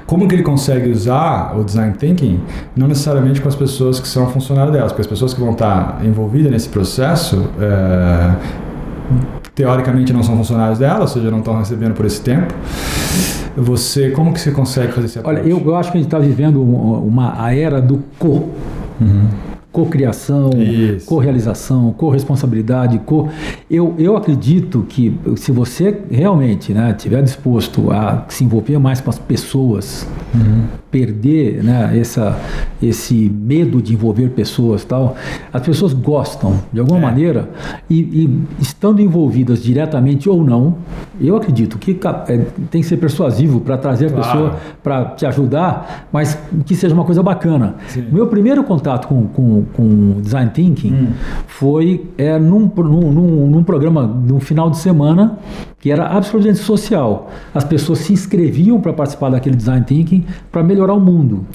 Como 0.08 0.26
que 0.26 0.34
ele 0.34 0.42
consegue 0.42 0.88
usar 0.90 1.54
o 1.54 1.62
design 1.62 1.92
thinking, 1.98 2.40
não 2.74 2.88
necessariamente 2.88 3.42
com 3.42 3.48
as 3.48 3.54
pessoas 3.54 4.00
que 4.00 4.08
são 4.08 4.26
funcionários 4.28 4.72
delas, 4.72 4.90
porque 4.90 5.02
as 5.02 5.06
pessoas 5.06 5.34
que 5.34 5.40
vão 5.40 5.52
estar 5.52 6.00
envolvidas 6.02 6.50
nesse 6.50 6.70
processo, 6.70 7.44
é, 7.60 8.34
teoricamente 9.54 10.10
não 10.14 10.22
são 10.22 10.34
funcionários 10.34 10.78
dela, 10.78 11.00
ou 11.02 11.06
seja, 11.08 11.30
não 11.30 11.40
estão 11.40 11.58
recebendo 11.58 11.92
por 11.92 12.06
esse 12.06 12.22
tempo. 12.22 12.54
Você, 13.54 14.10
como 14.12 14.32
que 14.32 14.40
você 14.40 14.50
consegue 14.50 14.92
fazer 14.92 15.06
esse 15.08 15.20
Olha, 15.22 15.40
eu, 15.40 15.60
eu 15.62 15.76
acho 15.76 15.90
que 15.92 15.98
a 15.98 16.00
gente 16.00 16.08
está 16.08 16.18
vivendo 16.18 16.62
um- 16.62 17.06
uma 17.06 17.34
a 17.44 17.54
era 17.54 17.78
do 17.78 18.02
co. 18.18 18.48
Co-criação, 19.78 20.50
Isso. 20.56 21.06
co-realização, 21.06 21.92
co-responsabilidade, 21.92 22.98
co... 23.06 23.28
Eu, 23.70 23.94
eu 23.96 24.16
acredito 24.16 24.84
que 24.88 25.16
se 25.36 25.52
você 25.52 26.02
realmente 26.10 26.72
né, 26.72 26.92
estiver 26.96 27.22
disposto 27.22 27.92
a 27.92 28.24
se 28.28 28.42
envolver 28.42 28.78
mais 28.78 29.00
com 29.00 29.08
as 29.08 29.18
pessoas, 29.20 30.04
perder 30.90 31.62
né, 31.62 31.98
essa, 31.98 32.38
esse 32.82 33.14
medo 33.30 33.82
de 33.82 33.92
envolver 33.94 34.30
pessoas 34.30 34.84
tal, 34.84 35.16
as 35.52 35.60
pessoas 35.62 35.92
gostam, 35.92 36.54
de 36.72 36.80
alguma 36.80 36.98
É. 36.98 37.02
maneira, 37.02 37.50
e, 37.90 38.00
e 38.00 38.40
estando 38.60 39.00
envolvidas 39.02 39.62
diretamente 39.62 40.28
ou 40.28 40.42
não, 40.42 40.76
eu 41.20 41.36
acredito 41.36 41.78
que 41.78 41.98
é, 42.28 42.36
tem 42.70 42.80
que 42.80 42.86
ser 42.86 42.96
persuasivo 42.96 43.60
para 43.60 43.76
trazer 43.76 44.06
a 44.06 44.10
Claro. 44.10 44.24
pessoa 44.24 44.56
para 44.82 45.04
te 45.06 45.26
ajudar, 45.26 46.08
mas 46.12 46.38
que 46.64 46.74
seja 46.74 46.94
uma 46.94 47.04
coisa 47.04 47.22
bacana. 47.22 47.74
Sim. 47.88 48.04
Meu 48.10 48.26
primeiro 48.26 48.64
contato 48.64 49.08
com, 49.08 49.26
com, 49.26 49.64
com 49.74 50.20
design 50.20 50.50
thinking 50.52 50.92
Hum. 50.92 51.06
foi 51.46 52.06
é, 52.16 52.38
num, 52.38 52.70
num, 52.76 53.12
num, 53.12 53.46
num 53.46 53.62
programa 53.62 54.06
no 54.06 54.40
final 54.40 54.70
de 54.70 54.78
semana 54.78 55.38
que 55.80 55.92
era 55.92 56.06
absolutamente 56.08 56.58
social. 56.58 57.30
As 57.54 57.62
pessoas 57.62 58.00
se 58.00 58.12
inscreviam 58.12 58.80
para 58.80 58.92
participar 58.92 59.30
daquele 59.30 59.54
design 59.54 59.84
thinking 59.86 60.24
para 60.50 60.60
melhorar 60.62 60.94
o 60.94 61.00
mundo. 61.00 61.46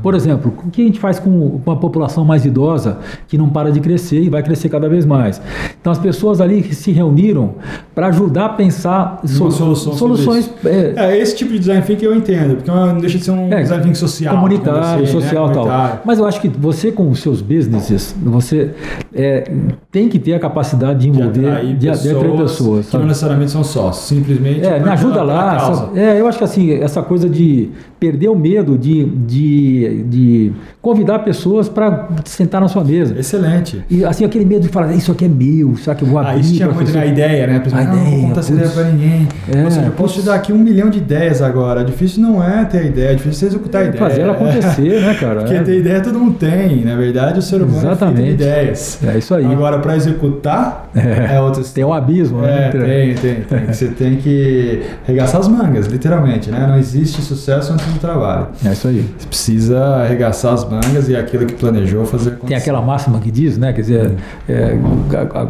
Por 0.00 0.14
exemplo, 0.14 0.54
o 0.64 0.70
que 0.70 0.82
a 0.82 0.84
gente 0.84 1.00
faz 1.00 1.18
com, 1.18 1.58
com 1.64 1.70
a 1.72 1.76
população 1.76 2.24
mais 2.24 2.44
idosa 2.44 2.98
que 3.26 3.36
não 3.36 3.48
para 3.48 3.72
de 3.72 3.80
crescer 3.80 4.20
e 4.22 4.28
vai 4.28 4.44
crescer 4.44 4.68
cada 4.68 4.88
vez 4.88 5.04
mais? 5.04 5.42
Então 5.80 5.92
as 5.92 5.98
pessoas 5.98 6.40
ali 6.40 6.62
se 6.72 6.92
reuniram 6.92 7.54
para 7.96 8.06
ajudar 8.08 8.44
a 8.46 8.48
pensar 8.50 9.18
Uma 9.22 9.28
so- 9.28 9.50
solução 9.50 9.92
soluções 9.94 10.48
é, 10.64 10.92
É, 10.96 11.18
esse 11.18 11.34
tipo 11.34 11.50
de 11.52 11.58
design 11.58 11.82
thinking 11.82 12.04
eu 12.04 12.14
entendo, 12.14 12.54
porque 12.56 12.70
não 12.70 12.96
deixa 12.98 13.18
de 13.18 13.24
ser 13.24 13.32
um 13.32 13.52
É, 13.52 13.60
design 13.62 13.82
thinking 13.82 13.94
social. 13.98 14.34
comunitário, 14.36 15.00
né? 15.02 15.06
social 15.06 15.50
e 15.50 15.52
tal. 15.52 15.64
Comunitário. 15.64 16.00
Mas 16.04 16.18
eu 16.20 16.26
acho 16.26 16.40
que 16.40 16.48
você 16.48 16.92
com 16.92 17.10
os 17.10 17.18
seus 17.18 17.42
businesses, 17.42 18.14
você 18.22 18.70
é, 19.12 19.50
tem 19.90 20.08
que 20.08 20.18
ter 20.20 20.34
a 20.34 20.38
capacidade 20.38 21.00
de 21.00 21.10
De 21.10 21.18
envolver, 21.18 21.48
atrair 21.48 21.66
de, 21.74 21.78
de 21.78 21.88
atrair 21.88 22.36
pessoas. 22.36 22.88
que 22.88 22.96
não 22.96 23.06
necessariamente 23.06 23.50
são 23.50 23.63
sócios, 23.66 24.06
simplesmente 24.06 24.64
É, 24.66 24.78
me 24.78 24.88
ajuda 24.88 25.22
lá. 25.22 25.58
sabe? 25.58 25.98
É, 25.98 26.20
eu 26.20 26.26
acho 26.28 26.38
que 26.38 26.44
assim, 26.44 26.72
essa 26.72 27.02
coisa 27.02 27.28
de 27.28 27.70
perder 27.98 28.28
o 28.28 28.36
medo 28.36 28.76
de, 28.76 29.04
de, 29.04 30.02
de 30.04 30.52
convidar 30.82 31.20
pessoas 31.20 31.68
para 31.68 32.08
sentar 32.24 32.60
na 32.60 32.68
sua 32.68 32.84
mesa. 32.84 33.18
Excelente. 33.18 33.82
E 33.88 34.04
assim, 34.04 34.24
aquele 34.24 34.44
medo 34.44 34.60
de 34.62 34.68
falar, 34.68 34.92
isso 34.92 35.10
aqui 35.10 35.24
é 35.24 35.28
meu, 35.28 35.74
será 35.76 35.96
que 35.96 36.04
eu 36.04 36.08
vou 36.08 36.18
abrir? 36.18 36.32
Ah, 36.34 36.38
isso 36.38 36.54
tinha 36.54 36.66
muito 36.68 36.86
pessoa?" 36.86 37.04
na 37.04 37.10
ideia, 37.10 37.46
né? 37.46 37.56
A 37.56 37.60
pessoa, 37.60 37.80
A 37.80 37.84
não, 37.84 37.94
não 37.96 38.06
ideia, 38.06 38.22
contar 38.28 38.40
essa 38.40 38.52
ideia 38.52 38.68
pra 38.68 38.84
ninguém. 38.84 39.28
É, 39.54 39.64
Ou 39.64 39.70
seja, 39.70 39.86
eu 39.86 39.92
posso 39.92 40.20
te 40.20 40.26
dar 40.26 40.34
aqui 40.34 40.52
um 40.52 40.58
milhão 40.58 40.90
de 40.90 40.98
ideias 40.98 41.40
agora. 41.40 41.82
Difícil 41.84 42.22
não 42.22 42.42
é 42.44 42.64
ter 42.66 42.84
ideia, 42.86 43.08
é 43.12 43.14
difícil 43.14 43.40
você 43.40 43.46
executar 43.46 43.82
a 43.82 43.84
ideia. 43.86 43.98
Fazer 43.98 44.20
ela 44.20 44.32
acontecer, 44.32 45.00
né, 45.00 45.14
cara? 45.14 45.40
Porque 45.44 45.54
É. 45.54 45.62
ter 45.62 45.78
ideia 45.78 46.00
todo 46.02 46.18
mundo 46.18 46.34
tem. 46.38 46.84
Na 46.84 46.96
verdade, 46.96 47.38
o 47.38 47.42
ser 47.42 47.62
humano 47.62 47.70
é 47.70 47.80
feito 47.80 47.84
de 47.84 47.92
Exatamente. 48.04 48.30
ideias. 48.34 48.98
É 49.02 49.18
isso 49.18 49.34
aí. 49.34 49.46
Agora, 49.46 49.78
para 49.78 49.96
executar, 49.96 50.90
é, 50.94 51.36
é 51.36 51.40
outra 51.40 51.62
Tem 51.62 51.84
um 51.84 51.92
abismo, 51.92 52.42
né? 52.42 52.66
É, 52.66 52.70
tem, 52.70 53.14
tem, 53.14 53.34
tem. 53.42 53.53
Você 53.68 53.88
tem 53.88 54.16
que 54.16 54.82
arregaçar 55.04 55.40
as 55.40 55.48
mangas, 55.48 55.86
literalmente, 55.86 56.50
né? 56.50 56.66
Não 56.66 56.78
existe 56.78 57.22
sucesso 57.22 57.72
antes 57.72 57.86
do 57.86 57.98
trabalho. 57.98 58.48
É 58.64 58.72
isso 58.72 58.88
aí. 58.88 59.08
Você 59.18 59.26
precisa 59.26 59.78
arregaçar 59.78 60.54
as 60.54 60.64
mangas 60.68 61.08
e 61.08 61.16
aquilo 61.16 61.46
que 61.46 61.54
planejou 61.54 62.04
fazer 62.04 62.30
acontecer. 62.30 62.48
Tem 62.48 62.56
aquela 62.56 62.80
máxima 62.80 63.18
que 63.18 63.30
diz, 63.30 63.58
né? 63.58 63.72
Quer 63.72 63.80
dizer, 63.80 64.12
é, 64.48 64.76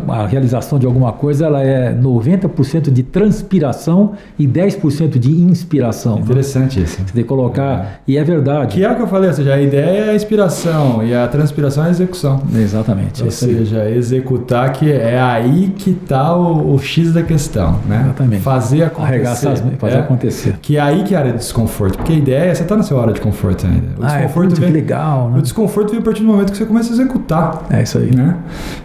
a, 0.08 0.14
a, 0.22 0.26
realização 0.26 0.78
de 0.78 0.86
alguma 0.86 1.12
coisa 1.12 1.46
ela 1.46 1.62
é 1.62 1.94
90% 1.94 2.90
de 2.90 3.02
transpiração 3.02 4.12
e 4.38 4.46
10% 4.46 5.18
de 5.18 5.30
inspiração. 5.30 6.18
Interessante 6.18 6.78
né? 6.78 6.84
isso. 6.84 6.96
Você 6.96 7.12
tem 7.12 7.22
que 7.22 7.28
colocar, 7.28 8.00
e 8.06 8.16
é 8.16 8.24
verdade. 8.24 8.74
Que 8.74 8.84
é 8.84 8.90
o 8.90 8.96
que 8.96 9.02
eu 9.02 9.06
falei, 9.06 9.28
ou 9.28 9.34
seja, 9.34 9.54
a 9.54 9.60
ideia 9.60 10.04
é 10.06 10.10
a 10.10 10.14
inspiração 10.14 11.04
e 11.04 11.14
a 11.14 11.26
transpiração 11.28 11.84
é 11.84 11.88
a 11.88 11.90
execução. 11.90 12.42
Exatamente. 12.54 13.22
Ou 13.22 13.30
seja, 13.30 13.88
executar 13.90 14.72
que 14.72 14.90
é 14.90 15.20
aí 15.20 15.72
que 15.76 15.90
está 15.90 16.36
o, 16.36 16.74
o, 16.74 16.78
X 16.78 17.12
da 17.12 17.22
questão, 17.22 17.78
né? 17.86 17.93
Exatamente. 18.02 18.42
Fazer 18.42 18.82
acontecer. 18.84 19.08
Arregaçar, 19.08 19.56
fazer 19.78 19.96
é, 19.96 20.00
acontecer. 20.00 20.58
Que 20.60 20.76
é 20.76 20.80
aí 20.80 21.04
que 21.04 21.14
é 21.14 21.16
a 21.16 21.20
área 21.20 21.32
de 21.32 21.38
desconforto. 21.38 21.96
Porque 21.96 22.12
a 22.12 22.16
ideia 22.16 22.50
é, 22.50 22.54
você 22.54 22.62
está 22.62 22.76
na 22.76 22.82
sua 22.82 23.00
hora 23.00 23.12
de 23.12 23.20
conforto 23.20 23.66
ainda. 23.66 23.88
O 23.98 24.04
ah, 24.04 24.12
é 24.12 24.22
desconforto 24.22 24.56
é 24.56 24.60
vem, 24.60 24.70
legal, 24.70 25.30
né? 25.30 25.38
O 25.38 25.42
desconforto 25.42 25.90
vem 25.90 26.00
a 26.00 26.02
partir 26.02 26.22
do 26.22 26.28
momento 26.28 26.52
que 26.52 26.58
você 26.58 26.66
começa 26.66 26.90
a 26.90 26.94
executar. 26.94 27.62
É 27.70 27.82
isso 27.82 27.98
aí. 27.98 28.14
Né? 28.14 28.36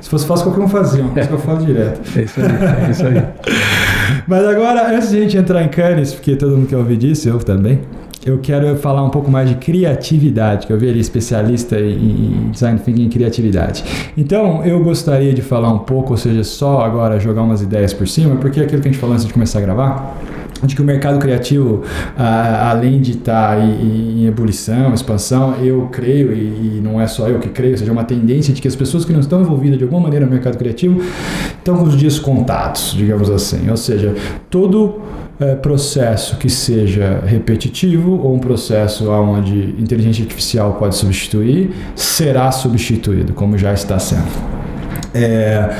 Se 0.01 0.09
fosse 0.09 0.25
fácil, 0.25 0.45
qualquer 0.45 0.63
um 0.63 0.67
fazia. 0.67 1.03
Uma 1.03 1.11
coisa 1.11 1.27
que 1.27 1.33
eu 1.33 1.39
falo 1.39 1.65
direto. 1.65 2.01
É 2.17 2.21
isso 2.21 2.39
aí. 2.39 2.87
É 2.87 2.91
isso 2.91 3.05
aí. 3.05 3.23
Mas 4.27 4.45
agora, 4.45 4.95
antes 4.95 5.09
de 5.09 5.17
a 5.17 5.21
gente 5.21 5.37
entrar 5.37 5.63
em 5.63 5.69
Cannes, 5.69 6.13
porque 6.13 6.35
todo 6.35 6.55
mundo 6.55 6.67
quer 6.67 6.77
ouvir 6.77 6.97
disso, 6.97 7.29
eu 7.29 7.39
também 7.39 7.81
eu 8.25 8.39
quero 8.39 8.75
falar 8.77 9.03
um 9.03 9.09
pouco 9.09 9.31
mais 9.31 9.49
de 9.49 9.55
criatividade, 9.55 10.67
que 10.67 10.73
eu 10.73 10.77
vi 10.77 10.89
ali 10.89 10.99
especialista 10.99 11.79
em 11.79 12.49
design 12.51 12.79
thinking 12.79 13.05
e 13.05 13.09
criatividade. 13.09 13.83
Então, 14.17 14.63
eu 14.65 14.83
gostaria 14.83 15.33
de 15.33 15.41
falar 15.41 15.71
um 15.71 15.79
pouco, 15.79 16.11
ou 16.11 16.17
seja, 16.17 16.43
só 16.43 16.81
agora 16.81 17.19
jogar 17.19 17.43
umas 17.43 17.61
ideias 17.61 17.93
por 17.93 18.07
cima, 18.07 18.35
porque 18.35 18.59
aquilo 18.59 18.81
que 18.81 18.89
a 18.89 18.91
gente 18.91 18.99
falou 18.99 19.13
antes 19.13 19.25
de 19.25 19.33
começar 19.33 19.59
a 19.59 19.61
gravar, 19.61 20.17
de 20.63 20.75
que 20.75 20.81
o 20.81 20.85
mercado 20.85 21.19
criativo, 21.19 21.83
além 22.17 22.99
de 22.99 23.11
estar 23.11 23.55
tá 23.55 23.63
em, 23.63 24.23
em, 24.23 24.25
ebulição, 24.25 24.93
expansão, 24.93 25.55
eu 25.61 25.87
creio, 25.91 26.33
e, 26.33 26.77
e, 26.77 26.81
não 26.83 26.99
é 26.99 27.07
só 27.07 27.29
eu 27.29 27.39
que 27.39 27.47
creio, 27.47 27.71
ou 27.71 27.77
seja, 27.77 27.89
é 27.89 27.93
uma 27.93 28.03
tendência 28.03 28.53
de 28.53 28.61
que 28.61 28.67
as 28.67 28.75
pessoas 28.75 29.05
que 29.05 29.13
não 29.13 29.21
estão 29.21 29.39
envolvidas 29.39 29.77
de 29.77 29.83
alguma 29.85 30.01
maneira 30.01 30.25
no 30.25 30.31
mercado 30.31 30.57
criativo 30.57 31.01
estão 31.57 31.77
com 31.77 31.83
os 31.83 31.95
dias 31.95 32.19
contados, 32.19 32.93
digamos 32.97 33.29
assim. 33.29 33.69
Ou 33.69 33.77
seja, 33.77 34.13
todo 34.49 34.99
é, 35.39 35.55
processo 35.55 36.37
que 36.37 36.49
seja 36.49 37.21
repetitivo 37.25 38.19
ou 38.21 38.35
um 38.35 38.39
processo 38.39 39.09
onde 39.09 39.75
inteligência 39.79 40.23
artificial 40.23 40.73
pode 40.73 40.95
substituir, 40.95 41.73
será 41.95 42.51
substituído, 42.51 43.33
como 43.33 43.57
já 43.57 43.73
está 43.73 43.97
sendo. 43.97 44.27
É, 45.13 45.75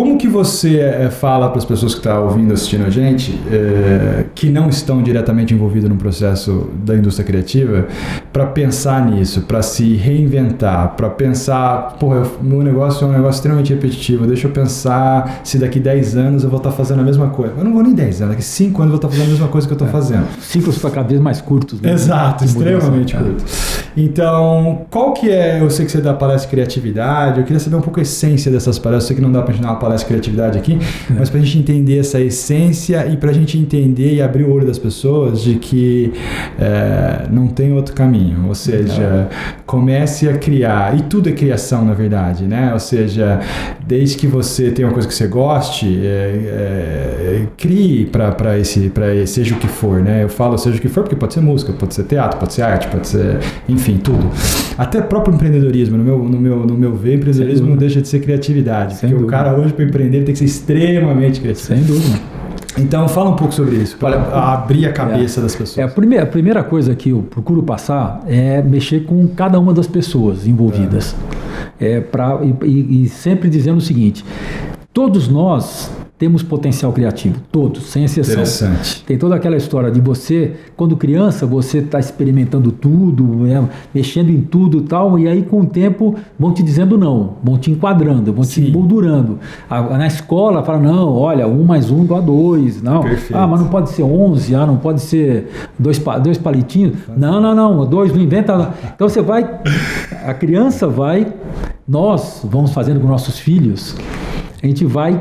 como 0.00 0.16
que 0.16 0.26
você 0.26 0.78
é, 0.78 1.10
fala 1.10 1.50
para 1.50 1.58
as 1.58 1.64
pessoas 1.66 1.92
que 1.92 2.00
estão 2.00 2.14
tá 2.14 2.20
ouvindo, 2.20 2.54
assistindo 2.54 2.86
a 2.86 2.88
gente, 2.88 3.38
é, 3.52 4.24
que 4.34 4.48
não 4.48 4.70
estão 4.70 5.02
diretamente 5.02 5.52
envolvidas 5.52 5.90
no 5.90 5.96
processo 5.96 6.70
da 6.82 6.96
indústria 6.96 7.22
criativa, 7.22 7.86
para 8.32 8.46
pensar 8.46 9.04
nisso, 9.04 9.42
para 9.42 9.60
se 9.60 9.96
reinventar, 9.96 10.94
para 10.96 11.10
pensar, 11.10 11.98
porra, 11.98 12.22
meu 12.40 12.62
negócio 12.62 13.04
é 13.04 13.10
um 13.10 13.12
negócio 13.12 13.40
extremamente 13.40 13.74
repetitivo, 13.74 14.26
deixa 14.26 14.48
eu 14.48 14.52
pensar 14.52 15.42
se 15.44 15.58
daqui 15.58 15.78
10 15.78 16.16
anos 16.16 16.44
eu 16.44 16.48
vou 16.48 16.56
estar 16.56 16.70
tá 16.70 16.76
fazendo 16.76 17.00
a 17.00 17.04
mesma 17.04 17.28
coisa. 17.28 17.52
Eu 17.58 17.64
não 17.64 17.74
vou 17.74 17.82
nem 17.82 17.92
10 17.92 18.22
anos, 18.22 18.36
daqui 18.36 18.44
5 18.44 18.80
anos 18.80 18.94
eu 18.94 18.98
vou 18.98 19.06
estar 19.06 19.08
tá 19.08 19.12
fazendo 19.12 19.26
a 19.26 19.30
mesma 19.32 19.48
coisa 19.48 19.66
que 19.66 19.72
eu 19.74 19.76
estou 19.76 19.88
é, 19.88 19.90
fazendo. 19.90 20.26
Ciclos 20.40 20.78
cada 20.80 21.02
vez 21.02 21.20
mais 21.20 21.42
curtos. 21.42 21.78
Né? 21.78 21.92
Exato, 21.92 22.42
extremamente 22.42 23.14
curtos. 23.14 23.84
Então, 23.94 24.86
qual 24.88 25.12
que 25.12 25.30
é, 25.30 25.60
eu 25.60 25.68
sei 25.68 25.84
que 25.84 25.92
você 25.92 26.00
dá 26.00 26.14
palestra 26.14 26.48
de 26.48 26.50
criatividade, 26.52 27.40
eu 27.40 27.44
queria 27.44 27.60
saber 27.60 27.76
um 27.76 27.82
pouco 27.82 28.00
a 28.00 28.02
essência 28.02 28.50
dessas 28.50 28.78
palestras, 28.78 29.04
eu 29.04 29.06
sei 29.08 29.16
que 29.16 29.22
não 29.22 29.30
dá 29.30 29.42
para 29.42 29.52
ensinar 29.52 29.74
palestra 29.74 29.89
de 29.96 30.06
criatividade 30.06 30.58
aqui, 30.58 30.78
é. 31.10 31.14
mas 31.18 31.28
para 31.28 31.40
a 31.40 31.42
gente 31.42 31.58
entender 31.58 31.98
essa 31.98 32.20
essência 32.20 33.06
e 33.06 33.16
para 33.16 33.30
a 33.30 33.34
gente 33.34 33.58
entender 33.58 34.14
e 34.14 34.22
abrir 34.22 34.44
o 34.44 34.52
olho 34.52 34.66
das 34.66 34.78
pessoas 34.78 35.42
de 35.42 35.56
que 35.56 36.12
é, 36.58 37.26
não 37.30 37.48
tem 37.48 37.72
outro 37.72 37.94
caminho. 37.94 38.46
Ou 38.48 38.54
seja, 38.54 39.28
comece 39.66 40.28
a 40.28 40.36
criar. 40.36 40.96
E 40.96 41.02
tudo 41.02 41.28
é 41.28 41.32
criação, 41.32 41.84
na 41.84 41.94
verdade, 41.94 42.44
né? 42.44 42.72
Ou 42.72 42.78
seja, 42.78 43.40
desde 43.86 44.16
que 44.16 44.26
você 44.26 44.70
tenha 44.70 44.88
uma 44.88 44.94
coisa 44.94 45.08
que 45.08 45.14
você 45.14 45.26
goste, 45.26 46.00
é, 46.02 46.08
é, 46.08 47.46
crie 47.56 48.06
para 48.06 48.58
esse, 48.58 48.88
para 48.90 49.26
seja 49.26 49.54
o 49.54 49.58
que 49.58 49.68
for, 49.68 50.00
né? 50.00 50.22
Eu 50.22 50.28
falo 50.28 50.56
seja 50.58 50.76
o 50.78 50.80
que 50.80 50.88
for 50.88 51.02
porque 51.02 51.16
pode 51.16 51.34
ser 51.34 51.40
música, 51.40 51.72
pode 51.72 51.94
ser 51.94 52.04
teatro, 52.04 52.38
pode 52.38 52.52
ser 52.52 52.62
arte, 52.62 52.88
pode 52.88 53.06
ser, 53.06 53.38
enfim, 53.68 53.96
tudo. 53.96 54.30
Até 54.76 55.00
próprio 55.00 55.34
empreendedorismo, 55.34 55.96
no 55.96 56.04
meu, 56.04 56.18
no 56.18 56.40
meu, 56.40 56.66
no 56.66 56.74
meu 56.74 56.94
ver, 56.94 57.16
empreendedorismo 57.16 57.68
não 57.68 57.76
deixa 57.76 58.00
de 58.00 58.08
ser 58.08 58.20
criatividade. 58.20 58.94
Sem 58.94 59.10
porque 59.10 59.22
dúvida. 59.22 59.26
o 59.26 59.30
cara 59.30 59.58
hoje 59.58 59.69
para 59.72 59.84
empreender 59.84 60.24
tem 60.24 60.32
que 60.32 60.38
ser 60.38 60.44
extremamente 60.44 61.40
criativo. 61.40 61.66
Sem 61.66 61.82
dúvida. 61.82 62.20
Então 62.78 63.08
fala 63.08 63.30
um 63.30 63.36
pouco 63.36 63.52
sobre 63.52 63.76
isso, 63.76 63.96
para 63.96 64.16
abrir 64.52 64.86
a 64.86 64.92
cabeça 64.92 65.40
é, 65.40 65.42
das 65.42 65.54
pessoas. 65.54 65.78
É, 65.78 65.82
a, 65.82 65.88
primeira, 65.88 66.24
a 66.24 66.26
primeira 66.26 66.62
coisa 66.62 66.94
que 66.94 67.10
eu 67.10 67.22
procuro 67.22 67.62
passar 67.62 68.22
é 68.26 68.62
mexer 68.62 69.04
com 69.04 69.26
cada 69.28 69.58
uma 69.58 69.74
das 69.74 69.86
pessoas 69.86 70.46
envolvidas. 70.46 71.14
É. 71.80 71.94
é 71.94 72.00
pra, 72.00 72.38
e, 72.64 73.04
e 73.04 73.08
sempre 73.08 73.50
dizendo 73.50 73.78
o 73.78 73.80
seguinte: 73.80 74.24
todos 74.92 75.28
nós 75.28 75.90
temos 76.20 76.42
potencial 76.42 76.92
criativo, 76.92 77.40
todos, 77.50 77.84
sem 77.84 78.04
exceção. 78.04 78.34
Interessante. 78.34 79.02
Tem 79.04 79.16
toda 79.16 79.34
aquela 79.34 79.56
história 79.56 79.90
de 79.90 80.02
você, 80.02 80.52
quando 80.76 80.94
criança, 80.94 81.46
você 81.46 81.78
está 81.78 81.98
experimentando 81.98 82.70
tudo, 82.70 83.24
né, 83.24 83.66
mexendo 83.94 84.28
em 84.28 84.42
tudo 84.42 84.78
e 84.78 84.82
tal, 84.82 85.18
e 85.18 85.26
aí 85.26 85.42
com 85.42 85.62
o 85.62 85.64
tempo 85.64 86.14
vão 86.38 86.52
te 86.52 86.62
dizendo 86.62 86.98
não, 86.98 87.36
vão 87.42 87.56
te 87.56 87.70
enquadrando, 87.70 88.34
vão 88.34 88.44
Sim. 88.44 88.66
te 88.66 88.70
moldurando. 88.70 89.38
na 89.70 90.06
escola 90.06 90.62
fala, 90.62 90.78
não, 90.78 91.10
olha, 91.10 91.48
um 91.48 91.64
mais 91.64 91.90
um 91.90 92.06
a 92.14 92.20
dois, 92.20 92.82
não. 92.82 93.00
Perfeito. 93.00 93.34
Ah, 93.34 93.46
mas 93.46 93.58
não 93.58 93.68
pode 93.68 93.88
ser 93.88 94.02
onze, 94.02 94.54
ah, 94.54 94.66
não 94.66 94.76
pode 94.76 95.00
ser 95.00 95.48
dois, 95.78 95.98
dois 96.22 96.36
palitinhos. 96.36 96.98
Não, 97.16 97.40
não, 97.40 97.54
não, 97.54 97.86
dois 97.88 98.12
não 98.12 98.20
inventa. 98.20 98.74
Então 98.94 99.08
você 99.08 99.22
vai, 99.22 99.42
a 100.26 100.34
criança 100.34 100.86
vai, 100.86 101.32
nós 101.88 102.42
vamos 102.44 102.72
fazendo 102.72 103.00
com 103.00 103.06
nossos 103.06 103.38
filhos, 103.38 103.96
a 104.62 104.66
gente 104.66 104.84
vai 104.84 105.18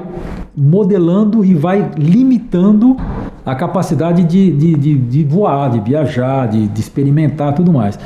modelando 0.56 1.44
e 1.44 1.54
vai 1.54 1.92
limitando 1.98 2.98
a 3.46 3.56
capacidade 3.56 4.24
de, 4.24 4.52
de, 4.52 4.76
de, 4.76 4.98
de 4.98 5.24
voar, 5.24 5.70
de 5.70 5.80
viajar, 5.80 6.48
de, 6.48 6.68
de 6.68 6.80
experimentar 6.80 7.54
tudo 7.54 7.72
mais. 7.72 7.98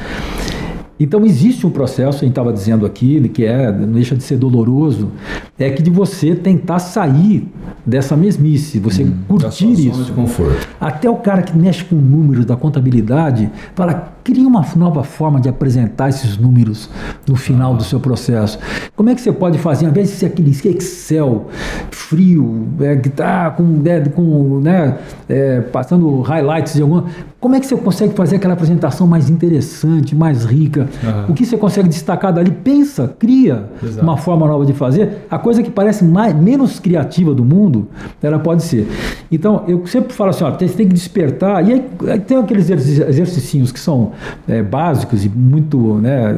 Então 1.03 1.25
existe 1.25 1.67
um 1.67 1.69
processo, 1.69 2.19
a 2.19 2.21
gente 2.21 2.29
estava 2.29 2.53
dizendo 2.53 2.85
aqui, 2.85 3.27
que 3.27 3.45
é, 3.45 3.69
não 3.69 3.91
deixa 3.91 4.15
de 4.15 4.23
ser 4.23 4.37
doloroso, 4.37 5.11
é 5.59 5.69
que 5.69 5.83
de 5.83 5.89
você 5.89 6.33
tentar 6.33 6.79
sair 6.79 7.45
dessa 7.85 8.15
mesmice, 8.15 8.79
você 8.79 9.03
hum, 9.03 9.13
curtir 9.27 9.69
isso. 9.69 10.05
De 10.05 10.11
conforto. 10.13 10.65
Até 10.79 11.09
o 11.09 11.17
cara 11.17 11.41
que 11.41 11.55
mexe 11.57 11.83
com 11.83 11.97
números 11.97 12.45
da 12.45 12.55
contabilidade 12.55 13.51
fala, 13.75 14.13
cria 14.23 14.47
uma 14.47 14.65
nova 14.77 15.03
forma 15.03 15.41
de 15.41 15.49
apresentar 15.49 16.07
esses 16.07 16.37
números 16.37 16.89
no 17.27 17.35
final 17.35 17.73
ah. 17.73 17.77
do 17.77 17.83
seu 17.83 17.99
processo. 17.99 18.57
Como 18.95 19.09
é 19.09 19.15
que 19.15 19.19
você 19.19 19.33
pode 19.33 19.57
fazer, 19.57 19.85
ao 19.85 19.91
invés 19.91 20.09
de 20.09 20.15
ser 20.15 20.27
aquele 20.27 20.51
Excel 20.51 21.47
frio, 21.91 22.69
é, 22.79 22.95
que 22.95 23.09
está 23.09 23.51
com, 23.51 23.81
é, 23.85 23.99
com 24.01 24.59
né, 24.61 24.97
é, 25.27 25.59
passando 25.59 26.21
highlights 26.21 26.73
de 26.73 26.81
alguma. 26.81 27.05
Como 27.43 27.55
é 27.55 27.59
que 27.59 27.65
você 27.65 27.75
consegue 27.75 28.13
fazer 28.13 28.37
aquela 28.37 28.53
apresentação 28.53 29.05
mais 29.05 29.29
interessante, 29.29 30.15
mais 30.15 30.45
rica? 30.45 30.87
Uhum. 31.03 31.31
O 31.31 31.33
que 31.33 31.45
você 31.45 31.57
consegue 31.57 31.89
destacar 31.89 32.31
dali? 32.31 32.49
Pensa, 32.49 33.13
cria 33.19 33.65
Exato. 33.83 34.01
uma 34.01 34.15
forma 34.15 34.47
nova 34.47 34.65
de 34.65 34.71
fazer. 34.71 35.25
A 35.29 35.37
coisa 35.37 35.61
que 35.61 35.69
parece 35.69 36.05
mais, 36.05 36.33
menos 36.33 36.79
criativa 36.79 37.35
do 37.35 37.43
mundo, 37.43 37.89
ela 38.21 38.39
pode 38.39 38.63
ser. 38.63 38.87
Então, 39.29 39.65
eu 39.67 39.85
sempre 39.87 40.13
falo 40.13 40.29
assim: 40.29 40.45
ó, 40.45 40.51
você 40.51 40.69
tem 40.69 40.87
que 40.87 40.93
despertar. 40.93 41.67
E 41.67 41.73
aí, 41.73 42.19
tem 42.21 42.37
aqueles 42.37 42.69
exercícios 42.69 43.73
que 43.73 43.79
são 43.79 44.13
é, 44.47 44.63
básicos 44.63 45.25
e 45.25 45.29
muito. 45.29 45.95
Né, 45.95 46.33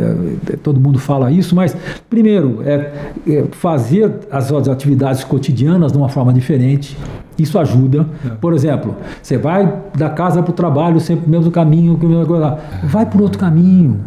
é, 0.52 0.56
todo 0.56 0.80
mundo 0.80 0.98
fala 0.98 1.32
isso, 1.32 1.56
mas, 1.56 1.78
primeiro, 2.10 2.64
é, 2.66 2.92
é 3.28 3.44
fazer 3.52 4.12
as, 4.32 4.52
as 4.52 4.68
atividades 4.68 5.24
cotidianas 5.24 5.92
de 5.92 6.00
uma 6.00 6.10
forma 6.10 6.34
diferente. 6.34 6.98
Isso 7.38 7.60
ajuda. 7.60 8.06
É. 8.26 8.30
Por 8.30 8.54
exemplo, 8.54 8.96
você 9.22 9.38
vai 9.38 9.82
da 9.98 10.10
casa 10.10 10.42
para 10.42 10.52
o 10.52 10.54
trabalho 10.54 11.00
sempre 11.00 11.26
o 11.28 11.30
mesmo 11.30 11.52
caminho, 11.52 11.98
vai 12.84 13.06
por 13.06 13.22
outro 13.22 13.40
caminho. 13.40 14.00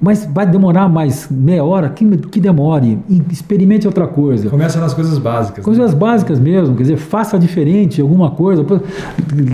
Mas 0.00 0.24
vai 0.24 0.46
demorar 0.46 0.88
mais 0.88 1.28
meia 1.30 1.62
hora? 1.62 1.90
Que, 1.90 2.06
que 2.16 2.40
demore. 2.40 2.98
Experimente 3.30 3.86
outra 3.86 4.06
coisa. 4.06 4.48
Começa 4.48 4.80
nas 4.80 4.94
coisas 4.94 5.18
básicas. 5.18 5.62
Coisas 5.62 5.92
né? 5.92 5.98
básicas 5.98 6.40
mesmo. 6.40 6.74
Quer 6.74 6.84
dizer, 6.84 6.96
faça 6.96 7.38
diferente 7.38 8.00
alguma 8.00 8.30
coisa. 8.30 8.64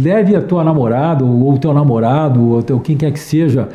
Leve 0.01 0.37
a 0.37 0.40
tua 0.40 0.62
namorada, 0.62 1.25
ou 1.25 1.53
o 1.53 1.59
teu 1.59 1.75
namorado, 1.75 2.40
ou 2.40 2.62
teu, 2.62 2.79
quem 2.79 2.97
quer 2.97 3.11
que 3.11 3.19
seja, 3.19 3.69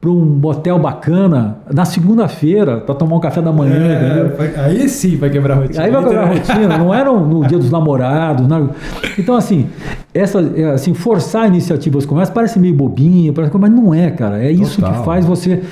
para 0.00 0.10
um 0.10 0.24
motel 0.24 0.78
bacana 0.78 1.58
na 1.72 1.84
segunda-feira 1.84 2.78
para 2.78 2.94
tomar 2.94 3.16
um 3.16 3.20
café 3.20 3.42
da 3.42 3.50
manhã. 3.50 3.74
É, 3.76 4.60
aí 4.60 4.88
sim 4.88 5.16
vai 5.16 5.28
quebrar 5.28 5.54
a 5.54 5.56
rotina. 5.62 5.82
Aí 5.82 5.90
vai 5.90 6.04
quebrar 6.04 6.22
a 6.22 6.26
rotina, 6.26 6.78
não 6.78 6.94
era 6.94 7.12
no 7.12 7.44
dia 7.46 7.58
dos 7.58 7.70
namorados. 7.70 8.46
Não. 8.46 8.70
Então, 9.18 9.34
assim, 9.34 9.66
essa, 10.14 10.40
é, 10.40 10.70
assim, 10.70 10.94
forçar 10.94 11.48
iniciativas 11.48 12.06
como 12.06 12.20
essa 12.20 12.30
parece 12.30 12.60
meio 12.60 12.74
bobinha, 12.74 13.32
parece, 13.32 13.56
mas 13.58 13.70
não 13.70 13.92
é, 13.92 14.10
cara. 14.10 14.38
É 14.38 14.50
Total. 14.50 14.62
isso 14.62 14.82
que 14.82 15.04
faz 15.04 15.26
você. 15.26 15.62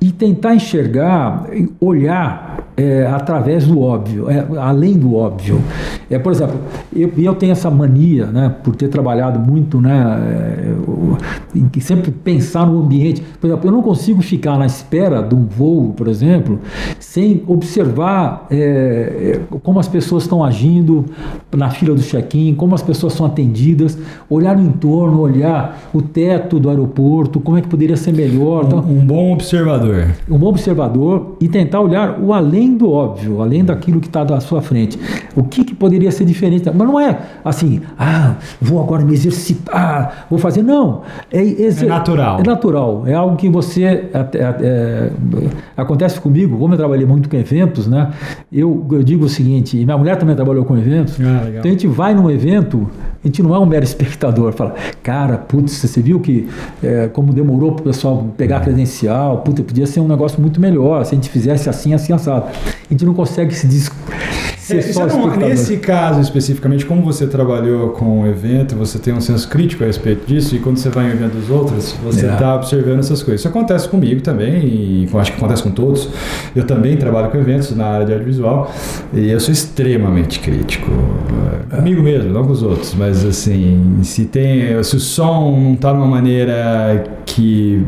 E 0.00 0.12
tentar 0.12 0.54
enxergar, 0.54 1.44
olhar 1.78 2.67
é, 2.78 3.04
através 3.06 3.66
do 3.66 3.80
óbvio, 3.80 4.30
é, 4.30 4.46
além 4.56 4.94
do 4.94 5.16
óbvio. 5.16 5.60
É, 6.08 6.16
por 6.16 6.30
exemplo, 6.30 6.56
eu, 6.94 7.12
eu 7.18 7.34
tenho 7.34 7.50
essa 7.50 7.68
mania, 7.68 8.26
né, 8.26 8.54
por 8.62 8.76
ter 8.76 8.86
trabalhado 8.86 9.40
muito, 9.40 9.80
né, 9.80 10.16
é, 10.62 10.74
eu, 10.86 11.18
sempre 11.80 12.10
pensar 12.10 12.66
no 12.66 12.80
ambiente. 12.80 13.22
Por 13.40 13.48
exemplo, 13.48 13.68
eu 13.68 13.72
não 13.72 13.82
consigo 13.82 14.20
ficar 14.20 14.58
na 14.58 14.66
espera 14.66 15.22
de 15.22 15.34
um 15.34 15.44
voo, 15.44 15.92
por 15.96 16.06
exemplo, 16.06 16.60
sem 17.00 17.42
observar 17.46 18.46
é, 18.50 19.40
é 19.50 19.56
como 19.62 19.80
as 19.80 19.88
pessoas 19.88 20.24
estão 20.24 20.44
agindo 20.44 21.04
na 21.56 21.70
fila 21.70 21.94
do 21.94 22.02
check-in, 22.02 22.54
como 22.54 22.74
as 22.74 22.82
pessoas 22.82 23.14
são 23.14 23.26
atendidas, 23.26 23.98
olhar 24.28 24.56
no 24.56 24.64
entorno, 24.64 25.20
olhar 25.20 25.88
o 25.92 26.02
teto 26.02 26.60
do 26.60 26.68
aeroporto, 26.68 27.40
como 27.40 27.56
é 27.58 27.60
que 27.60 27.68
poderia 27.68 27.96
ser 27.96 28.12
melhor. 28.12 28.64
Um, 28.64 28.66
então, 28.66 28.78
um 28.80 29.06
bom 29.06 29.32
observador. 29.32 30.08
Um 30.30 30.38
bom 30.38 30.48
observador 30.48 31.36
e 31.40 31.48
tentar 31.48 31.80
olhar 31.80 32.20
o 32.20 32.32
além 32.32 32.67
além 32.68 32.76
do 32.76 32.90
óbvio, 32.90 33.42
além 33.42 33.64
daquilo 33.64 34.00
que 34.00 34.06
está 34.06 34.22
à 34.22 34.40
sua 34.40 34.60
frente. 34.60 34.98
O 35.34 35.42
que, 35.42 35.64
que, 35.64 35.74
poderia 35.74 36.10
ser 36.10 36.24
diferente? 36.24 36.70
Mas 36.72 36.86
não 36.86 37.00
é 37.00 37.18
assim, 37.44 37.80
ah, 37.98 38.36
vou 38.60 38.82
agora 38.82 39.04
me 39.04 39.12
exercitar, 39.12 40.26
vou 40.28 40.38
fazer. 40.38 40.62
Não. 40.62 41.02
É, 41.32 41.40
é 41.40 41.84
natural. 41.84 42.40
É 42.40 42.42
natural. 42.42 43.02
É 43.06 43.14
algo 43.14 43.36
que 43.36 43.48
você. 43.48 43.84
É, 43.84 45.10
acontece 45.76 46.20
comigo, 46.20 46.58
como 46.58 46.74
eu 46.74 46.78
trabalhei 46.78 47.06
muito 47.06 47.28
com 47.28 47.36
eventos, 47.36 47.86
né? 47.86 48.10
Eu, 48.52 48.86
eu 48.90 49.02
digo 49.02 49.24
o 49.24 49.28
seguinte, 49.28 49.78
e 49.78 49.84
minha 49.84 49.96
mulher 49.96 50.16
também 50.16 50.34
trabalhou 50.34 50.64
com 50.64 50.76
eventos. 50.76 51.18
Ah, 51.20 51.48
então 51.48 51.64
a 51.64 51.72
gente 51.72 51.86
vai 51.86 52.14
num 52.14 52.30
evento, 52.30 52.88
a 53.22 53.26
gente 53.26 53.42
não 53.42 53.54
é 53.54 53.58
um 53.58 53.66
mero 53.66 53.84
espectador. 53.84 54.52
Fala, 54.52 54.74
cara, 55.02 55.38
putz, 55.38 55.72
você 55.72 56.02
viu 56.02 56.20
que 56.20 56.48
é, 56.82 57.08
como 57.08 57.32
demorou 57.32 57.72
para 57.72 57.82
o 57.82 57.84
pessoal 57.84 58.26
pegar 58.36 58.58
a 58.58 58.60
credencial, 58.60 59.38
putz, 59.38 59.60
podia 59.60 59.86
ser 59.86 60.00
um 60.00 60.08
negócio 60.08 60.40
muito 60.40 60.60
melhor 60.60 61.04
se 61.04 61.14
a 61.14 61.16
gente 61.16 61.30
fizesse 61.30 61.68
assim, 61.68 61.94
assim, 61.94 62.12
assado. 62.12 62.46
A 62.66 62.92
gente 62.92 63.04
não 63.04 63.14
consegue 63.14 63.54
se 63.54 63.66
ser 64.68 64.78
é, 64.78 64.82
só 64.92 65.06
não, 65.06 65.34
Nesse 65.36 65.78
caso 65.78 66.20
especificamente, 66.20 66.84
como 66.84 67.02
você 67.02 67.26
trabalhou 67.26 67.90
com 67.90 68.22
o 68.22 68.26
evento, 68.26 68.76
você 68.76 68.98
tem 68.98 69.14
um 69.14 69.20
senso 69.20 69.48
crítico 69.48 69.82
a 69.82 69.86
respeito 69.86 70.26
disso, 70.26 70.54
e 70.54 70.58
quando 70.58 70.76
você 70.76 70.90
vai 70.90 71.06
em 71.06 71.10
evento 71.10 71.32
dos 71.32 71.50
outros, 71.50 71.94
você 72.02 72.26
está 72.26 72.52
é. 72.52 72.54
observando 72.54 73.00
essas 73.00 73.22
coisas. 73.22 73.40
Isso 73.40 73.48
acontece 73.48 73.88
comigo 73.88 74.20
também, 74.20 74.64
e 74.64 75.08
acho 75.14 75.32
que 75.32 75.38
acontece 75.38 75.62
com 75.62 75.70
todos. 75.70 76.08
Eu 76.54 76.64
também 76.64 76.96
trabalho 76.96 77.30
com 77.30 77.38
eventos 77.38 77.74
na 77.74 77.86
área 77.86 78.06
de 78.06 78.12
audiovisual, 78.12 78.70
e 79.12 79.30
eu 79.30 79.40
sou 79.40 79.52
extremamente 79.52 80.40
crítico. 80.40 80.90
É. 81.72 81.76
Comigo 81.76 82.02
mesmo, 82.02 82.32
não 82.32 82.44
com 82.44 82.52
os 82.52 82.62
outros, 82.62 82.94
mas 82.94 83.24
assim, 83.24 83.98
se 84.02 84.26
tem. 84.26 84.82
Se 84.82 84.96
o 84.96 85.00
som 85.00 85.58
não 85.58 85.74
está 85.74 85.92
de 85.92 85.98
uma 85.98 86.06
maneira 86.06 87.04
que 87.24 87.82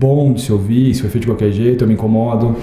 bom 0.00 0.32
de 0.32 0.40
se 0.40 0.52
ouvir, 0.52 0.94
se 0.94 1.02
foi 1.02 1.10
feito 1.10 1.22
de 1.22 1.28
qualquer 1.28 1.52
jeito, 1.52 1.84
eu 1.84 1.88
me 1.88 1.94
incomodo. 1.94 2.56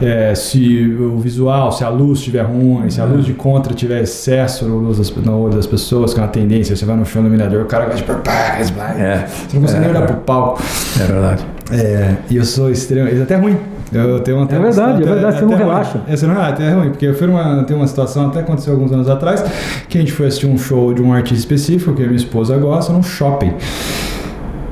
É. 0.00 0.30
É, 0.30 0.34
se 0.34 0.84
o 1.00 1.18
visual, 1.18 1.72
se 1.72 1.82
a 1.82 1.88
luz 1.88 2.20
estiver 2.20 2.42
ruim, 2.42 2.75
se 2.88 3.00
a 3.00 3.04
luz 3.04 3.24
de 3.24 3.32
contra 3.34 3.74
tiver 3.74 4.02
excesso 4.02 4.64
no, 4.66 4.78
luz 4.78 4.98
das, 4.98 5.10
no 5.10 5.38
olho 5.38 5.54
das 5.54 5.66
pessoas, 5.66 6.14
que 6.14 6.20
é 6.20 6.22
uma 6.22 6.28
tendência, 6.28 6.76
você 6.76 6.84
vai 6.84 6.96
no 6.96 7.04
show 7.04 7.22
no 7.22 7.28
mirador, 7.28 7.62
o 7.62 7.66
cara 7.66 7.86
vai 7.86 7.96
de 7.96 8.02
é. 8.02 9.26
Você 9.26 9.54
não 9.54 9.62
consegue 9.62 9.80
nem 9.80 9.90
olhar 9.90 10.06
pro 10.06 10.16
palco. 10.16 10.62
É 11.00 11.04
verdade. 11.04 11.46
É, 11.72 12.16
e 12.30 12.36
eu 12.36 12.44
sou 12.44 12.70
extremo, 12.70 13.08
é 13.08 13.22
até 13.22 13.36
ruim. 13.36 13.56
Eu 13.92 14.20
tenho 14.20 14.38
uma 14.38 14.46
é 14.46 14.58
verdade, 14.58 15.02
é 15.02 15.06
verdade, 15.06 15.38
você 15.38 15.44
não 15.44 15.56
relaxa. 15.56 16.00
É, 16.08 16.16
você 16.16 16.26
não 16.26 16.34
relaxa, 16.34 16.62
é 16.62 16.72
ruim, 16.72 16.90
porque 16.90 17.06
eu 17.06 17.14
fui 17.14 17.26
uma, 17.28 17.62
tem 17.64 17.76
uma 17.76 17.86
situação, 17.86 18.28
até 18.28 18.40
aconteceu 18.40 18.72
alguns 18.72 18.92
anos 18.92 19.08
atrás, 19.08 19.44
que 19.88 19.96
a 19.96 20.00
gente 20.00 20.12
foi 20.12 20.26
assistir 20.26 20.46
um 20.46 20.58
show 20.58 20.92
de 20.92 21.00
um 21.00 21.12
artista 21.12 21.38
específico, 21.38 21.94
que 21.94 22.02
a 22.02 22.06
minha 22.06 22.16
esposa 22.16 22.56
gosta, 22.56 22.92
num 22.92 23.02
shopping. 23.02 23.54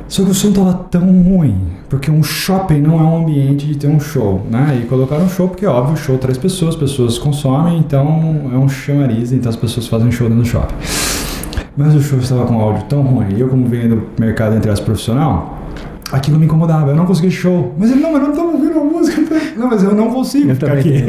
Só 0.09 0.23
que 0.23 0.31
o 0.31 0.35
som 0.35 0.53
tava 0.53 0.75
tão 0.91 1.01
ruim, 1.23 1.57
porque 1.89 2.11
um 2.11 2.23
shopping 2.23 2.81
não 2.81 3.01
é 3.01 3.03
um 3.03 3.23
ambiente 3.23 3.67
de 3.67 3.77
ter 3.77 3.89
um 3.89 3.99
show, 3.99 4.47
né? 4.51 4.81
E 4.83 4.87
colocaram 4.87 5.25
um 5.25 5.29
show 5.29 5.49
porque, 5.49 5.67
óbvio, 5.67 5.97
show 5.97 6.19
traz 6.19 6.39
pessoas, 6.39 6.77
pessoas 6.77 7.19
consomem, 7.19 7.79
então 7.79 8.07
é 8.53 8.57
um 8.57 8.69
chamariz, 8.69 9.33
então 9.33 9.51
as 9.51 9.57
pessoas 9.57 9.87
fazem 9.87 10.13
show 10.13 10.29
dentro 10.29 10.45
do 10.45 10.49
shopping. 10.49 10.75
Mas 11.77 11.95
o 11.95 12.01
show 12.01 12.19
estava 12.19 12.45
com 12.45 12.61
áudio 12.61 12.85
tão 12.85 13.03
ruim, 13.03 13.35
e 13.37 13.41
eu 13.41 13.49
como 13.49 13.67
venho 13.67 13.97
do 13.97 14.03
mercado 14.19 14.55
entre 14.55 14.71
as 14.71 14.79
profissional, 14.79 15.59
aquilo 16.13 16.39
me 16.39 16.47
incomodava, 16.47 16.91
eu 16.91 16.97
não 16.97 17.07
conseguia 17.07 17.31
show. 17.31 17.75
Mas 17.79 17.91
ele, 17.91 18.01
não, 18.01 18.13
mas 18.13 18.23
não 18.23 18.31
estamos 18.31 18.55
ouvindo 18.55 18.79
a 18.79 18.85
música. 18.85 19.23
Não, 19.57 19.69
mas 19.69 19.83
eu 19.83 19.95
não 19.95 20.11
consigo 20.11 20.51
eu 20.51 20.55
ficar 20.55 20.73
aqui. 20.73 21.05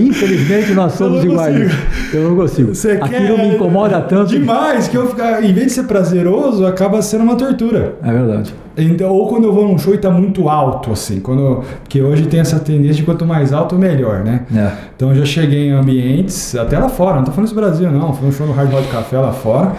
Infelizmente 0.00 0.72
nós 0.72 0.92
somos 0.98 1.24
eu 1.24 1.32
iguais. 1.32 1.72
Eu 2.12 2.28
não 2.28 2.36
consigo. 2.36 2.74
Você 2.74 2.92
aquilo 2.92 3.36
quer... 3.36 3.48
me 3.48 3.54
incomoda 3.54 4.00
tanto. 4.02 4.30
Demais, 4.30 4.88
que 4.88 4.96
eu 4.96 5.08
ficar, 5.08 5.42
em 5.44 5.52
vez 5.52 5.66
de 5.68 5.72
ser 5.72 5.84
prazeroso, 5.84 6.66
acaba 6.66 7.00
sendo 7.02 7.24
uma 7.24 7.36
tortura. 7.36 7.96
É 8.02 8.12
verdade. 8.12 8.54
Então, 8.78 9.10
ou 9.10 9.26
quando 9.26 9.44
eu 9.44 9.52
vou 9.52 9.66
num 9.66 9.76
show 9.76 9.94
e 9.94 9.98
tá 9.98 10.10
muito 10.10 10.48
alto, 10.48 10.92
assim. 10.92 11.20
Quando, 11.20 11.62
porque 11.82 12.00
hoje 12.00 12.26
tem 12.26 12.40
essa 12.40 12.58
tendência 12.60 12.96
de 12.96 13.02
quanto 13.02 13.26
mais 13.26 13.52
alto, 13.52 13.74
melhor, 13.74 14.20
né? 14.20 14.42
É. 14.54 14.70
Então 14.94 15.10
eu 15.10 15.16
já 15.16 15.24
cheguei 15.24 15.68
em 15.68 15.72
ambientes, 15.72 16.54
até 16.54 16.78
lá 16.78 16.88
fora, 16.88 17.16
não 17.16 17.24
tô 17.24 17.32
falando 17.32 17.46
isso 17.46 17.54
no 17.54 17.60
Brasil, 17.60 17.90
não. 17.90 18.12
Foi 18.12 18.28
um 18.28 18.32
show 18.32 18.46
no 18.46 18.52
Hard 18.52 18.70
Rock 18.70 18.88
Café 18.88 19.18
lá 19.18 19.32
fora, 19.32 19.72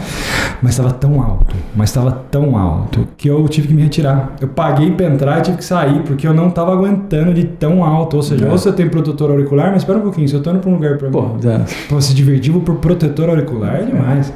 mas 0.62 0.72
estava 0.72 0.92
tão 0.92 1.22
alto, 1.22 1.56
mas 1.76 1.90
estava 1.90 2.12
tão 2.30 2.58
alto, 2.58 3.08
que 3.18 3.30
eu 3.30 3.48
tive 3.48 3.70
que 3.70 3.74
me 3.74 3.84
retirar. 3.84 4.36
Eu 4.42 4.50
paguei 4.50 4.92
pra 4.92 5.06
entrar 5.06 5.40
e 5.40 5.42
tive 5.44 5.58
que 5.58 5.66
sair, 5.66 6.02
porque 6.04 6.28
eu 6.28 6.34
não 6.34 6.50
tava 6.50 6.74
aguentando 6.74 7.34
de 7.34 7.46
tão 7.46 7.84
alto. 7.84 8.18
Ou 8.18 8.24
seja, 8.24 8.46
é. 8.46 8.52
ou 8.52 8.58
você 8.58 8.72
tem 8.72 8.90
protetor 8.90 9.32
auricular, 9.32 9.68
mas 9.72 9.82
espera 9.82 9.98
um 9.98 10.02
pouquinho, 10.02 10.28
se 10.28 10.34
eu 10.34 10.42
tô 10.42 10.52
indo 10.52 10.60
pra 10.60 10.70
um 10.70 10.74
lugar 10.74 10.98
pra, 10.98 11.10
Pô, 11.10 11.26
é. 11.44 11.62
pra 11.88 12.02
se 12.02 12.14
divertir, 12.14 12.52
vou 12.52 12.62
por 12.62 12.76
protetor 12.76 13.30
auricular, 13.30 13.76
é 13.76 13.84
demais. 13.84 14.34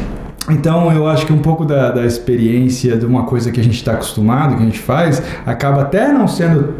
É. 0.00 0.13
Então, 0.50 0.92
eu 0.92 1.06
acho 1.06 1.26
que 1.26 1.32
um 1.32 1.40
pouco 1.40 1.64
da, 1.64 1.90
da 1.90 2.04
experiência 2.04 2.96
de 2.96 3.06
uma 3.06 3.24
coisa 3.24 3.50
que 3.50 3.60
a 3.60 3.64
gente 3.64 3.76
está 3.76 3.92
acostumado, 3.92 4.56
que 4.56 4.62
a 4.62 4.66
gente 4.66 4.78
faz, 4.78 5.22
acaba 5.46 5.82
até 5.82 6.12
não 6.12 6.28
sendo 6.28 6.74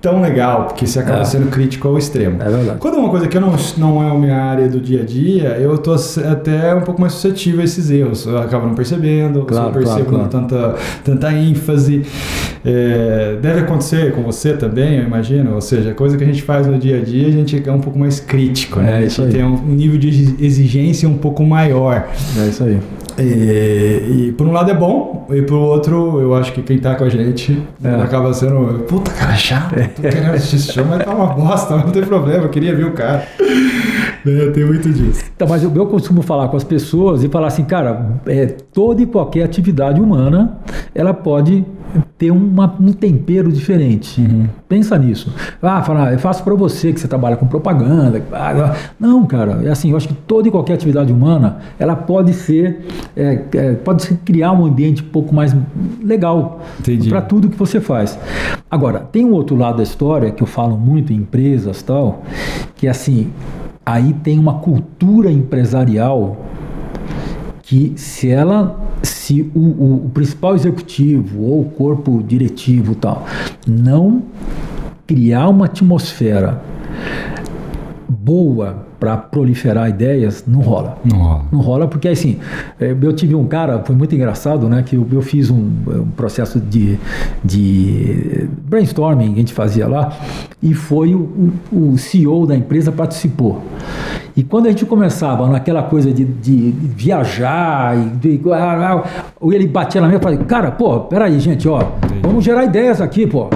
tão 0.00 0.20
legal, 0.20 0.64
porque 0.64 0.86
você 0.86 0.98
acaba 0.98 1.20
é. 1.20 1.24
sendo 1.24 1.50
crítico 1.50 1.88
ao 1.88 1.98
extremo. 1.98 2.40
É 2.42 2.48
verdade. 2.48 2.78
Quando 2.78 2.96
é 2.96 2.98
uma 2.98 3.10
coisa 3.10 3.26
que 3.26 3.38
não, 3.38 3.54
não 3.76 4.02
é 4.02 4.10
a 4.10 4.14
minha 4.14 4.36
área 4.36 4.68
do 4.68 4.80
dia 4.80 5.02
a 5.02 5.04
dia, 5.04 5.48
eu 5.58 5.76
tô 5.78 5.94
até 5.94 6.74
um 6.74 6.82
pouco 6.82 7.00
mais 7.00 7.14
suscetível 7.14 7.60
a 7.60 7.64
esses 7.64 7.90
erros. 7.90 8.26
Eu 8.26 8.38
acabo 8.38 8.66
não 8.66 8.74
percebendo, 8.74 9.42
claro, 9.42 9.68
eu 9.68 9.72
percebo 9.72 10.04
claro, 10.10 10.28
claro. 10.28 10.46
tanta, 10.46 10.74
tanta 11.04 11.32
ênfase. 11.32 12.02
É, 12.64 13.36
deve 13.40 13.60
acontecer 13.60 14.12
com 14.12 14.22
você 14.22 14.54
também, 14.54 14.98
eu 14.98 15.04
imagino. 15.04 15.54
Ou 15.54 15.60
seja, 15.60 15.94
coisa 15.94 16.16
que 16.16 16.24
a 16.24 16.26
gente 16.26 16.42
faz 16.42 16.66
no 16.66 16.78
dia 16.78 16.98
a 16.98 17.00
dia, 17.02 17.28
a 17.28 17.30
gente 17.30 17.62
é 17.64 17.72
um 17.72 17.80
pouco 17.80 17.98
mais 17.98 18.20
crítico, 18.20 18.80
né? 18.80 19.02
É, 19.02 19.06
a 19.06 19.08
gente 19.08 19.32
tem 19.32 19.44
um 19.44 19.56
nível 19.66 19.98
de 19.98 20.36
exigência 20.44 21.08
um 21.08 21.16
pouco 21.16 21.44
maior. 21.44 22.08
É 22.38 22.48
isso 22.48 22.64
aí. 22.64 22.78
E, 23.18 24.28
e, 24.28 24.34
por 24.36 24.46
um 24.46 24.52
lado 24.52 24.70
é 24.70 24.74
bom, 24.74 25.26
e 25.30 25.42
por 25.42 25.56
outro, 25.56 26.20
eu 26.20 26.34
acho 26.34 26.52
que 26.52 26.62
quem 26.62 26.78
tá 26.78 26.94
com 26.94 27.04
a 27.04 27.08
gente 27.08 27.62
é. 27.82 27.94
acaba 28.02 28.32
sendo. 28.34 28.84
Puta, 28.84 29.10
cara, 29.10 29.34
chato, 29.34 29.74
tô 29.94 30.02
querendo 30.02 30.32
assistir 30.32 30.56
esse 30.56 30.72
show, 30.72 30.84
mas 30.84 31.04
tá 31.04 31.14
uma 31.14 31.26
bosta, 31.26 31.76
não 31.76 31.90
tem 31.90 32.02
problema, 32.02 32.44
eu 32.44 32.48
queria 32.50 32.74
ver 32.74 32.86
o 32.86 32.92
cara. 32.92 33.26
É, 34.26 34.50
tem 34.50 34.64
muito 34.64 34.90
disso. 34.90 35.22
Então, 35.34 35.46
mas 35.46 35.62
eu, 35.62 35.72
eu 35.74 35.86
costumo 35.86 36.20
falar 36.20 36.48
com 36.48 36.56
as 36.56 36.64
pessoas 36.64 37.22
e 37.22 37.28
falar 37.28 37.46
assim, 37.46 37.64
cara, 37.64 38.20
é, 38.26 38.46
toda 38.46 39.00
e 39.00 39.06
qualquer 39.06 39.44
atividade 39.44 40.00
humana 40.00 40.58
ela 40.94 41.14
pode 41.14 41.64
ter 42.18 42.30
uma, 42.30 42.74
um 42.80 42.92
tempero 42.92 43.52
diferente. 43.52 44.20
Uhum. 44.20 44.46
Pensa 44.68 44.98
nisso. 44.98 45.32
Ah, 45.62 45.80
fala, 45.82 46.12
eu 46.12 46.18
faço 46.18 46.42
para 46.42 46.54
você 46.54 46.92
que 46.92 46.98
você 46.98 47.06
trabalha 47.06 47.36
com 47.36 47.46
propaganda. 47.46 48.20
Não, 48.98 49.24
cara, 49.24 49.60
é 49.64 49.68
assim, 49.68 49.90
eu 49.90 49.96
acho 49.96 50.08
que 50.08 50.14
toda 50.14 50.48
e 50.48 50.50
qualquer 50.50 50.74
atividade 50.74 51.12
humana, 51.12 51.58
ela 51.78 51.94
pode 51.94 52.32
ser, 52.32 52.84
é, 53.16 53.44
é, 53.54 53.72
pode 53.74 54.02
ser 54.02 54.16
criar 54.24 54.52
um 54.52 54.66
ambiente 54.66 55.02
um 55.02 55.08
pouco 55.08 55.32
mais 55.32 55.54
legal 56.02 56.60
para 57.08 57.22
tudo 57.22 57.48
que 57.48 57.56
você 57.56 57.80
faz. 57.80 58.18
Agora, 58.68 58.98
tem 58.98 59.24
um 59.24 59.32
outro 59.32 59.54
lado 59.54 59.76
da 59.76 59.84
história 59.84 60.32
que 60.32 60.42
eu 60.42 60.46
falo 60.48 60.76
muito 60.76 61.12
em 61.12 61.16
empresas 61.16 61.80
tal, 61.82 62.22
que 62.74 62.88
é 62.88 62.90
assim, 62.90 63.30
aí 63.84 64.12
tem 64.14 64.36
uma 64.36 64.54
cultura 64.54 65.30
empresarial 65.30 66.36
que 67.66 67.94
se 67.96 68.30
ela 68.30 68.78
se 69.02 69.50
o, 69.52 69.58
o, 69.58 70.06
o, 70.06 70.10
principal 70.10 70.54
executivo 70.54 71.42
ou 71.42 71.62
o 71.62 71.64
corpo 71.64 72.22
diretivo 72.22 72.94
tal 72.94 73.26
não 73.66 74.22
criar 75.04 75.48
uma 75.48 75.66
atmosfera 75.66 76.62
boa 78.08 78.86
para 78.98 79.16
proliferar 79.16 79.88
ideias, 79.88 80.44
não 80.46 80.60
rola. 80.60 80.98
Não 81.04 81.18
rola. 81.18 81.44
Não 81.52 81.60
rola 81.60 81.88
porque, 81.88 82.08
assim, 82.08 82.38
é, 82.80 82.96
eu 83.00 83.12
tive 83.12 83.34
um 83.34 83.46
cara, 83.46 83.82
foi 83.84 83.94
muito 83.94 84.14
engraçado, 84.14 84.68
né? 84.68 84.82
Que 84.82 84.96
eu, 84.96 85.06
eu 85.12 85.22
fiz 85.22 85.50
um, 85.50 85.70
um, 85.86 86.06
processo 86.16 86.58
de, 86.58 86.98
de 87.44 88.48
brainstorming 88.62 89.28
que 89.28 89.34
a 89.34 89.38
gente 89.38 89.52
fazia 89.52 89.86
lá 89.86 90.16
e 90.62 90.72
foi 90.72 91.14
o, 91.14 91.52
o 91.72 91.98
CEO 91.98 92.46
da 92.46 92.56
empresa 92.56 92.90
participou. 92.90 93.62
E 94.36 94.42
quando 94.42 94.66
a 94.66 94.68
gente 94.70 94.84
começava 94.84 95.48
naquela 95.48 95.82
coisa 95.82 96.12
de, 96.12 96.24
de 96.24 96.70
viajar, 96.70 97.96
e 97.96 98.10
de, 98.16 98.40
ele 99.52 99.66
batia 99.66 100.00
na 100.00 100.08
minha 100.08 100.18
e 100.18 100.22
falei, 100.22 100.38
cara, 100.40 100.70
pô, 100.70 101.00
peraí, 101.00 101.40
gente, 101.40 101.66
ó, 101.68 101.80
vamos 102.22 102.44
gerar 102.44 102.64
ideias 102.64 103.00
aqui, 103.00 103.26
pô. 103.26 103.48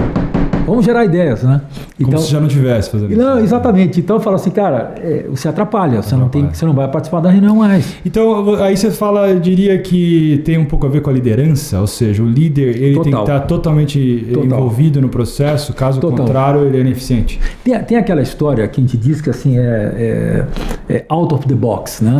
Vamos 0.65 0.85
gerar 0.85 1.05
ideias, 1.05 1.43
né? 1.43 1.61
Como 2.03 2.17
se 2.17 2.31
já 2.31 2.39
não 2.39 2.47
tivesse 2.47 2.89
fazendo 2.89 3.15
Não, 3.15 3.35
isso. 3.35 3.45
exatamente. 3.45 3.99
Então 3.99 4.15
eu 4.15 4.21
falo 4.21 4.35
assim, 4.35 4.49
cara, 4.49 4.95
é, 4.97 5.25
você 5.29 5.47
atrapalha, 5.47 6.01
você 6.01 6.15
não, 6.15 6.29
tem, 6.29 6.41
Atrapalha. 6.41 6.55
você 6.55 6.65
não 6.65 6.73
vai 6.73 6.87
participar 6.89 7.19
da 7.19 7.29
reunião 7.29 7.55
mais. 7.57 7.95
Então, 8.05 8.55
aí 8.61 8.75
você 8.75 8.89
fala, 8.91 9.29
eu 9.29 9.39
diria 9.39 9.77
que 9.79 10.41
tem 10.45 10.57
um 10.57 10.65
pouco 10.65 10.85
a 10.85 10.89
ver 10.89 11.01
com 11.01 11.09
a 11.09 11.13
liderança, 11.13 11.79
ou 11.79 11.87
seja, 11.87 12.23
o 12.23 12.27
líder 12.27 12.75
ele 12.77 12.93
tem 12.95 13.03
que 13.03 13.09
Total. 13.11 13.21
estar 13.21 13.39
totalmente 13.41 14.25
Total. 14.33 14.45
envolvido 14.45 15.01
no 15.01 15.09
processo, 15.09 15.73
caso 15.73 15.99
Total. 15.99 16.17
contrário, 16.25 16.61
ele 16.65 16.77
é 16.77 16.81
ineficiente. 16.81 17.39
Tem, 17.63 17.77
tem 17.83 17.97
aquela 17.97 18.21
história 18.21 18.67
que 18.67 18.79
a 18.79 18.83
gente 18.83 18.97
diz 18.97 19.21
que 19.21 19.29
assim 19.29 19.57
é, 19.59 20.45
é- 20.89 20.93
é 20.95 21.05
out 21.09 21.33
of 21.33 21.47
the 21.47 21.55
box, 21.55 22.03
né? 22.03 22.19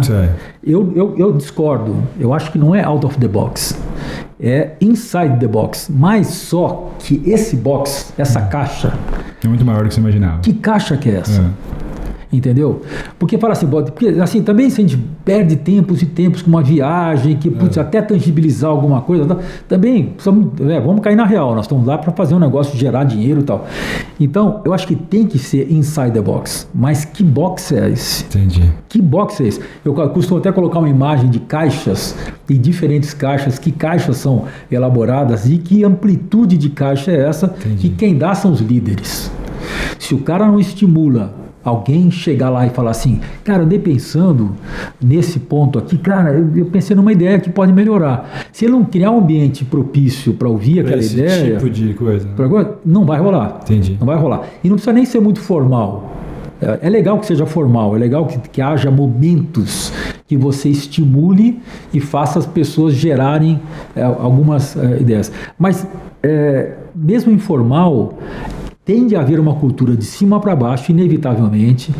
Eu, 0.63 0.91
eu, 0.95 1.15
eu 1.17 1.31
discordo. 1.33 1.95
Eu 2.19 2.33
acho 2.33 2.51
que 2.51 2.57
não 2.59 2.75
é 2.75 2.83
out 2.83 3.05
of 3.05 3.17
the 3.17 3.27
box. 3.27 3.75
É 4.43 4.71
inside 4.81 5.37
the 5.39 5.47
box. 5.47 5.87
Mas 5.89 6.27
só 6.27 6.91
que 6.99 7.21
esse 7.25 7.55
box, 7.55 8.11
essa 8.17 8.41
caixa, 8.41 8.93
É 9.43 9.47
muito 9.47 9.63
maior 9.63 9.83
do 9.83 9.89
que 9.89 9.93
você 9.95 9.99
imaginava. 9.99 10.39
que 10.41 10.53
caixa 10.53 10.97
que 10.97 11.09
é 11.09 11.15
essa? 11.17 11.41
É. 11.41 11.45
Entendeu? 12.31 12.81
Porque 13.19 13.37
fala 13.37 13.51
assim, 13.53 13.67
porque 13.67 14.07
assim, 14.21 14.41
também 14.41 14.69
se 14.69 14.79
a 14.79 14.87
gente 14.87 14.97
perde 15.25 15.57
tempos 15.57 16.01
e 16.01 16.05
tempos 16.05 16.41
com 16.41 16.49
uma 16.49 16.63
viagem, 16.63 17.35
que 17.35 17.49
putz, 17.49 17.77
até 17.77 18.01
tangibilizar 18.01 18.71
alguma 18.71 19.01
coisa, 19.01 19.25
tá? 19.25 19.37
também 19.67 20.13
é, 20.69 20.79
vamos 20.79 21.01
cair 21.01 21.15
na 21.15 21.25
real, 21.25 21.53
nós 21.53 21.65
estamos 21.65 21.85
lá 21.85 21.97
para 21.97 22.11
fazer 22.13 22.33
um 22.33 22.39
negócio, 22.39 22.77
gerar 22.77 23.03
dinheiro 23.03 23.41
e 23.41 23.43
tal. 23.43 23.67
Então, 24.19 24.61
eu 24.63 24.73
acho 24.73 24.87
que 24.87 24.95
tem 24.95 25.25
que 25.25 25.37
ser 25.37 25.71
inside 25.71 26.11
the 26.11 26.21
box. 26.21 26.69
Mas 26.73 27.03
que 27.03 27.23
box 27.23 27.73
é 27.73 27.89
esse? 27.89 28.23
Entendi. 28.25 28.71
Que 28.87 29.01
box 29.01 29.41
é 29.43 29.47
esse? 29.47 29.59
Eu 29.83 29.93
costumo 30.09 30.39
até 30.39 30.51
colocar 30.51 30.79
uma 30.79 30.89
imagem 30.89 31.29
de 31.29 31.39
caixas, 31.39 32.15
de 32.47 32.57
diferentes 32.57 33.13
caixas, 33.13 33.59
que 33.59 33.71
caixas 33.71 34.17
são 34.17 34.45
elaboradas 34.71 35.49
e 35.49 35.57
que 35.57 35.83
amplitude 35.83 36.57
de 36.57 36.69
caixa 36.69 37.11
é 37.11 37.27
essa, 37.27 37.53
Entendi. 37.59 37.87
e 37.87 37.89
quem 37.89 38.17
dá 38.17 38.33
são 38.33 38.51
os 38.51 38.61
líderes. 38.61 39.29
Se 39.99 40.15
o 40.15 40.19
cara 40.19 40.45
não 40.45 40.59
estimula 40.59 41.33
alguém 41.63 42.09
chegar 42.09 42.49
lá 42.49 42.65
e 42.65 42.69
falar 42.69 42.91
assim, 42.91 43.19
cara, 43.43 43.59
eu 43.59 43.65
andei 43.65 43.79
pensando 43.79 44.51
nesse 45.01 45.39
ponto 45.39 45.77
aqui, 45.77 45.97
cara, 45.97 46.31
eu, 46.31 46.49
eu 46.55 46.65
pensei 46.65 46.95
numa 46.95 47.11
ideia 47.11 47.39
que 47.39 47.49
pode 47.49 47.71
melhorar. 47.71 48.47
Se 48.51 48.65
ele 48.65 48.73
não 48.73 48.83
criar 48.83 49.11
um 49.11 49.19
ambiente 49.19 49.63
propício 49.63 50.33
para 50.33 50.47
ouvir 50.47 50.75
Pra 50.75 50.83
aquela 50.83 50.99
esse 51.01 51.13
ideia, 51.19 51.57
tipo 51.57 51.69
de 51.69 51.93
coisa. 51.93 52.27
né? 52.27 52.33
pra 52.35 52.47
não 52.85 53.05
vai 53.05 53.19
rolar. 53.19 53.59
Entendi. 53.63 53.97
Não 53.99 54.07
vai 54.07 54.17
rolar. 54.17 54.43
E 54.63 54.69
não 54.69 54.75
precisa 54.75 54.93
nem 54.93 55.05
ser 55.05 55.19
muito 55.19 55.39
formal. 55.39 56.11
É 56.61 56.79
é 56.83 56.89
legal 56.89 57.17
que 57.19 57.25
seja 57.25 57.45
formal, 57.45 57.95
é 57.95 57.99
legal 57.99 58.27
que, 58.27 58.37
que 58.49 58.61
haja 58.61 58.91
momentos 58.91 59.91
que 60.27 60.37
você 60.37 60.69
estimule 60.69 61.59
e 61.91 61.99
faça 61.99 62.37
as 62.37 62.45
pessoas 62.45 62.93
gerarem 62.93 63.59
é, 63.95 64.03
algumas 64.03 64.77
é, 64.77 65.01
ideias. 65.01 65.31
Mas, 65.57 65.87
é, 66.21 66.73
mesmo 66.95 67.31
informal, 67.31 68.19
tende 68.91 69.15
a 69.15 69.21
haver 69.21 69.39
uma 69.39 69.55
cultura 69.55 69.95
de 69.95 70.03
cima 70.03 70.39
para 70.41 70.53
baixo, 70.55 70.91
inevitavelmente, 70.91 71.93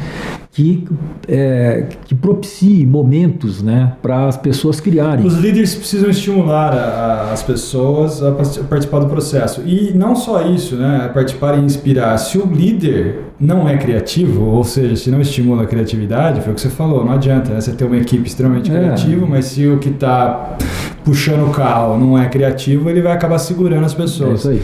que, 0.51 0.83
é, 1.25 1.85
que 2.05 2.13
propicie 2.13 2.85
momentos 2.85 3.61
né, 3.63 3.93
para 4.01 4.27
as 4.27 4.35
pessoas 4.35 4.81
criarem. 4.81 5.25
Os 5.25 5.35
líderes 5.37 5.73
precisam 5.73 6.09
estimular 6.09 6.73
a- 6.73 7.31
as 7.31 7.41
pessoas 7.41 8.21
a 8.21 8.31
participar 8.33 8.99
do 8.99 9.05
processo. 9.07 9.61
E 9.65 9.93
não 9.95 10.13
só 10.13 10.45
isso, 10.45 10.75
né? 10.75 11.09
Participar 11.13 11.57
e 11.57 11.61
inspirar. 11.61 12.17
Se 12.17 12.37
o 12.37 12.45
líder 12.45 13.21
não 13.39 13.69
é 13.69 13.77
criativo, 13.77 14.43
ou 14.43 14.63
seja, 14.65 14.97
se 14.97 15.09
não 15.09 15.21
estimula 15.21 15.63
a 15.63 15.65
criatividade, 15.65 16.41
foi 16.41 16.51
o 16.51 16.55
que 16.55 16.61
você 16.61 16.69
falou, 16.69 17.05
não 17.05 17.13
adianta 17.13 17.51
né? 17.53 17.61
você 17.61 17.71
ter 17.71 17.85
uma 17.85 17.95
equipe 17.97 18.27
extremamente 18.27 18.69
É. 18.69 18.77
criativa, 18.77 19.25
mas 19.25 19.45
se 19.45 19.65
o 19.67 19.77
que 19.79 19.87
está 19.89 20.57
puxando 21.03 21.47
o 21.47 21.51
carro 21.51 21.97
não 21.97 22.17
é 22.17 22.27
criativo, 22.29 22.89
ele 22.89 23.01
vai 23.01 23.11
acabar 23.13 23.39
segurando 23.39 23.85
as 23.85 23.93
É 23.93 23.95
pessoas. 23.95 24.39
isso 24.39 24.49
aí. 24.49 24.61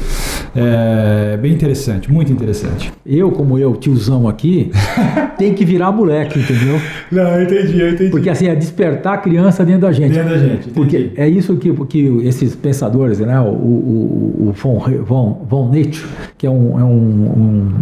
É 0.56 1.38
bem 1.38 1.54
interessante, 1.54 2.12
muito 2.12 2.32
interessante. 2.32 2.92
Eu, 3.06 3.32
como 3.32 3.58
eu, 3.58 3.76
tiozão 3.76 4.28
aqui, 4.28 4.72
tem 5.38 5.54
que 5.54 5.64
virar 5.66 5.92
moleque, 5.92 6.40
entendeu? 6.40 6.80
Não, 7.12 7.24
eu 7.24 7.44
entendi, 7.44 7.80
eu 7.80 7.90
entendi. 7.92 8.10
Porque 8.12 8.30
assim, 8.30 8.48
é 8.48 8.56
despertar 8.56 9.14
a 9.16 9.18
criança 9.18 9.64
dentro 9.66 9.82
da 9.82 9.92
gente. 9.92 10.14
Dentro 10.14 10.30
da 10.30 10.38
gente, 10.38 10.70
Porque 10.70 10.98
entendi. 10.98 11.14
é 11.22 11.28
isso 11.28 11.56
que, 11.58 11.72
que 11.86 12.22
esses 12.28 12.56
pensadores, 12.56 13.20
né? 13.20 13.40
O, 13.40 13.44
o, 13.46 14.48
o 14.50 14.52
von, 14.54 14.80
von, 15.06 15.46
von 15.50 15.70
Nietzsche, 15.70 16.06
que 16.38 16.46
é 16.48 16.50
um, 16.50 16.80
é 16.80 16.84
um, 16.84 16.90
um 16.90 17.74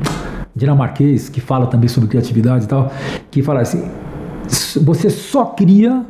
dinamarquês 0.55 1.29
que 1.29 1.41
fala 1.41 1.67
também 1.67 1.87
sobre 1.89 2.09
criatividade 2.09 2.65
e 2.65 2.67
tal, 2.67 2.91
que 3.31 3.41
fala 3.41 3.61
assim: 3.61 3.83
você 4.81 5.09
só 5.09 5.45
cria, 5.45 6.03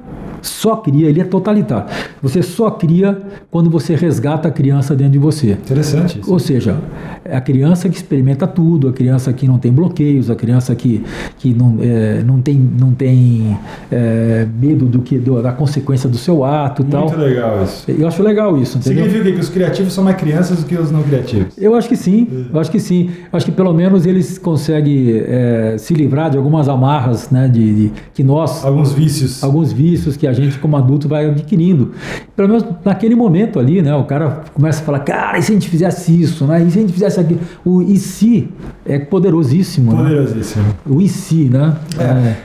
só 0.48 0.76
cria, 0.78 1.08
ele 1.10 1.20
é 1.22 1.24
totalitário. 1.24 1.88
Você 2.22 2.42
só 2.42 2.70
cria 2.72 3.18
quando 3.52 3.70
você 3.70 3.96
resgata 3.96 4.48
a 4.48 4.52
criança 4.52 4.96
dentro 4.96 5.14
de 5.14 5.20
você. 5.20 5.52
Interessante 5.52 6.20
isso. 6.20 6.32
Ou 6.32 6.40
seja, 6.40 6.78
é 7.24 7.36
a 7.36 7.42
criança 7.42 7.90
que 7.90 7.96
experimenta 7.96 8.46
tudo, 8.48 8.88
a 8.88 8.94
criança 8.94 9.32
que 9.34 9.48
não 9.48 9.58
tem 9.58 9.72
bloqueios, 9.72 10.30
a 10.30 10.36
criança 10.36 10.74
que, 10.76 11.04
que 11.40 11.54
não, 11.54 11.78
é, 11.82 12.24
não 12.24 12.42
tem, 12.42 12.56
não 12.56 12.92
tem 12.94 13.58
é, 13.92 14.48
medo 14.60 14.86
do 14.86 15.00
que 15.00 15.18
do- 15.18 15.42
da 15.42 15.52
consequência 15.52 16.10
do 16.10 16.18
seu 16.18 16.44
ato 16.44 16.82
e 16.82 16.86
tal. 16.86 17.06
Muito 17.08 17.18
legal 17.20 17.64
isso. 17.64 17.86
Eu 17.90 18.08
acho 18.08 18.22
legal 18.24 18.58
isso, 18.58 18.78
entendeu? 18.78 19.06
Significa 19.06 19.32
que 19.36 19.40
os 19.42 19.50
criativos 19.50 19.94
são 19.94 20.04
mais 20.04 20.18
crianças 20.18 20.60
do 20.60 20.66
que 20.66 20.76
os 20.76 20.92
não 20.92 21.04
criativos. 21.04 21.54
Eu 21.58 21.76
acho 21.76 21.88
que 21.90 21.96
sim, 21.96 22.28
eu 22.54 22.60
acho 22.60 22.72
que 22.72 22.80
sim. 22.80 23.10
Eu 23.32 23.38
acho 23.38 23.46
que 23.46 23.52
pelo 23.52 23.74
menos 23.74 24.06
eles 24.06 24.38
conseguem 24.38 25.10
é, 25.28 25.76
se 25.78 25.94
livrar 25.94 26.30
de 26.30 26.38
algumas 26.38 26.68
amarras, 26.70 27.30
né, 27.30 27.48
de, 27.48 27.74
de- 27.88 27.92
que 28.14 28.24
nós 28.24 28.64
Alguns 28.64 28.92
vícios. 28.94 29.44
alguns 29.44 29.72
vícios 29.72 30.16
que 30.18 30.28
a 30.28 30.34
gente 30.36 30.58
como 30.60 30.76
adulto 30.78 31.08
vai 31.08 31.26
adquirindo. 31.30 31.92
Pelo 32.36 32.48
menos 32.50 32.66
naquele 32.84 33.16
momento 33.16 33.60
ali, 33.60 33.82
né? 33.82 33.94
O 33.96 34.04
cara 34.04 34.42
começa 34.54 34.82
a 34.82 34.86
falar, 34.86 35.00
cara, 35.00 35.38
e 35.38 35.42
se 35.42 35.52
a 35.52 35.56
gente 35.56 35.70
fizesse 35.70 36.20
isso, 36.22 36.46
né? 36.46 36.62
E 36.64 36.70
se 36.72 36.78
a 36.78 36.82
gente 36.82 36.94
fizesse 36.94 37.20
aquilo? 37.20 37.40
O 37.64 37.82
e 37.82 37.98
se 37.98 38.50
é 38.86 39.00
poderosíssimo, 39.00 39.92
né? 39.94 40.04
Poderosíssimo. 40.04 40.66
O 40.88 41.02
e 41.02 41.08
se, 41.08 41.46
né? 41.50 41.76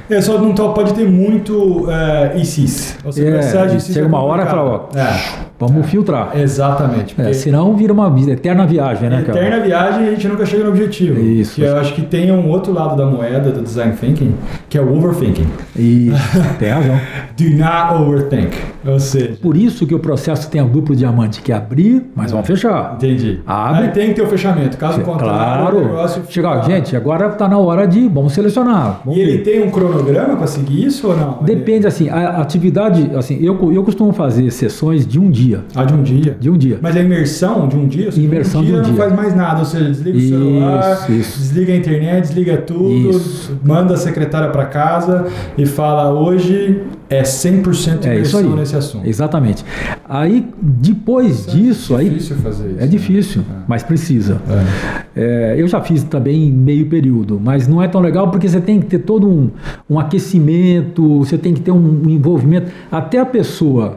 É. 0.08 0.16
É, 0.16 0.20
só 0.20 0.38
não 0.40 0.52
to- 0.54 0.72
pode 0.72 0.94
ter 0.94 1.08
muito 1.08 1.86
é, 1.90 2.36
ICs. 2.38 2.96
Você 3.04 3.24
É, 3.26 3.30
precisa 3.32 3.66
de 3.66 3.74
ICs 3.76 3.86
chega 3.86 4.06
é 4.06 4.08
uma 4.08 4.22
hora 4.22 4.44
e 4.44 4.46
fala, 4.46 4.88
É, 4.94 5.49
Vamos 5.60 5.86
filtrar. 5.90 6.30
exatamente. 6.34 7.14
É, 7.20 7.32
senão 7.34 7.76
vira 7.76 7.92
uma 7.92 8.12
eterna 8.28 8.66
viagem, 8.66 9.10
né, 9.10 9.22
cara? 9.26 9.38
Eterna 9.38 9.64
viagem 9.64 10.04
e 10.04 10.08
a 10.08 10.10
gente 10.12 10.26
nunca 10.28 10.46
chega 10.46 10.64
no 10.64 10.70
objetivo. 10.70 11.20
Isso. 11.20 11.56
Que 11.56 11.62
eu 11.62 11.76
acho 11.76 11.94
que 11.94 12.02
tem 12.02 12.32
um 12.32 12.48
outro 12.48 12.72
lado 12.72 12.96
da 12.96 13.04
moeda 13.06 13.50
do 13.50 13.60
design 13.62 13.92
thinking, 13.94 14.34
que 14.68 14.78
é 14.78 14.80
o 14.80 14.96
overthinking. 14.96 15.46
E 15.76 16.10
tem 16.58 16.70
razão. 16.70 16.98
Do 17.36 17.50
not 17.50 17.94
overthink. 18.02 18.56
Ou 18.86 18.98
seja, 18.98 19.36
Por 19.42 19.56
isso 19.56 19.86
que 19.86 19.94
o 19.94 19.98
processo 19.98 20.50
tem 20.50 20.62
o 20.62 20.66
duplo 20.66 20.96
diamante, 20.96 21.42
que 21.42 21.52
é 21.52 21.54
abrir, 21.56 22.02
mas 22.16 22.30
vamos 22.30 22.46
fechar. 22.46 22.94
entendi. 22.94 23.40
Abre. 23.46 23.82
Aí 23.84 23.88
tem 23.90 24.08
que 24.08 24.14
ter 24.14 24.22
o 24.22 24.26
fechamento. 24.26 24.78
Caso 24.78 25.00
contrário, 25.02 25.66
o 25.66 25.70
Claro. 25.70 25.84
negócio 25.84 26.22
Chega, 26.28 26.50
fica- 26.62 26.62
gente, 26.70 26.96
agora 26.96 27.26
está 27.28 27.46
na 27.46 27.58
hora 27.58 27.86
de 27.86 28.08
vamos 28.08 28.32
selecionar. 28.32 29.00
Vamos 29.04 29.18
E 29.18 29.22
ele 29.22 29.32
ver. 29.38 29.42
tem 29.42 29.62
um 29.62 29.70
cronograma 29.70 30.36
para 30.36 30.46
seguir 30.46 30.86
isso 30.86 31.08
ou 31.08 31.16
não? 31.16 31.38
Depende, 31.42 31.86
assim, 31.86 32.08
a 32.08 32.38
atividade, 32.40 33.10
assim, 33.14 33.38
eu, 33.42 33.72
eu 33.72 33.82
costumo 33.84 34.12
fazer 34.12 34.50
sessões 34.50 35.06
de 35.06 35.18
um 35.20 35.30
dia. 35.30 35.49
Ah, 35.74 35.84
de 35.84 35.94
um 35.94 36.02
dia. 36.02 36.36
De 36.40 36.48
um 36.50 36.56
dia. 36.56 36.78
Mas 36.80 36.96
a 36.96 37.00
imersão 37.00 37.68
de 37.68 37.76
um 37.76 37.86
dia, 37.86 38.10
Imersão 38.16 38.60
um 38.60 38.64
de 38.64 38.70
dia 38.70 38.78
um 38.80 38.82
não 38.82 38.90
dia. 38.92 39.02
faz 39.02 39.14
mais 39.14 39.34
nada, 39.34 39.58
ou 39.60 39.64
seja, 39.64 39.84
desliga 39.90 40.16
o 40.16 40.20
Isso, 40.20 40.28
celular, 40.28 41.10
isso. 41.10 41.38
desliga 41.38 41.72
a 41.72 41.76
internet, 41.76 42.22
desliga 42.26 42.56
tudo, 42.58 43.10
Isso. 43.10 43.58
manda 43.64 43.94
a 43.94 43.96
secretária 43.96 44.48
para 44.50 44.66
casa 44.66 45.26
e 45.56 45.66
fala 45.66 46.10
hoje 46.12 46.82
é 47.08 47.22
100% 47.22 48.06
É 48.06 48.18
isso 48.20 48.36
aí. 48.36 48.44
imersão 48.44 48.56
nesse 48.56 48.76
assunto. 48.76 49.06
Exatamente. 49.08 49.64
Aí, 50.08 50.46
depois 50.62 51.44
disso, 51.46 51.94
é 51.96 52.00
aí 52.00 52.08
difícil 52.10 52.36
fazer 52.36 52.68
isso. 52.70 52.80
é 52.80 52.86
difícil, 52.86 53.42
né? 53.42 53.62
mas 53.66 53.82
precisa. 53.82 54.40
É. 54.48 55.10
É, 55.16 55.54
eu 55.58 55.66
já 55.66 55.80
fiz 55.80 56.04
também 56.04 56.46
em 56.48 56.52
meio 56.52 56.86
período, 56.86 57.40
mas 57.42 57.66
não 57.66 57.82
é 57.82 57.88
tão 57.88 58.00
legal 58.00 58.30
porque 58.30 58.48
você 58.48 58.60
tem 58.60 58.78
que 58.80 58.86
ter 58.86 59.00
todo 59.00 59.28
um, 59.28 59.50
um 59.88 59.98
aquecimento, 59.98 61.18
você 61.18 61.36
tem 61.36 61.52
que 61.52 61.60
ter 61.60 61.72
um 61.72 62.08
envolvimento. 62.08 62.70
Até 62.90 63.18
a 63.18 63.26
pessoa 63.26 63.96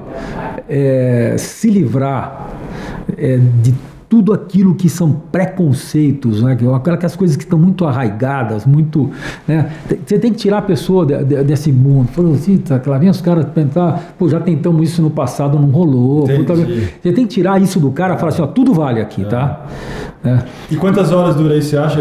é, 0.70 1.36
se 1.38 1.70
livrar 1.70 2.48
é, 3.18 3.38
de 3.62 3.74
tudo 4.10 4.32
aquilo 4.32 4.76
que 4.76 4.88
são 4.90 5.12
preconceitos, 5.32 6.44
né? 6.44 6.56
que- 6.56 6.68
aquelas 6.68 7.16
coisas 7.16 7.36
que 7.36 7.44
estão 7.44 7.58
muito 7.58 7.84
arraigadas, 7.84 8.64
muito. 8.64 9.10
Né? 9.48 9.72
Você 10.06 10.20
tem 10.20 10.32
que 10.32 10.38
tirar 10.38 10.60
a 10.60 10.62
pessoa 10.62 11.04
de- 11.04 11.24
de- 11.24 11.44
desse 11.44 11.72
mundo. 11.72 12.10
Falou 12.10 12.34
assim, 12.34 12.58
tá, 12.60 12.80
lá 12.86 12.98
vem 13.00 13.10
os 13.10 13.22
caras 13.22 13.46
pensar, 13.46 14.14
pô, 14.20 14.30
já 14.30 14.40
tentamos 14.40 14.88
isso 14.88 15.02
no 15.02 15.10
passado, 15.10 15.58
não 15.58 15.70
rolou. 15.70 16.28
Puta, 16.38 16.54
você 17.02 17.12
tem 17.12 17.26
que 17.26 17.34
tirar 17.34 17.60
isso 17.60 17.80
do 17.80 17.90
cara 17.92 18.14
e 18.14 18.18
falar 18.20 18.30
assim, 18.30 18.42
ó, 18.44 18.48
tudo 18.48 18.72
vale 18.72 19.02
aqui, 19.02 19.26
tá? 19.26 19.66
É. 20.26 20.40
E 20.72 20.78
quantas 20.78 21.12
horas 21.12 21.36
dura 21.36 21.56
isso, 21.58 21.70
você 21.72 21.78
acha? 21.78 22.00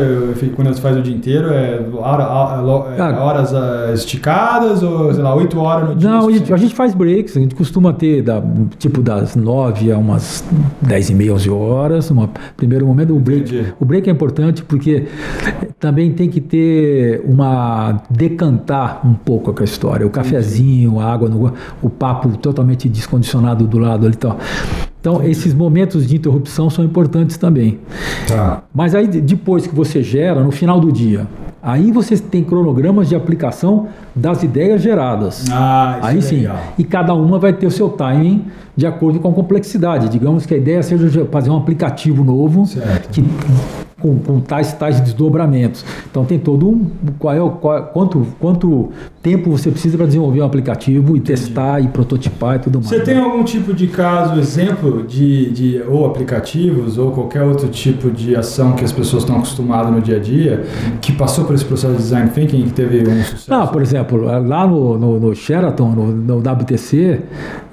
Quando 0.54 0.68
você 0.72 0.80
faz 0.80 0.96
o 0.96 1.02
dia 1.02 1.14
inteiro, 1.14 1.48
é, 1.52 1.80
hora- 1.94 2.28
hora- 2.28 2.94
é 2.96 3.00
Ah. 3.00 3.20
horas 3.20 3.52
ah, 3.52 3.90
esticadas 3.92 4.80
ou, 4.82 5.12
sei 5.12 5.22
lá, 5.22 5.34
8 5.34 5.58
horas 5.58 5.88
no 5.88 5.96
dia? 5.96 6.08
Não, 6.08 6.18
a 6.18 6.20
suficiente? 6.22 6.46
gente, 6.46 6.54
a 6.54 6.56
gente 6.56 6.74
faz 6.74 6.94
breaks, 6.94 7.36
a 7.36 7.40
gente 7.40 7.54
costuma 7.56 7.92
ter 7.92 8.22
da, 8.22 8.40
tipo 8.78 9.02
das 9.02 9.34
9 9.34 9.90
a 9.90 9.98
umas 9.98 10.44
10 10.80 11.10
e 11.10 11.14
meia, 11.14 11.34
11 11.34 11.50
horas, 11.50 12.10
um 12.12 12.28
primeiro 12.56 12.86
momento. 12.86 13.14
O 13.14 13.18
break, 13.18 13.42
Entendi. 13.54 13.74
o 13.80 13.84
break 13.84 14.08
é 14.08 14.12
importante 14.12 14.62
porque 14.62 15.06
também 15.80 16.12
tem 16.12 16.28
que 16.28 16.40
ter 16.40 17.22
uma. 17.24 18.02
decantar 18.08 19.00
um 19.04 19.14
pouco 19.14 19.52
com 19.52 19.62
a 19.62 19.64
história. 19.64 20.06
O 20.06 20.10
cafezinho, 20.10 21.00
a 21.00 21.12
água, 21.12 21.28
no, 21.28 21.52
o 21.82 21.90
papo 21.90 22.28
totalmente 22.38 22.88
descondicionado 22.88 23.66
do 23.66 23.78
lado 23.78 24.06
ali 24.06 24.14
e 24.14 24.18
tal. 24.18 24.38
Então, 25.02 25.20
esses 25.20 25.52
momentos 25.52 26.06
de 26.06 26.14
interrupção 26.14 26.70
são 26.70 26.84
importantes 26.84 27.36
também. 27.36 27.80
Tá. 28.28 28.62
Mas 28.72 28.94
aí, 28.94 29.08
depois 29.08 29.66
que 29.66 29.74
você 29.74 30.00
gera, 30.00 30.44
no 30.44 30.52
final 30.52 30.78
do 30.78 30.92
dia, 30.92 31.26
aí 31.60 31.90
você 31.90 32.16
tem 32.16 32.44
cronogramas 32.44 33.08
de 33.08 33.16
aplicação 33.16 33.88
das 34.14 34.44
ideias 34.44 34.80
geradas. 34.80 35.46
Ah, 35.50 35.98
isso 35.98 36.06
aí 36.06 36.18
é 36.18 36.20
sim. 36.20 36.36
Legal. 36.36 36.56
E 36.78 36.84
cada 36.84 37.14
uma 37.14 37.36
vai 37.36 37.52
ter 37.52 37.66
o 37.66 37.70
seu 37.70 37.88
timing 37.88 38.44
de 38.76 38.86
acordo 38.86 39.18
com 39.18 39.28
a 39.28 39.32
complexidade. 39.32 40.08
Digamos 40.08 40.46
que 40.46 40.54
a 40.54 40.56
ideia 40.56 40.80
seja 40.84 41.26
fazer 41.32 41.50
um 41.50 41.56
aplicativo 41.56 42.22
novo 42.22 42.62
que 43.10 43.24
com, 44.00 44.18
com, 44.18 44.40
tais 44.40 44.72
tais 44.72 45.00
desdobramentos. 45.00 45.84
Então 46.10 46.24
tem 46.24 46.38
todo 46.38 46.68
um 46.68 46.90
qual 47.18 47.34
é 47.34 47.40
o 47.40 47.50
qual, 47.50 47.84
quanto 47.86 48.26
quanto 48.38 48.90
tempo 49.22 49.50
você 49.50 49.70
precisa 49.70 49.96
para 49.96 50.06
desenvolver 50.06 50.42
um 50.42 50.44
aplicativo 50.44 51.14
e 51.14 51.20
Entendi. 51.20 51.40
testar 51.40 51.80
e 51.80 51.88
prototipar 51.88 52.56
e 52.56 52.58
tudo 52.58 52.80
mais. 52.80 52.88
Você 52.88 53.00
tem 53.00 53.18
algum 53.18 53.44
tipo 53.44 53.72
de 53.72 53.86
caso, 53.86 54.38
exemplo 54.38 55.04
de, 55.06 55.50
de 55.50 55.82
ou 55.88 56.04
aplicativos 56.04 56.98
ou 56.98 57.12
qualquer 57.12 57.42
outro 57.42 57.68
tipo 57.68 58.10
de 58.10 58.34
ação 58.34 58.72
que 58.72 58.84
as 58.84 58.90
pessoas 58.90 59.22
estão 59.22 59.36
acostumadas 59.36 59.92
no 59.92 60.00
dia 60.00 60.16
a 60.16 60.20
dia 60.20 60.64
que 61.00 61.12
passou 61.12 61.44
por 61.44 61.54
esse 61.54 61.64
processo 61.64 61.94
de 61.94 62.02
design 62.02 62.30
thinking 62.30 62.64
que 62.64 62.72
teve 62.72 63.08
um 63.08 63.22
sucesso? 63.22 63.50
Não, 63.50 63.66
por 63.68 63.80
exemplo, 63.80 64.22
lá 64.22 64.66
no, 64.66 64.98
no, 64.98 65.20
no 65.20 65.34
Sheraton, 65.34 65.90
no, 65.90 66.06
no 66.12 66.38
WTC, 66.38 67.20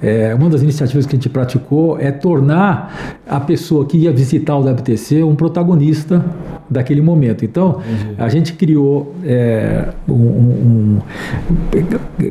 é, 0.00 0.34
uma 0.34 0.48
das 0.48 0.62
iniciativas 0.62 1.04
que 1.04 1.16
a 1.16 1.18
gente 1.18 1.28
praticou 1.28 1.98
é 1.98 2.12
tornar 2.12 3.18
a 3.28 3.40
pessoa 3.40 3.84
que 3.84 3.98
ia 3.98 4.12
visitar 4.12 4.56
o 4.56 4.60
WTC 4.60 5.22
um 5.22 5.34
protagonista 5.34 6.24
daquele 6.70 7.00
momento. 7.00 7.44
Então, 7.44 7.80
Entendi. 7.80 8.14
a 8.16 8.28
gente 8.28 8.52
criou 8.52 9.14
é, 9.24 9.88
um, 10.08 10.12
um, 10.14 10.98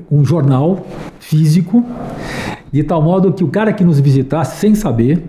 um 0.09 0.25
jornal 0.25 0.85
físico, 1.19 1.83
de 2.71 2.83
tal 2.83 3.01
modo 3.01 3.33
que 3.33 3.43
o 3.43 3.47
cara 3.47 3.73
que 3.73 3.83
nos 3.83 3.99
visitasse 3.99 4.57
sem 4.57 4.73
saber, 4.73 5.23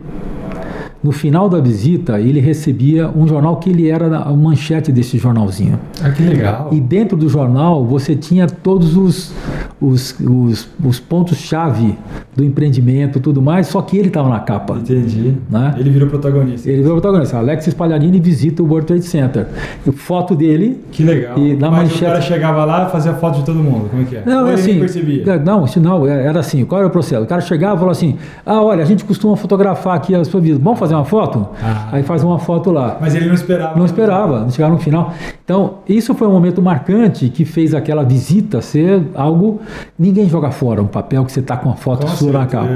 no 1.03 1.13
final 1.13 1.49
da 1.49 1.59
visita, 1.59 2.21
ele 2.21 2.41
recebia 2.41 3.09
um 3.09 3.27
jornal 3.27 3.57
que 3.57 3.71
ele 3.71 3.89
era 3.89 4.19
a 4.19 4.33
manchete 4.33 4.93
desse 4.93 5.17
jornalzinho. 5.17 5.81
Ah, 6.03 6.11
que 6.11 6.23
legal. 6.23 6.69
E 6.73 6.79
dentro 6.79 7.17
do 7.17 7.27
jornal 7.27 7.87
você 7.87 8.15
tinha 8.15 8.47
todos 8.47 8.97
os, 8.97 9.33
os, 9.81 10.15
os, 10.21 10.69
os 10.85 11.01
pontos-chave 11.01 11.97
do 12.37 12.45
empreendimento 12.45 13.19
tudo 13.19 13.41
mais, 13.41 13.67
só 13.67 13.81
que 13.83 13.97
ele 13.97 14.09
estava 14.09 14.29
na 14.29 14.41
capa. 14.41 14.75
Entendi. 14.75 15.35
Né? 15.49 15.75
Ele 15.79 15.91
virou 15.91 16.09
protagonista. 16.09 16.69
Ele 16.69 16.83
virou 16.83 17.01
protagonista. 17.01 17.39
Alex 17.39 17.65
Spagliarini 17.65 18.21
visita 18.21 18.63
o 18.63 18.67
World 18.67 18.87
Trade 18.87 19.05
Center. 19.05 19.47
E 19.87 19.93
foto 19.93 20.35
dele. 20.35 20.81
Que 20.93 21.03
legal. 21.03 21.39
E 21.39 21.55
na 21.55 21.71
Mas 21.71 21.83
manchete... 21.85 22.05
o 22.05 22.07
cara 22.07 22.21
chegava 22.21 22.65
lá 22.65 22.89
e 22.89 22.93
fazia 22.93 23.15
foto 23.15 23.39
de 23.39 23.45
todo 23.45 23.59
mundo. 23.59 23.89
Como 23.89 24.03
é 24.03 24.05
que 24.05 24.17
é? 24.17 24.23
Não, 24.25 24.45
Ou 24.45 24.51
é 24.51 24.55
assim. 24.55 24.79
percebia? 24.79 25.39
Não, 25.39 25.65
não, 25.81 26.07
era 26.07 26.41
assim. 26.41 26.65
Qual 26.65 26.79
era 26.79 26.89
o 26.89 26.91
processo? 26.91 27.23
O 27.23 27.27
cara 27.27 27.41
chegava 27.41 27.77
e 27.77 27.79
falou 27.79 27.93
assim: 27.93 28.17
Ah, 28.45 28.63
olha, 28.63 28.83
a 28.83 28.87
gente 28.87 29.05
costuma 29.05 29.37
fotografar 29.37 29.97
aqui 29.97 30.15
a 30.15 30.25
sua 30.25 30.41
vida. 30.41 30.59
Vamos 30.63 30.79
fazer 30.79 30.95
uma 30.95 31.05
foto? 31.05 31.49
Ah. 31.63 31.89
Aí 31.93 32.03
faz 32.03 32.23
uma 32.23 32.39
foto 32.39 32.71
lá. 32.71 32.99
Mas 33.01 33.15
ele 33.15 33.27
não 33.27 33.35
esperava. 33.35 33.79
Não 33.79 33.87
esperava, 33.87 34.41
não 34.41 34.51
chegava 34.51 34.75
no 34.75 34.81
final. 34.81 35.15
Então, 35.45 35.79
isso 35.89 36.15
foi 36.15 36.29
um 36.29 36.33
momento 36.33 36.63
marcante 36.63 37.29
que 37.29 37.45
fez 37.45 37.75
aquela 37.75 38.05
visita 38.05 38.61
ser 38.61 39.03
algo. 39.15 39.61
Ninguém 39.99 40.29
joga 40.29 40.51
fora 40.51 40.83
um 40.83 40.87
papel 40.87 41.25
que 41.25 41.33
você 41.33 41.41
está 41.41 41.57
com 41.57 41.71
a 41.71 41.75
foto 41.75 42.07
com 42.07 42.13
sua 42.13 42.33
na 42.33 42.47
capa. 42.47 42.69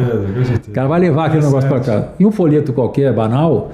O 0.69 0.71
cara 0.73 0.89
vai 0.89 1.01
levar 1.01 1.27
aquele 1.27 1.43
é 1.43 1.47
negócio 1.47 1.69
para 1.69 1.81
cá. 1.81 2.09
E 2.19 2.27
um 2.27 2.31
folheto 2.31 2.73
qualquer, 2.73 3.13
banal, 3.13 3.71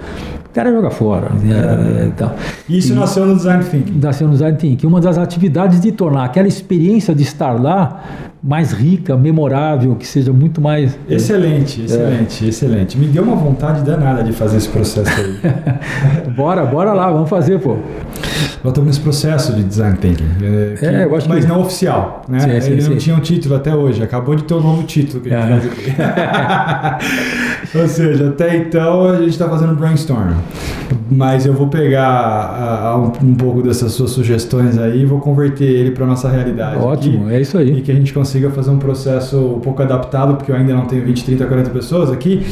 o 0.50 0.52
cara 0.52 0.72
joga 0.72 0.90
fora. 0.90 1.28
É. 1.44 2.06
Então, 2.06 2.32
isso 2.68 2.92
e, 2.92 2.96
nasceu 2.96 3.24
no 3.24 3.36
Design 3.36 3.64
Thinking. 3.64 3.98
Nasceu 4.00 4.26
no 4.26 4.32
Design 4.32 4.56
Thinking. 4.56 4.86
Uma 4.86 5.00
das 5.00 5.16
atividades 5.18 5.80
de 5.80 5.92
tornar 5.92 6.24
aquela 6.24 6.48
experiência 6.48 7.14
de 7.14 7.22
estar 7.22 7.52
lá 7.52 8.02
mais 8.42 8.72
rica, 8.72 9.16
memorável, 9.16 9.94
que 9.94 10.06
seja 10.06 10.32
muito 10.32 10.60
mais. 10.60 10.98
Excelente, 11.08 11.82
excelente, 11.82 12.44
é. 12.44 12.48
excelente. 12.48 12.98
Me 12.98 13.06
deu 13.06 13.22
uma 13.22 13.36
vontade 13.36 13.82
danada 13.82 14.24
de 14.24 14.32
fazer 14.32 14.56
esse 14.56 14.68
processo 14.68 15.10
aí. 15.20 15.38
bora, 16.34 16.64
bora 16.64 16.92
lá, 16.92 17.10
vamos 17.10 17.28
fazer, 17.28 17.60
pô. 17.60 17.76
Nós 18.62 18.72
estamos 18.72 18.88
nesse 18.88 19.00
processo 19.00 19.54
de 19.54 19.62
design 19.62 19.96
thinking. 19.96 20.24
É, 20.42 20.74
que, 20.78 20.84
é, 20.84 21.04
eu 21.04 21.16
acho 21.16 21.26
mas 21.28 21.44
que... 21.44 21.50
não 21.50 21.62
oficial, 21.62 22.22
né? 22.28 22.40
Sim, 22.40 22.61
sim, 22.61 22.72
Ele 22.72 22.82
sim. 22.82 22.90
não 22.90 22.96
tinha 22.98 23.16
um 23.16 23.20
título 23.20 23.54
até 23.54 23.74
hoje, 23.74 24.02
acabou 24.02 24.34
de 24.34 24.44
ter 24.44 24.52
um 24.52 24.61
novo 24.61 24.82
título 24.82 25.22
que 25.22 25.32
a 25.32 25.58
gente 25.58 25.68
faz. 25.92 27.04
Ou 27.74 27.88
seja, 27.88 28.28
até 28.28 28.56
então 28.56 29.08
a 29.08 29.16
gente 29.16 29.30
está 29.30 29.48
fazendo 29.48 29.74
brainstorm. 29.74 30.34
Mas 31.11 31.46
eu 31.46 31.54
vou 31.54 31.68
pegar 31.68 32.06
a, 32.06 32.88
a, 32.88 32.98
um, 32.98 33.12
um, 33.22 33.34
pouco 33.34 33.62
dessas 33.62 33.92
suas 33.92 34.11
sugestões 34.11 34.76
aí 34.76 35.02
e 35.02 35.06
vou 35.06 35.20
converter 35.20 35.64
ele 35.64 35.92
para 35.92 36.04
nossa 36.04 36.28
realidade. 36.28 36.76
Ótimo, 36.76 37.26
aqui, 37.26 37.34
é 37.34 37.40
isso 37.40 37.56
aí. 37.56 37.78
E 37.78 37.80
que 37.80 37.90
a 37.90 37.94
gente 37.94 38.12
consiga 38.12 38.50
fazer 38.50 38.70
um 38.70 38.78
processo 38.78 39.38
um 39.38 39.61
pouco 39.61 39.82
adaptado, 39.82 40.36
porque 40.36 40.52
eu 40.52 40.56
ainda 40.56 40.74
não 40.74 40.84
tenho 40.84 41.04
20, 41.04 41.24
30, 41.24 41.46
40 41.46 41.70
pessoas 41.70 42.11
aqui 42.11 42.44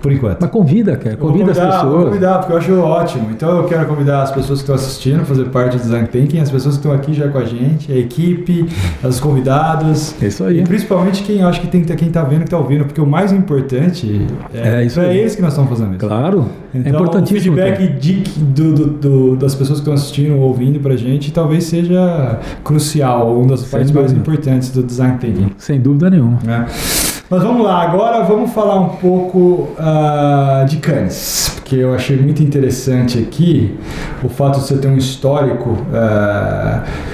por 0.00 0.12
enquanto. 0.12 0.38
Mas 0.40 0.50
convida, 0.50 0.96
cara. 0.96 1.16
Convida 1.16 1.46
convidar, 1.46 1.68
as 1.68 1.74
pessoas. 1.74 1.92
Vou 1.92 2.04
convidar, 2.06 2.38
porque 2.38 2.52
eu 2.52 2.56
acho 2.56 2.80
ótimo. 2.80 3.30
Então 3.30 3.56
eu 3.58 3.64
quero 3.64 3.86
convidar 3.86 4.22
as 4.22 4.30
pessoas 4.30 4.60
que 4.60 4.62
estão 4.62 4.74
assistindo, 4.74 5.24
fazer 5.24 5.44
parte 5.46 5.76
do 5.76 5.82
Design 5.82 6.08
Thinking, 6.08 6.40
as 6.40 6.50
pessoas 6.50 6.76
que 6.76 6.80
estão 6.80 6.92
aqui 6.92 7.12
já 7.12 7.28
com 7.28 7.38
a 7.38 7.44
gente, 7.44 7.92
a 7.92 7.96
equipe, 7.96 8.66
os 9.02 9.20
convidados. 9.20 10.14
É 10.22 10.26
isso 10.26 10.44
aí. 10.44 10.60
E 10.60 10.64
principalmente 10.64 11.22
quem 11.22 11.42
acho 11.42 11.60
que 11.60 11.66
tem 11.66 11.84
que 11.84 11.94
quem 11.94 12.08
está 12.08 12.22
vendo, 12.22 12.40
que 12.40 12.44
está 12.44 12.58
ouvindo, 12.58 12.84
porque 12.84 13.00
o 13.00 13.06
mais 13.06 13.32
importante 13.32 14.26
é, 14.54 14.80
é 14.80 14.84
isso 14.84 15.00
é 15.00 15.14
eles 15.16 15.34
que 15.34 15.42
nós 15.42 15.52
estamos 15.52 15.70
fazendo 15.70 15.90
isso. 15.90 16.06
Claro. 16.06 16.46
É 16.74 16.78
então, 16.78 16.92
é 16.92 16.94
importantíssimo. 16.94 17.54
O 17.54 17.58
feedback 17.58 17.98
de, 17.98 18.22
do, 18.36 18.72
do, 18.72 18.86
do, 18.86 19.36
das 19.36 19.54
pessoas 19.54 19.80
que 19.80 19.82
estão 19.82 19.94
assistindo 19.94 20.36
ou 20.36 20.42
ouvindo 20.42 20.80
para 20.80 20.94
a 20.94 20.96
gente 20.96 21.32
talvez 21.32 21.64
seja 21.64 22.38
crucial, 22.64 23.36
uma 23.36 23.48
das 23.48 23.60
Sem 23.60 23.70
partes 23.70 23.90
dúvida. 23.90 24.08
mais 24.08 24.12
importantes 24.12 24.70
do 24.70 24.82
Design 24.82 25.18
Thinking. 25.18 25.50
Sem 25.58 25.80
dúvida 25.80 26.08
nenhuma. 26.10 26.38
É. 26.46 26.66
Mas 27.30 27.44
vamos 27.44 27.64
lá, 27.64 27.82
agora 27.82 28.24
vamos 28.24 28.50
falar 28.52 28.80
um 28.80 28.88
pouco 28.96 29.68
uh, 29.78 30.66
de 30.66 30.78
Cannes, 30.78 31.52
porque 31.54 31.76
eu 31.76 31.94
achei 31.94 32.16
muito 32.16 32.42
interessante 32.42 33.20
aqui 33.20 33.78
o 34.20 34.28
fato 34.28 34.58
de 34.58 34.66
você 34.66 34.76
ter 34.78 34.88
um 34.88 34.96
histórico. 34.96 35.70
Uh, 35.70 37.09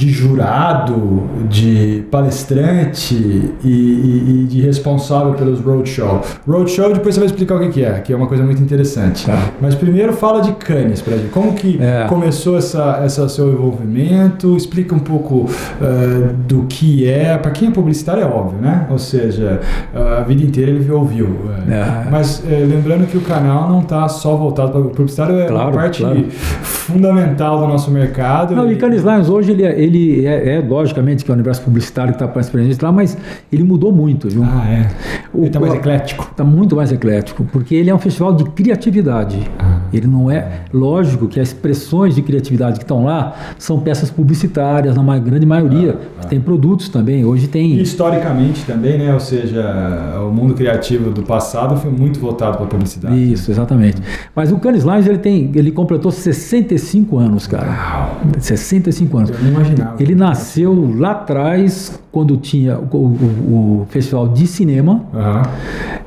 de 0.00 0.08
jurado, 0.08 1.24
de 1.46 2.04
palestrante 2.10 3.14
e, 3.14 3.68
e, 3.68 4.24
e, 4.44 4.46
de 4.48 4.62
responsável 4.62 5.34
pelos 5.34 5.60
roadshow. 5.60 6.22
Roadshow, 6.48 6.94
depois 6.94 7.14
você 7.14 7.20
vai 7.20 7.26
explicar 7.26 7.56
o 7.56 7.68
que, 7.68 7.84
é, 7.84 8.00
que 8.00 8.10
é 8.10 8.16
uma 8.16 8.26
coisa 8.26 8.42
muito 8.42 8.62
interessante. 8.62 9.26
Tá. 9.26 9.50
Mas 9.60 9.74
primeiro 9.74 10.14
fala 10.14 10.40
de 10.40 10.52
Cannes 10.52 11.02
pra 11.02 11.18
gente. 11.18 11.28
Como 11.28 11.52
que 11.52 11.78
é. 11.78 12.06
começou 12.08 12.56
essa, 12.56 13.02
essa 13.04 13.28
seu 13.28 13.52
envolvimento? 13.52 14.56
Explica 14.56 14.94
um 14.94 15.00
pouco 15.00 15.40
uh, 15.44 16.32
do 16.48 16.62
que 16.62 17.06
é. 17.06 17.36
Para 17.36 17.50
quem 17.50 17.68
é 17.68 17.70
publicitário 17.70 18.22
é 18.22 18.26
óbvio, 18.26 18.58
né? 18.58 18.86
Ou 18.88 18.98
seja, 18.98 19.60
uh, 19.94 20.20
a 20.20 20.22
vida 20.22 20.42
inteira 20.42 20.70
ele 20.70 20.90
ouviu. 20.90 21.26
Uh, 21.26 21.70
é. 21.70 22.08
Mas 22.10 22.42
eh, 22.50 22.66
lembrando 22.66 23.06
que 23.06 23.18
o 23.18 23.20
canal 23.20 23.68
não 23.68 23.80
está 23.80 24.08
só 24.08 24.34
voltado 24.34 24.72
para 24.72 24.80
o 24.80 24.90
publicitário, 24.90 25.38
é 25.38 25.46
claro, 25.46 25.68
uma 25.68 25.72
parte 25.72 26.00
claro. 26.00 26.24
fundamental 26.30 27.58
do 27.58 27.66
nosso 27.66 27.90
mercado. 27.90 28.56
Não, 28.56 28.70
e, 28.70 28.72
e 28.72 28.76
Cannes 28.76 29.02
Lions 29.02 29.28
hoje 29.28 29.52
ele, 29.52 29.64
é, 29.64 29.89
ele 29.90 30.26
é, 30.26 30.56
é, 30.56 30.60
logicamente 30.60 31.24
que 31.24 31.30
é 31.30 31.32
o 31.32 31.34
universo 31.34 31.62
publicitário 31.62 32.14
que 32.14 32.22
está 32.22 32.32
mais 32.32 32.48
presente 32.48 32.82
lá, 32.82 32.92
mas 32.92 33.16
ele 33.52 33.64
mudou 33.64 33.92
muito, 33.92 34.28
viu? 34.28 34.42
Ah, 34.44 34.68
é. 34.68 34.90
O, 35.32 35.38
ele 35.38 35.46
está 35.46 35.60
mais 35.60 35.74
eclético. 35.74 36.28
Está 36.30 36.44
muito 36.44 36.76
mais 36.76 36.92
eclético, 36.92 37.44
porque 37.44 37.74
ele 37.74 37.90
é 37.90 37.94
um 37.94 37.98
festival 37.98 38.34
de 38.34 38.44
criatividade. 38.44 39.50
Ah. 39.58 39.80
Ele 39.92 40.06
não 40.06 40.30
é. 40.30 40.62
Lógico 40.72 41.28
que 41.28 41.40
as 41.40 41.48
expressões 41.48 42.14
de 42.14 42.22
criatividade 42.22 42.78
que 42.78 42.84
estão 42.84 43.04
lá 43.04 43.34
são 43.58 43.80
peças 43.80 44.10
publicitárias, 44.10 44.96
na 44.96 45.18
grande 45.18 45.46
maioria. 45.46 45.96
Ah, 45.98 46.22
ah. 46.22 46.26
Tem 46.26 46.40
produtos 46.40 46.88
também. 46.88 47.24
Hoje 47.24 47.48
tem. 47.48 47.74
E 47.74 47.82
historicamente 47.82 48.64
também, 48.64 48.98
né? 48.98 49.12
Ou 49.12 49.20
seja, 49.20 50.20
o 50.20 50.32
mundo 50.32 50.54
criativo 50.54 51.10
do 51.10 51.22
passado 51.22 51.76
foi 51.76 51.90
muito 51.90 52.20
voltado 52.20 52.56
para 52.56 52.66
a 52.66 52.68
publicidade. 52.68 53.32
Isso, 53.32 53.50
exatamente. 53.50 54.00
Mas 54.34 54.52
o 54.52 54.58
Cannes 54.58 54.84
Lions, 54.84 55.06
ele 55.06 55.18
tem. 55.18 55.50
Ele 55.54 55.70
completou 55.70 56.10
65 56.10 57.18
anos, 57.18 57.46
cara. 57.46 57.68
Uau. 57.68 58.20
65 58.38 59.18
anos. 59.18 59.30
Eu 59.30 59.38
não 59.42 59.50
imaginava. 59.50 59.96
Ele 60.00 60.14
nasceu 60.14 60.94
lá 60.96 61.12
atrás, 61.12 62.00
quando 62.12 62.36
tinha 62.36 62.78
o, 62.78 62.96
o, 62.96 63.80
o 63.82 63.86
festival 63.88 64.28
de 64.28 64.46
cinema. 64.46 65.04
Uhum. 65.20 65.42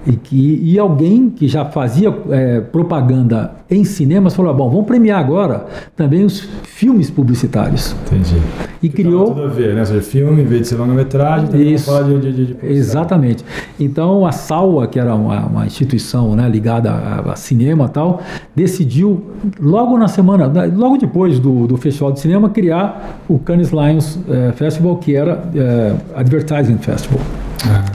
E, 0.05 0.13
que, 0.17 0.59
e 0.61 0.77
alguém 0.77 1.29
que 1.29 1.47
já 1.47 1.63
fazia 1.63 2.13
é, 2.29 2.59
propaganda 2.59 3.51
em 3.69 3.85
cinemas 3.85 4.35
falou: 4.35 4.53
bom, 4.53 4.69
vamos 4.69 4.85
premiar 4.85 5.19
agora 5.19 5.65
também 5.95 6.25
os 6.25 6.41
filmes 6.63 7.09
publicitários. 7.09 7.95
Entendi. 8.05 8.35
E 8.81 8.89
que 8.89 9.03
criou. 9.03 9.27
Tudo 9.27 9.43
a 9.43 9.47
ver, 9.47 9.73
né? 9.73 9.79
Ou 9.79 9.85
seja, 9.85 10.01
filme, 10.01 10.41
em 10.41 10.45
vez 10.45 10.63
de 10.63 10.67
ser 10.67 10.75
longa-metragem, 10.75 11.47
também 11.47 11.73
Isso. 11.73 12.03
de, 12.03 12.19
de, 12.19 12.45
de, 12.53 12.65
Exatamente. 12.65 13.45
Então 13.79 14.25
a 14.25 14.33
SAUA, 14.33 14.87
que 14.87 14.99
era 14.99 15.15
uma, 15.15 15.45
uma 15.45 15.65
instituição 15.65 16.35
né, 16.35 16.49
ligada 16.49 16.91
a, 16.91 17.31
a, 17.31 17.35
cinema 17.37 17.87
tal, 17.87 18.21
decidiu, 18.53 19.23
logo 19.57 19.97
na 19.97 20.09
semana, 20.09 20.51
logo 20.75 20.97
depois 20.97 21.39
do, 21.39 21.65
do 21.65 21.77
Festival 21.77 22.11
de 22.11 22.19
Cinema, 22.19 22.49
criar 22.49 23.21
o 23.29 23.39
Cannes 23.39 23.71
Lions 23.71 24.19
eh, 24.29 24.51
Festival, 24.53 24.97
que 24.97 25.15
era 25.15 25.43
eh, 25.55 25.95
Advertising 26.15 26.77
Festival 26.77 27.21
ah. 27.21 27.42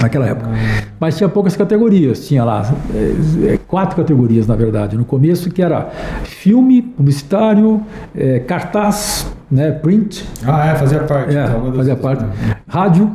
Naquela 0.01 0.27
época. 0.27 0.51
Mas 0.99 1.17
tinha 1.17 1.29
poucas 1.29 1.57
categorias, 1.57 2.27
tinha 2.27 2.45
lá 2.45 2.75
é, 2.95 3.59
quatro 3.67 3.97
categorias, 3.97 4.47
na 4.47 4.57
verdade, 4.57 4.97
no 4.97 5.05
começo, 5.05 5.51
que 5.51 5.63
era 5.63 5.91
filme, 6.25 6.83
publicitário, 6.83 7.83
é, 8.17 8.41
cartaz, 8.41 9.31
né, 9.51 9.71
print. 9.71 10.25
Ah, 10.47 10.69
é, 10.69 10.75
fazia 10.75 11.01
parte. 11.01 11.37
É, 11.37 11.45
então, 11.45 11.73
fazia 11.73 11.97
parte. 11.97 12.25
Rádio, 12.67 13.11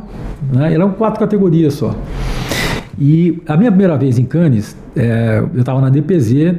né, 0.51 0.73
eram 0.73 0.91
quatro 0.91 1.19
categorias 1.19 1.73
só. 1.73 1.95
E 3.05 3.41
a 3.49 3.57
minha 3.57 3.69
primeira 3.69 3.97
vez 3.97 4.17
em 4.17 4.23
Cannes, 4.23 4.77
é, 4.95 5.43
eu 5.53 5.59
estava 5.59 5.81
na 5.81 5.89
DPZ 5.89 6.55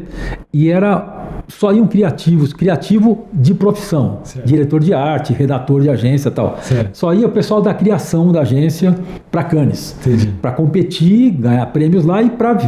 e 0.53 0.69
era 0.69 1.23
só 1.49 1.73
iam 1.73 1.87
criativos, 1.87 2.53
criativo 2.53 3.25
de 3.33 3.55
profissão, 3.55 4.19
Certo. 4.25 4.47
diretor 4.47 4.81
de 4.81 4.93
arte, 4.93 5.33
redator 5.33 5.81
de 5.81 5.89
agência 5.89 6.29
e 6.29 6.33
tal. 6.33 6.59
Certo. 6.61 6.97
Só 6.99 7.15
ia 7.15 7.27
o 7.27 7.31
pessoal 7.31 7.63
da 7.63 7.73
criação 7.73 8.31
da 8.31 8.43
agência 8.43 8.95
para 9.31 9.43
Cannes. 9.45 9.97
Para 10.43 10.53
competir, 10.53 11.31
ganhar 11.33 11.65
prêmios 11.67 12.05
lá 12.05 12.23
e 12.23 12.29
para 12.29 12.59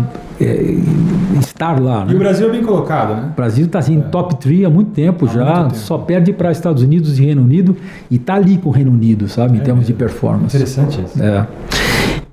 estar 1.38 1.78
lá. 1.80 2.00
E 2.08 2.10
o 2.10 2.12
Né? 2.14 2.18
Brasil 2.18 2.48
é 2.48 2.52
bem 2.52 2.62
colocado, 2.62 3.14
né? 3.14 3.28
O 3.32 3.36
Brasil 3.36 3.66
está 3.66 3.78
assim, 3.78 3.94
em 3.96 4.00
top 4.00 4.36
3 4.36 4.64
há 4.64 4.70
muito 4.70 4.90
tempo 4.92 5.26
já, 5.26 5.44
muito 5.44 5.72
tempo. 5.72 5.76
só 5.76 5.98
perde 5.98 6.32
para 6.32 6.50
Estados 6.50 6.82
Unidos 6.82 7.18
e 7.18 7.24
Reino 7.24 7.42
Unido 7.42 7.76
e 8.10 8.16
está 8.16 8.34
ali 8.34 8.56
com 8.56 8.70
o 8.70 8.72
Reino 8.72 8.90
Unido, 8.90 9.28
sabe, 9.28 9.56
em 9.58 9.60
É 9.60 9.64
termos 9.64 9.86
de 9.86 9.92
performance. 9.92 10.56
Interessante 10.56 11.00
isso. 11.02 11.22
É. 11.22 11.46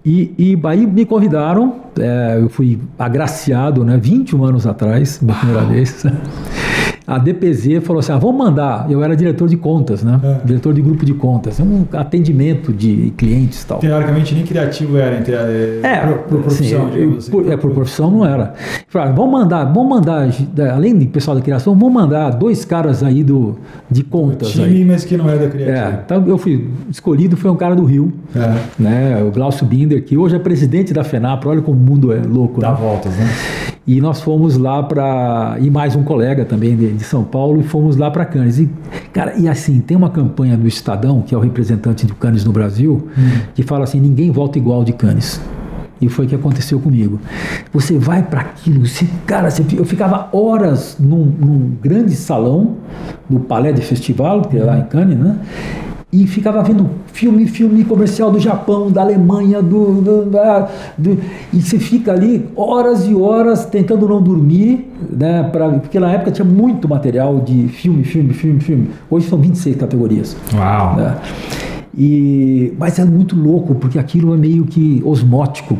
E, 0.05 0.33
e 0.37 0.59
aí 0.65 0.85
me 0.85 1.05
convidaram, 1.05 1.75
é, 1.97 2.37
eu 2.39 2.49
fui 2.49 2.77
agraciado, 2.99 3.85
né, 3.85 3.97
21 3.97 4.43
anos 4.43 4.67
atrás, 4.67 5.19
minha 5.21 5.37
primeira 5.37 5.63
vez. 5.65 6.03
A 7.05 7.17
DPZ 7.17 7.83
falou 7.83 7.99
assim: 7.99 8.11
ah, 8.13 8.17
vamos 8.17 8.37
mandar. 8.37 8.89
Eu 8.89 9.03
era 9.03 9.15
diretor 9.15 9.47
de 9.49 9.57
contas, 9.57 10.03
né? 10.03 10.19
É. 10.23 10.45
Diretor 10.45 10.73
de 10.73 10.81
grupo 10.81 11.05
de 11.05 11.13
contas, 11.13 11.59
um 11.59 11.85
atendimento 11.93 12.71
de 12.71 13.11
clientes 13.17 13.61
e 13.63 13.67
tal. 13.67 13.79
Teoricamente, 13.79 14.33
nem 14.33 14.45
criativo 14.45 14.97
era, 14.97 15.17
entre, 15.19 15.33
é, 15.35 15.79
É, 15.83 15.97
por, 16.07 16.17
por 16.19 16.41
profissão, 16.43 16.89
eu- 16.89 17.17
assim. 17.17 17.31
por, 17.31 17.51
é, 17.51 17.57
por 17.57 17.71
profissão 17.71 18.09
não 18.09 18.25
era. 18.25 18.53
Falaram, 18.87 19.15
vamos 19.15 19.31
mandar, 19.31 19.65
vamos 19.65 19.89
mandar, 19.89 20.29
além 20.73 20.95
do 20.97 21.05
pessoal 21.07 21.35
da 21.35 21.41
criação, 21.43 21.75
vamos 21.75 21.93
mandar 21.93 22.29
dois 22.31 22.63
caras 22.63 23.03
aí 23.03 23.23
do, 23.23 23.57
de 23.91 24.03
contas. 24.03 24.49
Time, 24.51 24.65
Aí. 24.65 24.85
mas 24.85 25.03
que 25.03 25.17
não 25.17 25.27
era 25.29 25.39
da 25.39 25.45
É, 25.45 25.49
criativa. 25.49 26.01
então 26.05 26.27
eu 26.27 26.37
fui 26.37 26.69
escolhido, 26.89 27.35
foi 27.35 27.51
um 27.51 27.55
cara 27.55 27.75
do 27.75 27.83
Rio, 27.83 28.13
É. 28.35 28.55
né? 28.81 29.23
O 29.23 29.31
Glaucio 29.31 29.65
Binder, 29.65 30.03
que 30.03 30.17
hoje 30.17 30.35
é 30.35 30.39
presidente 30.39 30.93
da 30.93 31.03
FENAP, 31.03 31.45
olha 31.47 31.61
como 31.61 31.77
o 31.77 31.81
mundo 31.83 32.13
é 32.13 32.21
louco, 32.21 32.61
Dá 32.61 32.71
né? 32.71 32.77
voltas, 32.79 33.11
né? 33.17 33.27
E 33.85 33.99
nós 33.99 34.21
fomos 34.21 34.55
lá 34.57 34.81
para. 34.81 35.57
E 35.59 35.69
mais 35.69 35.93
um 35.93 36.03
colega 36.03 36.45
também 36.45 36.73
de, 36.73 36.92
de 36.93 37.03
São 37.03 37.23
Paulo, 37.23 37.59
e 37.59 37.63
fomos 37.63 37.95
lá 37.97 38.09
para 38.09 38.25
Cannes. 38.25 38.59
E, 38.59 38.69
cara, 39.11 39.33
e 39.37 39.47
assim, 39.47 39.79
tem 39.79 39.95
uma 39.95 40.09
campanha 40.09 40.57
do 40.57 40.67
Estadão, 40.67 41.21
que 41.21 41.33
é 41.33 41.37
o 41.37 41.41
representante 41.41 42.05
do 42.05 42.15
Cannes 42.15 42.43
no 42.43 42.51
Brasil, 42.51 43.07
que 43.53 43.63
fala 43.63 43.83
assim: 43.83 43.99
ninguém 43.99 44.31
volta 44.31 44.57
igual 44.57 44.83
de 44.83 44.93
Cannes. 44.93 45.41
E 46.01 46.09
foi 46.09 46.25
o 46.25 46.27
que 46.27 46.35
aconteceu 46.35 46.79
comigo. 46.79 47.19
Você 47.71 47.97
vai 47.97 48.23
para 48.23 48.41
aquilo, 48.41 48.85
você, 48.85 49.07
cara, 49.25 49.49
você, 49.49 49.63
eu 49.77 49.85
ficava 49.85 50.27
horas 50.33 50.97
num, 50.99 51.25
num 51.25 51.77
grande 51.81 52.13
salão 52.15 52.75
do 53.29 53.39
Palais 53.39 53.73
de 53.73 53.81
Festival, 53.81 54.41
que 54.41 54.57
é 54.57 54.63
lá 54.63 54.77
em 54.77 54.83
Cannes, 54.83 55.17
né? 55.17 55.39
E 56.15 56.27
ficava 56.27 56.61
vendo 56.61 56.87
filme, 57.11 57.47
filme 57.47 57.83
comercial 57.83 58.29
do 58.29 58.39
Japão, 58.39 58.91
da 58.91 59.01
Alemanha, 59.01 59.63
do, 59.63 59.99
do- 59.99 60.25
da- 60.25 60.69
do- 60.95 61.17
e 61.51 61.59
você 61.59 61.79
fica 61.79 62.11
ali 62.11 62.47
horas 62.55 63.07
e 63.07 63.15
horas 63.15 63.65
tentando 63.65 64.07
não 64.07 64.21
dormir, 64.21 64.91
né? 65.11 65.41
Pra, 65.51 65.69
porque 65.69 65.99
na 65.99 66.11
época 66.11 66.29
tinha 66.31 66.45
muito 66.45 66.87
material 66.87 67.39
de 67.39 67.67
filme, 67.69 68.03
filme, 68.03 68.31
filme, 68.31 68.59
filme. 68.59 68.89
Hoje 69.09 69.27
são 69.27 69.39
26 69.39 69.75
categorias. 69.75 70.37
Uau. 70.53 70.95
né? 70.97 71.17
E, 71.95 72.73
mas 72.79 72.97
é 72.97 73.05
muito 73.05 73.35
louco, 73.35 73.75
porque 73.75 73.99
aquilo 73.99 74.33
é 74.33 74.37
meio 74.37 74.65
que 74.65 75.01
osmótico. 75.05 75.77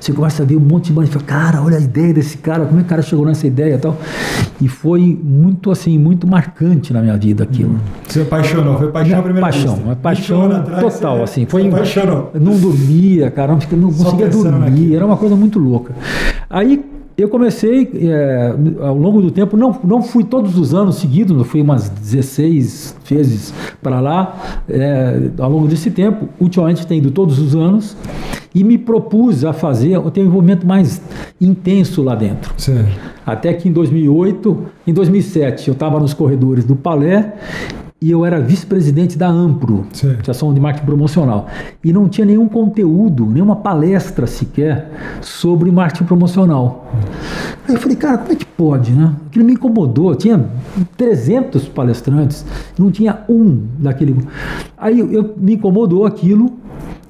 Você 0.00 0.12
começa 0.12 0.42
a 0.42 0.46
ver 0.46 0.56
um 0.56 0.60
monte 0.60 0.86
de 0.86 0.92
banho 0.92 1.08
e 1.08 1.10
fala, 1.10 1.24
cara, 1.24 1.62
olha 1.62 1.76
a 1.76 1.80
ideia 1.80 2.14
desse 2.14 2.38
cara, 2.38 2.64
como 2.64 2.78
é 2.78 2.82
que 2.82 2.86
o 2.86 2.88
cara 2.88 3.02
chegou 3.02 3.26
nessa 3.26 3.46
ideia 3.46 3.74
e 3.74 3.78
tal. 3.78 3.98
E 4.60 4.68
foi 4.68 5.18
muito 5.22 5.70
assim, 5.70 5.98
muito 5.98 6.26
marcante 6.26 6.92
na 6.92 7.02
minha 7.02 7.16
vida 7.16 7.42
aquilo. 7.42 7.80
Você 8.06 8.22
apaixonou, 8.22 8.78
foi 8.78 8.92
paixão 8.92 9.18
à 9.18 9.22
primeira 9.22 9.46
paixão, 9.46 9.74
uma 9.74 9.96
paixão 9.96 10.40
21 10.40 10.42
anos 10.42 10.68
atrás, 10.68 10.94
total, 10.94 11.22
assim. 11.22 11.46
Foi 11.46 11.66
apaixonou. 11.66 12.30
Não 12.34 12.56
dormia, 12.56 13.30
cara, 13.30 13.52
não, 13.52 13.78
não 13.78 13.92
conseguia 13.92 14.28
dormir, 14.28 14.58
naquilo. 14.58 14.94
era 14.94 15.06
uma 15.06 15.16
coisa 15.16 15.34
muito 15.34 15.58
louca. 15.58 15.94
Aí 16.48 16.84
eu 17.16 17.30
comecei, 17.30 17.90
é, 17.94 18.54
ao 18.80 18.96
longo 18.96 19.22
do 19.22 19.30
tempo, 19.30 19.56
não, 19.56 19.78
não 19.82 20.02
fui 20.02 20.22
todos 20.22 20.58
os 20.58 20.74
anos 20.74 20.96
seguidos, 20.96 21.46
fui 21.46 21.62
umas 21.62 21.88
16 21.88 22.96
vezes 23.08 23.54
para 23.82 24.00
lá, 24.00 24.62
é, 24.68 25.30
ao 25.38 25.50
longo 25.50 25.66
desse 25.66 25.90
tempo. 25.90 26.28
Ultimamente 26.38 26.86
tenho 26.86 26.98
ido 26.98 27.10
todos 27.10 27.38
os 27.38 27.54
anos 27.54 27.96
e 28.54 28.62
me 28.62 28.76
propus 28.76 29.44
a 29.44 29.54
fazer, 29.54 29.98
tenho 30.10 30.26
um 30.26 30.30
envolvimento 30.30 30.66
mais 30.66 31.00
intenso 31.40 32.02
lá 32.02 32.14
dentro. 32.14 32.52
Certo. 32.58 32.98
Até 33.24 33.54
que 33.54 33.68
em 33.68 33.72
2008, 33.72 34.66
em 34.86 34.92
2007, 34.92 35.68
eu 35.68 35.72
estava 35.72 35.98
nos 35.98 36.12
corredores 36.12 36.64
do 36.64 36.76
Palais 36.76 37.26
e 38.00 38.10
eu 38.10 38.24
era 38.26 38.38
vice-presidente 38.40 39.16
da 39.16 39.26
Ampro, 39.28 39.86
Certo. 39.92 40.16
Associação 40.30 40.52
de 40.52 40.60
Marketing 40.60 40.84
Promocional. 40.86 41.46
E 41.82 41.92
não 41.92 42.08
tinha 42.08 42.26
nenhum 42.26 42.46
conteúdo, 42.46 43.24
nenhuma 43.24 43.56
palestra 43.56 44.26
sequer 44.26 44.90
sobre 45.22 45.70
marketing 45.70 46.04
promocional. 46.04 46.92
Aí 47.66 47.74
eu 47.74 47.80
falei, 47.80 47.96
cara, 47.96 48.18
como 48.18 48.32
é 48.32 48.36
que 48.36 48.44
pode, 48.44 48.92
né? 48.92 49.14
Aquilo 49.26 49.44
me 49.46 49.54
incomodou. 49.54 50.14
Tinha 50.14 50.44
300 50.96 51.66
palestrantes, 51.68 52.44
não 52.78 52.90
tinha 52.90 53.20
um 53.28 53.62
daquele. 53.78 54.14
Aí 54.76 55.00
eu- 55.00 55.34
me 55.38 55.54
incomodou 55.54 56.04
aquilo. 56.04 56.52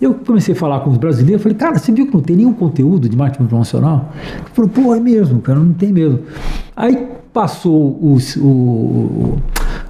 Eu 0.01 0.15
comecei 0.15 0.55
a 0.55 0.57
falar 0.57 0.81
com 0.81 0.91
os 0.91 0.99
brasileiros, 0.99 1.43
falei, 1.43 1.57
cara, 1.59 1.79
você 1.79 1.91
viu 1.91 2.07
que 2.07 2.15
não 2.15 2.21
tem 2.21 2.37
nenhum 2.37 2.53
conteúdo 2.53 3.09
de 3.09 3.17
marketing 3.17 3.47
promocional? 3.47 4.13
Ele 4.37 4.45
falou, 4.53 4.71
pô, 4.71 4.95
é 4.95 5.01
mesmo, 5.01 5.41
cara, 5.41 5.59
não 5.59 5.73
tem 5.73 5.91
mesmo. 5.93 6.21
Aí 6.77 7.09
passou 7.37 7.99
o, 8.01 8.17
o, 8.39 9.39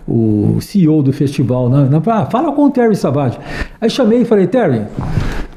o 0.09 0.61
CEO 0.61 1.01
do 1.01 1.13
festival, 1.13 1.71
né? 1.71 1.89
né, 1.89 2.03
ah, 2.05 2.27
fala 2.27 2.51
com 2.51 2.65
o 2.65 2.71
Terry 2.71 2.97
Savage. 2.97 3.39
Aí 3.81 3.89
chamei 3.89 4.23
e 4.23 4.25
falei, 4.25 4.49
Terry, 4.49 4.83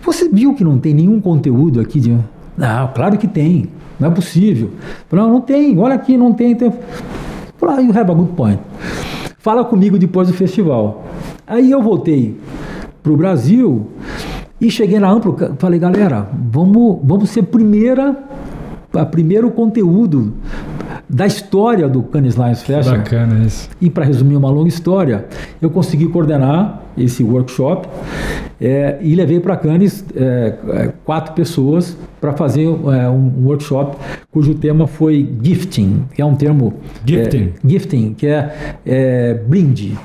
você 0.03 0.29
viu 0.29 0.53
que 0.53 0.63
não 0.63 0.77
tem 0.77 0.93
nenhum 0.93 1.19
conteúdo 1.19 1.81
aqui 1.81 1.99
de. 1.99 2.15
Não, 2.55 2.87
claro 2.93 3.17
que 3.17 3.27
tem, 3.27 3.69
não 3.99 4.09
é 4.09 4.11
possível. 4.11 4.69
Não, 5.11 5.27
não 5.27 5.41
tem, 5.41 5.79
olha 5.79 5.95
aqui, 5.95 6.15
não 6.15 6.31
tem. 6.31 6.53
tem. 6.53 6.71
Falei, 7.57 7.77
ah, 7.77 7.81
you 7.81 7.89
have 7.89 8.11
a 8.11 8.13
good 8.13 8.33
point. 8.33 8.59
Fala 9.39 9.65
comigo 9.65 9.97
depois 9.97 10.27
do 10.27 10.33
festival. 10.35 11.03
Aí 11.47 11.71
eu 11.71 11.81
voltei 11.81 12.39
para 13.01 13.11
o 13.11 13.17
Brasil 13.17 13.87
e 14.61 14.69
cheguei 14.69 14.99
na 14.99 15.09
Amplo, 15.09 15.35
falei, 15.57 15.79
galera, 15.79 16.29
vamos, 16.51 16.99
vamos 17.03 17.31
ser 17.31 17.43
primeira, 17.43 18.15
a 18.93 19.05
primeiro 19.07 19.49
conteúdo 19.49 20.33
da 21.09 21.25
história 21.25 21.89
do 21.89 22.03
Cannes 22.03 22.35
Lions 22.35 22.61
Fashion. 22.61 22.97
Bacana 22.97 23.43
isso. 23.43 23.67
E 23.81 23.89
para 23.89 24.05
resumir 24.05 24.35
uma 24.35 24.49
longa 24.49 24.69
história, 24.69 25.25
eu 25.61 25.69
consegui 25.69 26.07
coordenar 26.07 26.83
esse 26.99 27.23
workshop 27.23 27.87
é, 28.61 28.97
e 29.01 29.15
levei 29.15 29.39
para 29.39 29.55
Cannes 29.55 30.03
é, 30.15 30.53
é, 30.69 30.91
quatro 31.05 31.33
pessoas 31.33 31.97
para 32.19 32.33
fazer 32.33 32.65
é, 32.65 32.67
um, 32.67 33.33
um 33.39 33.45
workshop 33.45 33.95
cujo 34.29 34.53
tema 34.53 34.85
foi 34.85 35.27
gifting, 35.41 36.03
que 36.13 36.21
é 36.21 36.25
um 36.25 36.35
termo 36.35 36.73
Gifting. 37.05 37.53
é, 37.55 37.67
gifting, 37.67 38.13
que 38.17 38.27
é, 38.27 38.53
é 38.85 39.33
brinde. 39.33 39.97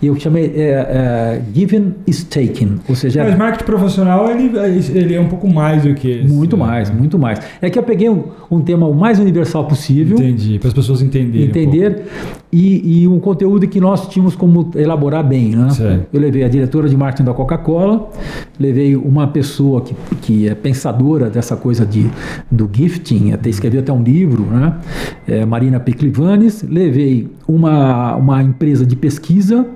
Eu 0.00 0.14
chamei 0.20 0.52
é, 0.54 1.42
given 1.52 1.94
is 2.06 2.22
taken, 2.22 2.76
ou 2.88 2.94
seja, 2.94 3.24
Mas 3.24 3.36
marketing 3.36 3.64
profissional, 3.64 4.30
ele, 4.30 4.52
ele 4.94 5.14
é 5.14 5.20
um 5.20 5.28
pouco 5.28 5.48
mais 5.48 5.82
do 5.82 5.94
que 5.94 6.08
isso. 6.08 6.32
muito 6.32 6.56
mais, 6.56 6.90
muito 6.90 7.18
mais. 7.18 7.40
É 7.60 7.68
que 7.68 7.78
eu 7.78 7.82
peguei 7.82 8.08
um, 8.08 8.24
um 8.50 8.60
tema 8.60 8.86
o 8.86 8.94
mais 8.94 9.18
universal 9.18 9.66
possível. 9.66 10.16
Entendi, 10.16 10.58
para 10.58 10.68
as 10.68 10.74
pessoas 10.74 11.02
entenderem. 11.02 11.46
um 11.46 11.50
entender 11.50 12.04
e, 12.52 13.02
e 13.02 13.08
um 13.08 13.18
conteúdo 13.18 13.66
que 13.66 13.80
nós 13.80 14.08
tínhamos 14.08 14.36
como 14.36 14.70
elaborar 14.76 15.26
bem. 15.26 15.50
Né? 15.50 15.70
Certo. 15.70 15.95
Eu 16.12 16.20
levei 16.20 16.44
a 16.44 16.48
diretora 16.48 16.88
de 16.88 16.96
marketing 16.96 17.24
da 17.24 17.34
Coca-Cola, 17.34 18.10
levei 18.58 18.96
uma 18.96 19.28
pessoa 19.28 19.80
que, 19.80 19.94
que 20.22 20.48
é 20.48 20.54
pensadora 20.54 21.28
dessa 21.30 21.56
coisa 21.56 21.84
de, 21.84 22.10
do 22.50 22.68
gifting, 22.72 23.32
até 23.32 23.48
escreveu 23.48 23.80
até 23.80 23.92
um 23.92 24.02
livro, 24.02 24.44
né? 24.44 24.78
É, 25.26 25.44
Marina 25.44 25.80
Peclivanes, 25.80 26.62
levei 26.62 27.28
uma, 27.46 28.16
uma 28.16 28.42
empresa 28.42 28.86
de 28.86 28.96
pesquisa 28.96 29.66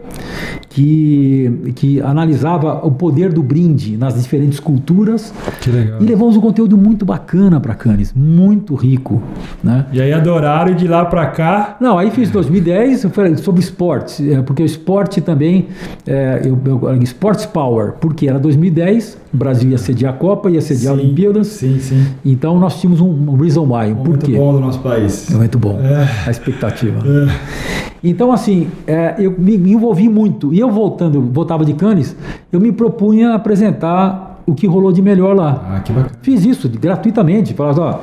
que, 0.70 1.72
que 1.74 2.00
analisava 2.00 2.86
o 2.86 2.92
poder 2.92 3.32
do 3.32 3.42
brinde 3.42 3.96
nas 3.96 4.14
diferentes 4.14 4.60
culturas. 4.60 5.34
Que 5.60 5.70
legal. 5.70 6.00
e 6.00 6.04
levamos 6.04 6.36
um 6.36 6.40
conteúdo 6.40 6.78
muito 6.78 7.04
bacana 7.04 7.60
para 7.60 7.74
Cannes, 7.74 8.14
muito 8.14 8.74
rico, 8.76 9.20
né? 9.62 9.86
E 9.92 10.00
aí 10.00 10.12
adoraram 10.12 10.74
de 10.74 10.86
lá 10.86 11.04
para 11.04 11.26
cá. 11.26 11.76
Não, 11.80 11.98
aí 11.98 12.10
fiz 12.10 12.30
2010, 12.30 13.04
eu 13.04 13.10
falei 13.10 13.36
sobre 13.36 13.60
esportes, 13.60 14.20
é, 14.20 14.40
porque 14.42 14.62
o 14.62 14.66
esporte 14.66 15.20
também, 15.20 15.66
é, 16.06 16.42
eu, 16.44 16.58
eu, 16.64 17.02
Sports 17.02 17.46
Power, 17.46 17.94
porque 18.00 18.28
era 18.28 18.38
2010, 18.38 19.18
o 19.32 19.36
Brasil 19.36 19.70
ia 19.70 19.78
sediar 19.78 20.12
a 20.14 20.16
Copa, 20.16 20.50
ia 20.50 20.60
sediar 20.60 20.94
a 20.94 20.96
Sim, 20.96 21.02
Olimpíadas, 21.04 21.46
Sim, 21.46 21.78
sim. 21.78 22.06
então 22.24 22.58
nós 22.58 22.80
tínhamos 22.80 23.00
um, 23.00 23.36
reason 23.36 23.62
why, 23.64 23.92
um 23.92 23.94
Muito 23.96 24.20
porquê. 24.20 24.36
bom 24.36 24.52
do 24.54 24.60
nosso 24.60 24.80
país. 24.80 25.30
É 25.32 25.36
muito 25.36 25.58
bom, 25.58 25.78
É. 25.80 26.08
a 26.26 26.30
expectativa. 26.30 26.98
É. 27.06 27.90
Então, 28.02 28.32
assim, 28.32 28.68
é, 28.86 29.14
eu 29.18 29.34
me, 29.38 29.54
envolvi 29.56 30.08
muito. 30.08 30.52
E 30.54 30.58
eu 30.58 30.70
voltando, 30.70 31.16
eu 31.16 31.22
voltava 31.22 31.64
de 31.64 31.74
Cannes, 31.74 32.16
eu 32.50 32.58
me 32.58 32.72
propunha 32.72 33.34
apresentar 33.34 34.40
o 34.46 34.54
que 34.54 34.66
rolou 34.66 34.90
de 34.90 35.02
melhor 35.02 35.36
lá. 35.36 35.76
Ah, 35.76 35.80
que 35.80 35.92
bacana. 35.92 36.14
Fiz 36.22 36.44
isso 36.44 36.68
gratuitamente. 36.68 37.52
Falava, 37.54 37.80
ó, 37.82 37.98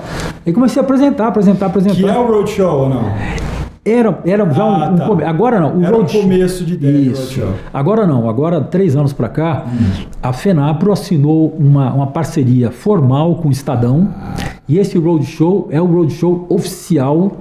aí 0.46 0.54
comecei 0.54 0.80
a 0.82 0.86
apresentar, 0.86 1.28
apresentar, 1.28 1.66
apresentar. 1.66 1.96
Que 1.96 2.06
é 2.08 2.18
o 2.18 2.28
roadshow 2.28 2.82
ou 2.84 2.90
não? 2.90 3.04
Era, 3.90 4.20
era 4.26 4.50
já 4.52 4.64
Ah, 4.64 4.90
um, 4.90 4.94
um 4.94 4.96
tá. 4.98 5.06
come- 5.08 5.24
Agora 5.24 5.60
não. 5.60 5.78
O 5.78 5.84
Era 5.84 5.96
um 5.96 6.00
roadshow- 6.00 6.22
começo 6.22 6.66
de 6.66 6.74
ideia 6.74 6.98
Isso. 7.12 7.42
Agora 7.74 8.06
não. 8.06 8.30
Agora, 8.30 8.60
três 8.62 8.96
anos 8.96 9.14
para 9.14 9.30
cá, 9.30 9.66
a 10.22 10.34
FENAPRO 10.34 10.92
assinou 10.92 11.56
uma, 11.58 11.94
uma 11.94 12.08
parceria 12.08 12.72
formal 12.72 13.36
com 13.36 13.50
o 13.50 13.52
Estadão. 13.52 14.10
E 14.68 14.78
esse 14.78 14.98
roadshow 14.98 15.68
é 15.72 15.82
o 15.82 15.86
roadshow 15.86 16.46
oficial, 16.50 17.32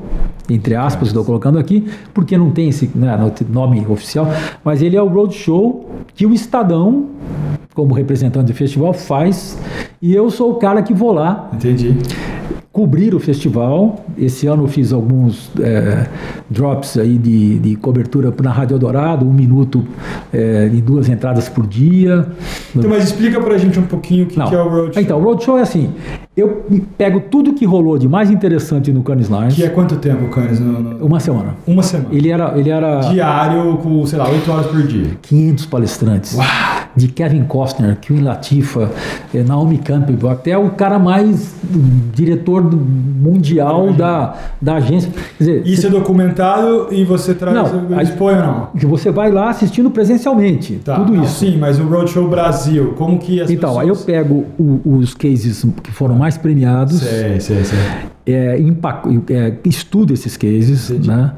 entre 0.49 0.77
aspas, 0.77 1.09
estou 1.09 1.25
colocando 1.25 1.59
aqui, 1.59 1.89
porque 2.15 2.39
não 2.39 2.51
tem 2.51 2.69
esse 2.69 2.89
né, 2.95 3.19
nome 3.51 3.85
oficial, 3.89 4.29
mas 4.65 4.81
ele 4.81 4.97
é 4.97 5.03
o 5.03 5.09
roadshow 5.09 5.85
que 6.15 6.25
o 6.25 6.33
Estadão, 6.33 7.07
como 7.75 7.93
representante 7.95 8.47
do 8.47 8.55
festival, 8.55 8.93
faz. 8.93 9.59
E 10.01 10.15
eu 10.15 10.31
sou 10.31 10.53
o 10.53 10.55
cara 10.55 10.83
que 10.83 10.95
vou 10.95 11.11
lá 11.13 11.51
Entendi. 11.53 11.97
Cobrir 12.77 13.15
o 13.15 13.19
festival. 13.19 14.05
Esse 14.19 14.47
ano 14.47 14.65
eu 14.65 14.69
fiz 14.69 14.93
alguns 14.93 15.51
é, 15.59 16.05
drops 16.51 16.99
aí 16.99 17.17
de, 17.17 17.59
de 17.59 17.75
cobertura 17.77 18.31
na 18.43 18.53
Rádio 18.53 18.75
Eldorado, 18.75 19.27
um 19.27 19.33
minuto 19.33 19.83
é, 20.31 20.71
e 20.71 20.83
duas 20.83 21.09
entradas 21.09 21.49
por 21.49 21.67
dia. 21.67 22.27
Então, 22.77 22.91
mas 22.91 23.05
explica 23.05 23.41
pra 23.41 23.57
gente 23.57 23.79
um 23.81 23.85
pouquinho 23.85 24.25
o 24.25 24.27
que, 24.27 24.35
que 24.35 24.55
é 24.55 24.61
o 24.63 24.69
Roadshow. 24.69 25.03
Então, 25.03 25.19
o 25.19 25.23
Roadshow 25.25 25.57
é 25.57 25.63
assim, 25.63 25.89
eu 26.37 26.67
pego 26.99 27.21
tudo 27.31 27.55
que 27.55 27.65
rolou 27.65 27.97
de 27.97 28.07
mais 28.07 28.31
interessante 28.31 28.93
no 28.93 29.03
Cannes 29.03 29.29
Lions, 29.29 29.55
Que 29.55 29.65
é 29.65 29.71
quanto 29.71 29.97
tempo, 29.97 30.29
no- 30.61 31.07
uma 31.07 31.19
semana. 31.19 31.55
Uma 31.67 31.83
semana. 31.83 32.11
Ele 32.13 32.29
era, 32.29 32.59
ele 32.59 32.69
era 32.69 33.01
Diário 33.09 33.79
com, 33.79 34.05
sei 34.05 34.19
lá, 34.19 34.29
8 34.29 34.53
horas 34.53 34.67
por 34.67 34.83
dia. 34.83 35.13
500 35.23 35.65
palestrantes. 35.65 36.37
De 36.97 37.09
Kevin 37.09 37.45
Costner, 37.45 37.97
Queen 38.01 38.23
Latifah, 38.23 38.89
eh, 39.35 39.43
Naomi 39.43 39.77
Campbell, 39.79 40.31
até 40.31 40.57
o 40.57 40.71
cara 40.71 40.99
mais 40.99 41.55
hum, 41.73 42.09
diretor 42.15 42.63
mundial 42.73 43.93
da, 43.93 44.35
da 44.61 44.77
agência. 44.77 45.11
Quer 45.37 45.45
dizer, 45.45 45.67
Isso 45.67 45.87
é 45.87 45.91
documentado 45.91 46.89
e 46.91 47.05
você 47.05 47.35
traz. 47.35 47.55
Não, 47.73 47.97
Eles 47.99 48.11
põem 48.11 48.37
ou 48.37 48.43
não? 48.43 48.67
que 48.79 48.87
você 48.87 49.11
vai 49.11 49.31
lá 49.31 49.51
assistindo 49.51 49.91
presencialmente, 49.91 50.77
Tá. 50.85 50.97
tudo 50.97 51.13
Não, 51.13 51.25
isso. 51.25 51.41
Sim, 51.41 51.59
mas 51.59 51.79
o 51.79 51.85
Roadshow 51.85 52.29
Brasil, 52.29 52.95
como 52.97 53.19
que 53.19 53.41
as 53.41 53.51
Então, 53.51 53.79
aí 53.79 53.89
eu 53.89 53.95
pessoas... 53.95 54.07
pego 54.07 54.47
o- 54.59 54.81
os 54.99 55.13
cases 55.15 55.65
que 55.83 55.93
foram 55.93 56.15
mais 56.17 56.39
premiados, 56.39 57.01
Sei, 57.01 57.39
sei, 57.41 57.65
sei. 57.65 57.79
É, 58.27 58.59
empaco- 58.59 59.09
é, 59.31 59.55
estudo 59.65 60.13
esses 60.13 60.37
cases, 60.37 60.91
Entendi. 60.91 61.09
né? 61.09 61.33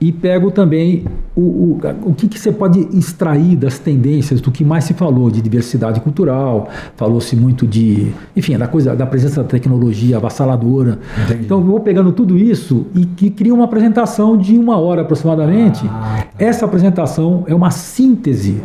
E 0.00 0.10
pego 0.10 0.50
também 0.50 1.04
o, 1.36 1.40
o, 1.42 1.80
o 2.06 2.14
que, 2.14 2.26
que 2.26 2.38
você 2.38 2.50
pode 2.50 2.88
extrair 2.96 3.54
das 3.56 3.78
tendências 3.78 4.40
do 4.40 4.50
que 4.50 4.64
mais 4.64 4.84
se 4.84 4.94
falou 4.94 5.30
de 5.30 5.42
diversidade 5.42 6.00
cultural, 6.00 6.70
falou-se 6.96 7.36
muito 7.36 7.66
de, 7.66 8.10
enfim, 8.34 8.56
da 8.56 8.66
coisa 8.66 8.96
da 8.96 9.04
presença 9.06 9.42
da 9.42 9.48
tecnologia 9.48 10.16
avassaladora. 10.16 10.98
Entendi. 11.26 11.44
Então 11.44 11.58
eu 11.58 11.64
vou 11.66 11.80
pegando 11.80 12.12
tudo 12.12 12.38
isso 12.38 12.86
e 12.94 13.04
que 13.04 13.28
cria 13.28 13.52
uma 13.52 13.64
apresentação 13.64 14.38
de 14.38 14.56
uma 14.56 14.78
hora 14.78 15.02
aproximadamente. 15.02 15.82
Ah, 15.86 16.24
Essa 16.38 16.64
apresentação 16.64 17.44
é 17.46 17.54
uma 17.54 17.70
síntese 17.70 18.62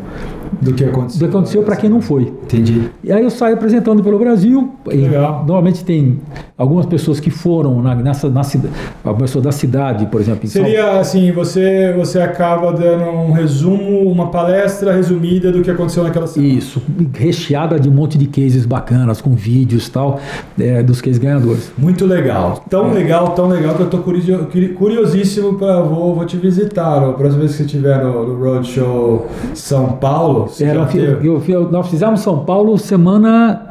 Do 0.61 0.73
que 0.73 0.83
aconteceu. 0.83 1.19
do 1.19 1.25
que 1.25 1.35
aconteceu 1.35 1.63
para 1.63 1.75
quem 1.75 1.89
não 1.89 2.01
foi. 2.01 2.23
Entendi. 2.43 2.89
E 3.03 3.11
aí 3.11 3.23
eu 3.23 3.29
saio 3.29 3.55
apresentando 3.55 4.03
pelo 4.03 4.17
Brasil. 4.19 4.71
Legal. 4.87 5.39
Normalmente 5.45 5.83
tem 5.83 6.19
algumas 6.57 6.85
pessoas 6.85 7.19
que 7.19 7.29
foram 7.29 7.81
na, 7.81 7.95
nessa, 7.95 8.29
na 8.29 8.43
cidade, 8.43 8.73
pessoa 9.17 9.41
da 9.43 9.51
cidade, 9.51 10.05
por 10.07 10.21
exemplo. 10.21 10.41
Em 10.45 10.47
São- 10.47 10.63
Seria 10.63 10.99
assim, 10.99 11.31
você, 11.31 11.93
você 11.97 12.19
acaba 12.19 12.71
dando 12.71 13.03
um 13.09 13.31
resumo, 13.31 14.09
uma 14.11 14.27
palestra 14.27 14.93
resumida 14.93 15.51
do 15.51 15.61
que 15.61 15.71
aconteceu 15.71 16.03
naquela 16.03 16.27
semana. 16.27 16.53
Isso, 16.53 16.81
recheada 17.13 17.79
de 17.79 17.89
um 17.89 17.91
monte 17.91 18.17
de 18.17 18.27
cases 18.27 18.65
bacanas, 18.65 19.21
com 19.21 19.31
vídeos 19.31 19.87
e 19.87 19.91
tal, 19.91 20.19
é, 20.59 20.81
dos 20.83 21.01
cases 21.01 21.17
ganhadores. 21.17 21.71
Muito 21.77 22.05
legal. 22.05 22.61
É. 22.65 22.69
Tão 22.69 22.91
legal, 22.93 23.29
tão 23.29 23.47
legal 23.47 23.75
que 23.75 23.81
eu 23.81 23.89
tô 23.89 23.97
curio- 23.99 24.47
curiosíssimo 24.77 25.55
para 25.55 25.81
vou, 25.81 26.15
vou 26.15 26.25
te 26.25 26.37
visitar. 26.37 27.03
A 27.03 27.13
próxima 27.13 27.39
vez 27.39 27.51
que 27.51 27.57
você 27.57 27.63
estiver 27.63 28.03
no, 28.03 28.25
no 28.27 28.43
Roadshow 28.43 29.27
São 29.53 29.87
Paulo, 29.93 30.44
Era, 30.59 30.87
eu 31.23 31.41
eu 31.47 31.71
nós 31.71 31.87
fizemos 31.89 32.19
São 32.21 32.39
Paulo 32.45 32.77
semana. 32.77 33.61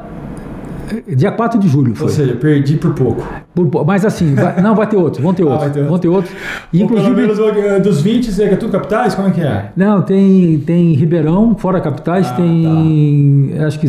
Dia 1.09 1.33
4 1.33 1.59
de 1.59 1.66
julho 1.66 1.95
foi. 1.95 2.07
Ou 2.09 2.12
seja, 2.12 2.35
perdi 2.37 2.77
por 2.77 2.93
pouco. 2.93 3.27
Por- 3.55 3.85
mas 3.87 4.05
assim, 4.05 4.35
vai- 4.35 4.61
não, 4.62 4.75
vai 4.75 4.87
ter 4.87 4.97
outros, 4.97 5.22
vão 5.22 5.33
ter 5.33 5.43
Ah, 5.43 5.47
outros. 5.47 5.62
vai 5.64 5.70
ter 5.83 5.89
vão 5.89 5.99
ter 5.99 6.09
outros. 6.09 6.35
E, 6.72 6.83
Ou 6.83 6.89
pelo 6.89 7.01
inclusive. 7.01 7.27
menos 7.37 7.57
eh, 7.57 7.81
dos 7.81 8.03
20, 8.03 8.31
você 8.31 8.45
é 8.45 8.57
tudo 8.57 8.70
capitais? 8.70 9.14
Como 9.14 9.29
é 9.29 9.31
que 9.31 9.41
é? 9.41 9.70
Não, 9.75 10.03
tem, 10.03 10.59
tem 10.61 10.93
Ribeirão, 10.93 11.57
fora 11.57 11.81
capitais, 11.81 12.29
Ah, 12.31 12.35
tem. 12.35 13.55
Acho 13.66 13.81
que 13.81 13.89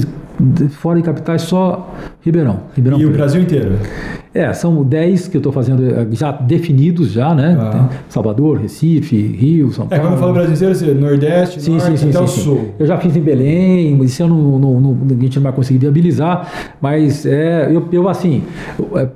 fora 0.70 0.98
de 0.98 1.04
capitais 1.04 1.42
só 1.44 1.94
Ribeirão. 2.22 2.62
Ribeirão 2.76 2.98
E 3.00 3.04
o 3.06 3.08
Preto. 3.10 3.18
Brasil 3.18 3.42
inteiro? 3.42 3.74
É, 4.36 4.52
são 4.52 4.84
10 4.84 5.30
que 5.30 5.38
eu 5.38 5.40
estou 5.40 5.54
fazendo 5.54 5.82
eh, 5.90 6.08
já 6.12 6.30
definidos 6.30 7.12
já, 7.14 7.34
né? 7.34 7.58
Ah. 7.58 7.88
Salvador, 8.10 8.58
Recife, 8.60 9.16
Rio, 9.16 9.72
São 9.72 9.86
É, 9.86 9.96
Paulo. 9.98 10.04
quando 10.04 10.14
eu 10.14 10.20
falo 10.20 10.34
Brasil 10.34 10.54
inteiro, 10.56 10.76
você, 10.76 10.94
Nordeste, 10.94 11.62
Sim, 11.62 11.72
Norte, 11.78 11.86
sim, 11.86 11.98
sim, 11.98 12.10
até 12.10 12.18
sim, 12.18 12.24
o. 12.24 12.28
Sul. 12.28 12.70
Eu 12.78 12.86
já 12.86 12.98
fiz 12.98 13.16
em 13.16 13.22
Belém, 13.22 14.04
esse 14.04 14.22
ano 14.22 14.60
não, 14.60 14.80
não- 14.82 14.98
a 15.10 15.22
gente 15.24 15.38
não 15.38 15.44
vai 15.44 15.54
conseguir 15.54 15.80
viabilizar, 15.80 16.50
mas 16.82 17.26
é, 17.26 17.70
eu, 17.72 17.88
eu 17.94 18.10
assim, 18.10 18.44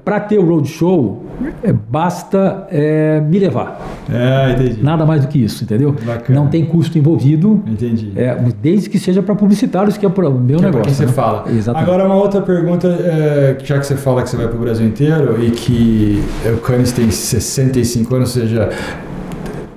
para 0.05 0.21
ter 0.21 0.39
o 0.39 0.45
roadshow, 0.45 1.21
é, 1.63 1.73
basta 1.73 2.65
é, 2.71 3.19
me 3.19 3.39
levar. 3.39 3.77
É, 4.09 4.51
entendi. 4.53 4.81
Nada 4.81 5.05
mais 5.05 5.21
do 5.21 5.27
que 5.27 5.43
isso, 5.43 5.65
entendeu? 5.65 5.93
Bacana. 6.05 6.39
Não 6.39 6.47
tem 6.47 6.63
custo 6.65 6.97
envolvido, 6.97 7.61
Entendi. 7.67 8.13
é, 8.15 8.37
desde 8.61 8.89
que 8.89 8.97
seja 8.97 9.21
para 9.21 9.35
publicitários, 9.35 9.97
que 9.97 10.05
é 10.05 10.09
o 10.09 10.11
meu 10.11 10.59
Que 10.59 10.63
é 10.63 10.67
negócio. 10.67 10.71
pra 10.71 10.81
quem 10.83 10.93
você 10.93 11.05
né? 11.05 11.11
fala. 11.11 11.43
Exatamente. 11.51 11.89
Agora, 11.89 12.05
uma 12.05 12.15
outra 12.15 12.41
pergunta, 12.41 12.87
é, 12.87 13.57
já 13.65 13.77
que 13.77 13.85
você 13.85 13.95
fala 13.97 14.21
que 14.23 14.29
você 14.29 14.37
vai 14.37 14.47
pro 14.47 14.57
Brasil 14.59 14.87
inteiro 14.87 15.08
e 15.41 15.51
que 15.51 16.23
o 16.53 16.57
Cannes 16.57 16.91
tem 16.91 17.09
65 17.09 18.15
anos, 18.15 18.35
ou 18.35 18.41
seja, 18.41 18.69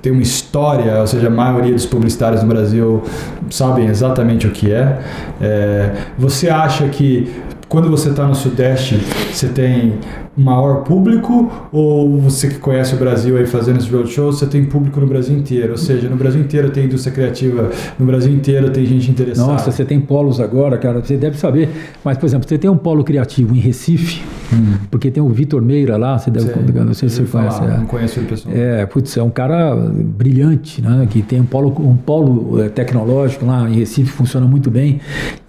tem 0.01 0.11
uma 0.11 0.21
história, 0.21 0.99
ou 0.99 1.07
seja, 1.07 1.27
a 1.27 1.31
maioria 1.31 1.73
dos 1.73 1.85
publicitários 1.85 2.41
no 2.41 2.49
Brasil 2.49 3.03
sabem 3.49 3.87
exatamente 3.87 4.45
o 4.45 4.51
que 4.51 4.71
é. 4.71 4.99
É, 5.41 5.91
você 6.17 6.49
acha 6.49 6.87
que 6.89 7.31
quando 7.69 7.89
você 7.89 8.09
está 8.09 8.27
no 8.27 8.35
Sudeste, 8.35 8.99
você 9.31 9.47
tem 9.47 9.95
maior 10.35 10.83
público 10.83 11.51
ou 11.71 12.19
você 12.19 12.47
que 12.47 12.57
conhece 12.57 12.95
o 12.95 12.97
Brasil 12.97 13.37
aí 13.37 13.45
fazendo 13.45 13.77
esse 13.77 13.89
roadshow, 13.89 14.31
você 14.31 14.47
tem 14.47 14.65
público 14.65 14.99
no 14.99 15.07
Brasil 15.07 15.37
inteiro? 15.37 15.71
Ou 15.71 15.77
seja, 15.77 16.09
no 16.09 16.15
Brasil 16.15 16.41
inteiro 16.41 16.69
tem 16.69 16.85
indústria 16.85 17.13
criativa, 17.13 17.69
no 17.99 18.05
Brasil 18.05 18.33
inteiro 18.33 18.69
tem 18.69 18.85
gente 18.85 19.09
interessada. 19.11 19.51
Nossa, 19.51 19.71
você 19.71 19.85
tem 19.85 19.99
polos 19.99 20.39
agora, 20.39 20.77
cara, 20.77 21.01
você 21.01 21.17
deve 21.17 21.37
saber. 21.37 21.69
Mas, 22.03 22.17
por 22.17 22.25
exemplo, 22.25 22.47
você 22.47 22.57
tem 22.57 22.69
um 22.69 22.77
polo 22.77 23.03
criativo 23.03 23.55
em 23.55 23.59
Recife, 23.59 24.21
porque 24.89 25.11
tem 25.11 25.21
o 25.21 25.29
Vitor 25.29 25.61
Meira 25.61 25.97
lá, 25.97 26.17
você 26.17 26.31
deve, 26.31 26.45
Sei, 26.45 26.63
não 26.83 26.93
sei 26.93 27.09
se 27.09 27.15
você 27.15 27.25
falar, 27.25 27.51
conhece. 27.59 27.73
é. 27.73 27.77
Não 27.77 27.85
conheço 27.85 28.19
ele 28.19 28.27
pessoal. 28.27 28.55
É, 28.55 28.85
putz, 28.85 29.17
é 29.17 29.23
um 29.23 29.29
cara 29.29 29.75
brilhante, 29.75 30.81
né? 30.81 31.07
Que 31.09 31.21
tem 31.21 31.41
um 31.41 31.45
polo, 31.45 31.69
um 31.79 31.95
polo 31.95 32.61
eh, 32.61 32.69
tecnológico 32.69 33.45
lá 33.45 33.69
em 33.69 33.75
Recife, 33.75 34.11
funciona 34.11 34.47
muito 34.47 34.69
bem. 34.71 34.99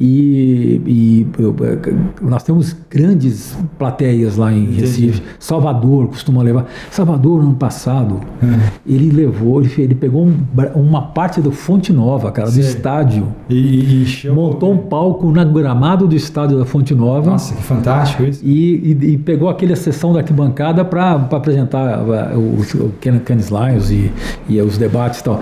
E, 0.01 0.81
e, 0.87 1.27
eh, 1.39 1.95
nós 2.23 2.43
temos 2.43 2.77
grandes 2.91 3.57
plateias 3.79 4.37
lá 4.37 4.53
em 4.53 4.74
Recife. 4.81 5.23
Salvador 5.39 6.09
costuma 6.09 6.43
levar. 6.43 6.67
Salvador, 6.91 7.41
no 7.43 7.49
ano 7.49 7.57
passado, 7.57 8.21
Hum. 8.43 8.59
ele 8.87 9.11
levou, 9.11 9.61
ele, 9.61 9.73
ele 9.79 9.95
pegou 9.95 10.25
um 10.27 10.35
uma 10.75 11.03
parte 11.03 11.41
do 11.41 11.51
Fonte 11.51 11.93
Nova, 11.93 12.31
cara, 12.33 12.51
do 12.51 12.59
estádio. 12.61 13.29
E, 13.49 14.05
e, 14.25 14.29
Montou 14.31 14.73
um 14.73 14.79
palco 14.79 15.31
na 15.31 15.45
gramado 15.45 16.07
do 16.07 16.15
estádio 16.15 16.59
da 16.59 16.65
Fonte 16.65 16.95
Nova. 16.95 17.31
Nossa, 17.33 17.55
que 17.55 17.63
fantástico 17.63 18.25
isso. 18.25 18.45
E, 18.45 18.97
e- 19.01 19.13
e 19.13 19.19
pegou 19.19 19.49
aquela 19.49 19.77
sessão 19.77 20.13
da 20.13 20.21
arquibancada 20.21 20.85
para 20.85 21.13
apresentar 21.13 22.01
uh, 22.03 22.39
o, 22.39 22.93
Ken- 23.01 23.19
Cannes 23.21 23.49
Lions 23.49 23.91
e, 23.91 24.11
e 24.49 24.61
os 24.61 24.77
debates 24.79 25.21
e 25.21 25.25
tal. 25.25 25.41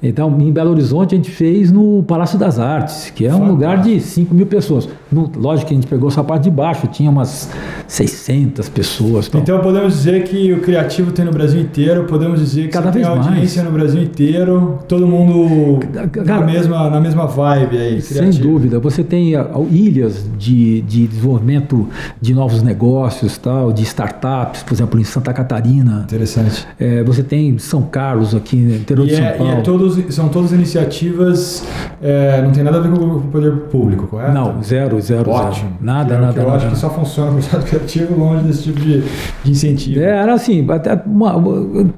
Então, 0.00 0.36
em 0.40 0.52
Belo 0.52 0.70
Horizonte, 0.70 1.14
a 1.14 1.18
gente 1.18 1.30
fez 1.30 1.72
no 1.72 2.04
Palácio 2.04 2.38
das 2.38 2.58
Artes, 2.60 3.10
que 3.10 3.24
é 3.26 3.28
um 3.28 3.32
Fantástico. 3.32 3.52
lugar 3.52 3.82
de 3.82 4.00
5 4.00 4.32
mil 4.34 4.46
pessoas. 4.46 4.88
No- 5.10 5.30
lógico 5.36 5.68
que 5.68 5.74
a 5.74 5.76
gente 5.76 5.88
pegou 5.88 6.08
essa 6.08 6.22
parte 6.22 6.44
de 6.44 6.50
baixo, 6.50 6.86
tinha 6.86 7.10
umas 7.10 7.50
600 7.88 8.67
pessoas. 8.68 9.28
tal. 9.28 9.40
Então 9.40 9.60
podemos 9.60 9.94
dizer 9.94 10.24
que 10.24 10.52
o 10.52 10.60
criativo 10.60 11.12
tem 11.12 11.24
no 11.24 11.30
Brasil 11.32 11.60
inteiro, 11.60 12.04
podemos 12.04 12.40
dizer 12.40 12.62
que 12.62 12.68
Cada 12.68 12.86
você 12.86 12.92
tem 12.98 13.02
vez 13.04 13.14
mais. 13.16 13.26
audiência 13.28 13.62
no 13.62 13.70
Brasil 13.70 14.02
inteiro, 14.02 14.78
todo 14.88 15.06
mundo 15.06 15.78
na 16.24 16.40
mesma, 16.40 16.90
na 16.90 17.00
mesma 17.00 17.26
vibe 17.26 17.76
aí, 17.78 18.00
Sem 18.02 18.18
criativo. 18.18 18.48
dúvida. 18.48 18.78
Você 18.80 19.02
tem 19.04 19.34
ah, 19.36 19.48
ilhas 19.70 20.24
de, 20.38 20.80
de 20.82 21.06
desenvolvimento 21.06 21.88
de 22.20 22.34
novos 22.34 22.62
negócios, 22.62 23.36
tal, 23.38 23.72
de 23.72 23.82
startups, 23.82 24.62
por 24.62 24.72
exemplo, 24.74 25.00
em 25.00 25.04
Santa 25.04 25.32
Catarina. 25.32 26.02
Interessante. 26.04 26.66
É, 26.78 27.02
você 27.02 27.22
tem 27.22 27.58
São 27.58 27.82
Carlos 27.82 28.34
aqui, 28.34 28.56
no 28.56 28.74
interior 28.74 29.06
E 29.06 29.10
de 29.10 29.16
São 29.16 29.24
é, 29.24 29.30
Paulo. 29.32 29.52
e 29.52 29.56
é 29.56 29.60
todos 29.60 30.14
são 30.14 30.28
todas 30.28 30.52
iniciativas, 30.52 31.64
é, 32.02 32.40
não 32.42 32.50
tem 32.50 32.62
nada 32.62 32.78
a 32.78 32.80
ver 32.80 32.90
com 32.90 33.04
o 33.04 33.20
poder 33.22 33.52
público, 33.70 34.06
correto? 34.06 34.32
Não, 34.32 34.62
zero, 34.62 35.00
zero, 35.00 35.30
Ótimo. 35.30 35.70
zero. 35.70 35.74
Nada, 35.80 36.18
nada. 36.18 36.32
que 36.32 36.38
eu 36.38 36.42
nada, 36.44 36.56
acho 36.56 36.64
nada. 36.66 36.74
que 36.76 36.80
só 36.80 36.90
funciona 36.90 37.30
o 37.32 37.38
criativo 37.62 38.18
longe 38.18 38.44
desse 38.44 38.57
tipo 38.64 38.80
de, 38.80 39.02
de 39.44 39.50
incentivo. 39.50 40.00
É, 40.00 40.04
era 40.04 40.34
assim, 40.34 40.66
até 40.70 41.00
uma- 41.06 41.42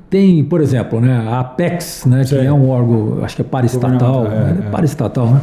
tem, 0.08 0.42
por 0.44 0.60
exemplo, 0.60 1.00
né, 1.00 1.24
a 1.28 1.40
Apex, 1.40 2.04
né, 2.06 2.24
que 2.24 2.34
é 2.36 2.52
um 2.52 2.68
órgão, 2.68 3.24
acho 3.24 3.36
que 3.36 3.42
é 3.42 3.44
paraestatal, 3.44 4.26
é, 4.26 4.28
né, 4.28 4.64
é. 4.66 4.70
paraestatal, 4.70 5.26
né? 5.30 5.40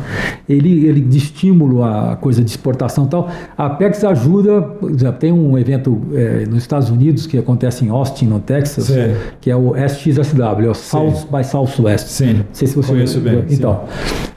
Ele, 0.48 0.86
ele 0.86 1.02
de 1.02 1.18
estímulo 1.18 1.84
a 1.84 2.16
coisa 2.16 2.44
de 2.44 2.50
exportação 2.50 3.06
e 3.06 3.10
tal. 3.10 3.30
A 3.58 3.66
Apex 3.68 4.04
ajuda, 4.04 4.62
por 4.62 4.90
exemplo, 4.92 5.20
tem 5.20 5.32
um 5.32 5.58
evento 5.58 6.02
é, 6.14 6.46
nos 6.46 6.60
Estados 6.60 6.90
Unidos 6.90 7.26
que 7.28 7.38
acontece 7.38 7.86
em 7.86 7.90
Austin, 7.90 8.26
no 8.28 8.40
Texas, 8.40 8.86
Sei. 8.86 9.16
que 9.42 9.50
é 9.52 9.56
o 9.56 9.76
SXSW, 9.76 10.66
é 10.66 10.70
o 10.70 10.74
South 10.74 11.28
by 11.32 11.44
Southwest. 11.44 12.08
Sim, 12.08 12.34
Não 12.34 12.46
sei 12.54 12.68
se 12.68 12.76
você 12.76 12.92
conheço 12.92 13.20
bem, 13.20 13.44
Então, 13.50 13.82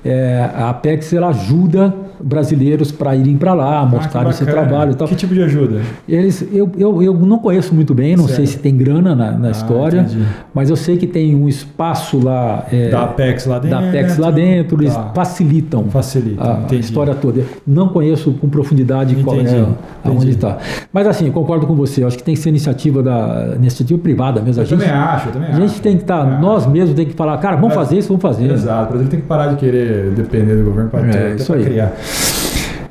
é, 0.04 0.48
a 0.54 0.70
Apex 0.70 1.12
ela 1.12 1.28
ajuda 1.28 1.94
brasileiros 2.22 2.90
para 2.92 3.14
irem 3.16 3.36
para 3.36 3.54
lá, 3.54 3.80
Ah, 3.80 3.86
mostrarem 3.86 4.32
seu 4.32 4.46
bacana. 4.46 4.66
trabalho 4.66 4.92
e 4.92 4.94
tal. 4.94 5.08
Que 5.08 5.14
tipo 5.14 5.34
de 5.34 5.42
ajuda? 5.42 5.80
Eles, 6.08 6.46
eu, 6.52 6.70
eu, 6.78 7.02
eu 7.02 7.14
não 7.14 7.38
conheço 7.38 7.74
muito 7.74 7.94
bem, 7.94 8.16
não 8.16 8.24
Certo. 8.24 8.36
sei 8.36 8.46
se 8.46 8.58
tem 8.58 8.76
grana 8.76 9.14
na, 9.14 9.32
na 9.32 9.50
história, 9.50 10.00
entendi. 10.00 10.24
mas 10.54 10.70
eu 10.70 10.76
sei 10.76 10.96
que 10.96 11.06
tem 11.06 11.34
um 11.34 11.48
espaço 11.48 12.22
lá 12.22 12.64
é, 12.72 12.88
Da 12.88 13.04
Apex 13.04 13.46
lá 13.46 13.58
dentro? 13.58 13.78
da 13.80 13.88
Apex 13.88 14.18
lá 14.18 14.30
dentro, 14.30 14.80
eles 14.82 14.94
Tá. 14.94 15.12
facilitam 15.14 15.84
Facilita, 15.90 16.42
a, 16.42 16.66
a 16.70 16.74
história 16.74 17.14
toda. 17.14 17.42
Não 17.66 17.88
conheço 17.88 18.32
com 18.32 18.48
profundidade 18.48 19.14
qual 19.22 19.36
Entendi, 19.36 19.54
é 19.56 19.60
aonde 20.04 20.16
entendi. 20.18 20.30
está. 20.32 20.58
Mas 20.92 21.06
assim, 21.06 21.26
eu 21.26 21.32
concordo 21.32 21.66
com 21.66 21.74
você, 21.74 22.02
eu 22.02 22.06
acho 22.08 22.16
que 22.16 22.22
tem 22.22 22.34
que 22.34 22.40
ser 22.40 22.48
iniciativa 22.50 23.02
da 23.02 23.54
iniciativa 23.56 23.98
privada 24.00 24.40
mesmo. 24.40 24.60
Eu 24.60 24.64
a 24.64 24.68
gente, 24.68 24.78
também 24.80 24.94
acho, 24.94 25.28
eu 25.28 25.32
também 25.32 25.48
a 25.50 25.52
gente 25.54 25.80
tem 25.80 25.96
que 25.96 26.02
estar, 26.02 26.26
É. 26.26 26.40
nós 26.40 26.66
mesmos 26.66 26.94
tem 26.94 27.06
que 27.06 27.14
falar, 27.14 27.36
cara, 27.38 27.56
vamos 27.56 27.74
Mas- 27.74 27.86
fazer 27.86 27.98
isso, 27.98 28.08
vamos 28.08 28.22
fazer. 28.22 28.50
Exato, 28.50 28.86
o 28.86 28.92
Brasil 28.92 29.08
tem 29.08 29.20
que 29.20 29.26
parar 29.26 29.46
de 29.48 29.56
querer 29.56 30.10
depender 30.10 30.56
do 30.56 30.64
governo 30.64 30.90
para 30.90 31.06
É, 31.16 31.34
isso 31.34 31.52
aí. 31.52 31.64
criar. 31.64 31.92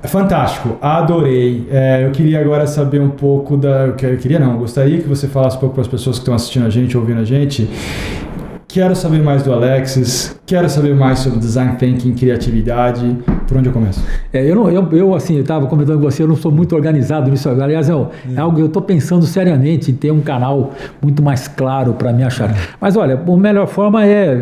É 0.01 0.07
Fantástico, 0.07 0.77
adorei. 0.81 1.67
É, 1.69 2.05
eu 2.05 2.11
queria 2.11 2.39
agora 2.39 2.65
saber 2.65 3.01
um 3.01 3.09
pouco 3.09 3.57
da. 3.57 3.87
Eu 3.87 4.17
queria, 4.17 4.39
não, 4.39 4.57
gostaria 4.57 4.97
que 4.99 5.07
você 5.07 5.27
falasse 5.27 5.57
um 5.57 5.59
pouco 5.59 5.75
para 5.75 5.81
as 5.81 5.87
pessoas 5.87 6.17
que 6.17 6.21
estão 6.21 6.33
assistindo 6.33 6.65
a 6.65 6.69
gente, 6.69 6.97
ouvindo 6.97 7.19
a 7.19 7.25
gente. 7.25 7.69
Quero 8.67 8.95
saber 8.95 9.21
mais 9.21 9.43
do 9.43 9.51
Alexis, 9.51 10.39
quero 10.45 10.69
saber 10.69 10.95
mais 10.95 11.19
sobre 11.19 11.39
design 11.39 11.75
thinking, 11.77 12.13
criatividade. 12.13 13.17
Por 13.49 13.57
onde 13.57 13.67
eu 13.67 13.73
começo? 13.73 13.99
É, 14.31 14.45
eu, 14.49 14.55
não, 14.55 14.69
eu, 14.69 14.87
eu, 14.91 15.15
assim, 15.15 15.33
eu 15.35 15.41
estava 15.41 15.65
comentando 15.65 15.95
com 15.97 16.03
você, 16.03 16.21
eu 16.21 16.27
não 16.27 16.35
sou 16.35 16.51
muito 16.51 16.75
organizado 16.75 17.31
nisso. 17.31 17.49
Aliás, 17.49 17.89
é, 17.89 17.93
é 17.93 18.39
algo 18.39 18.55
que 18.55 18.61
eu 18.61 18.67
estou 18.67 18.81
pensando 18.81 19.25
seriamente 19.25 19.89
em 19.89 19.95
ter 19.95 20.11
um 20.11 20.21
canal 20.21 20.71
muito 21.01 21.23
mais 21.23 21.47
claro 21.47 21.93
para 21.93 22.13
me 22.13 22.23
achar. 22.23 22.55
Mas 22.79 22.95
olha, 22.95 23.19
a 23.27 23.37
melhor 23.37 23.65
forma 23.67 24.05
é 24.05 24.19
é 24.19 24.35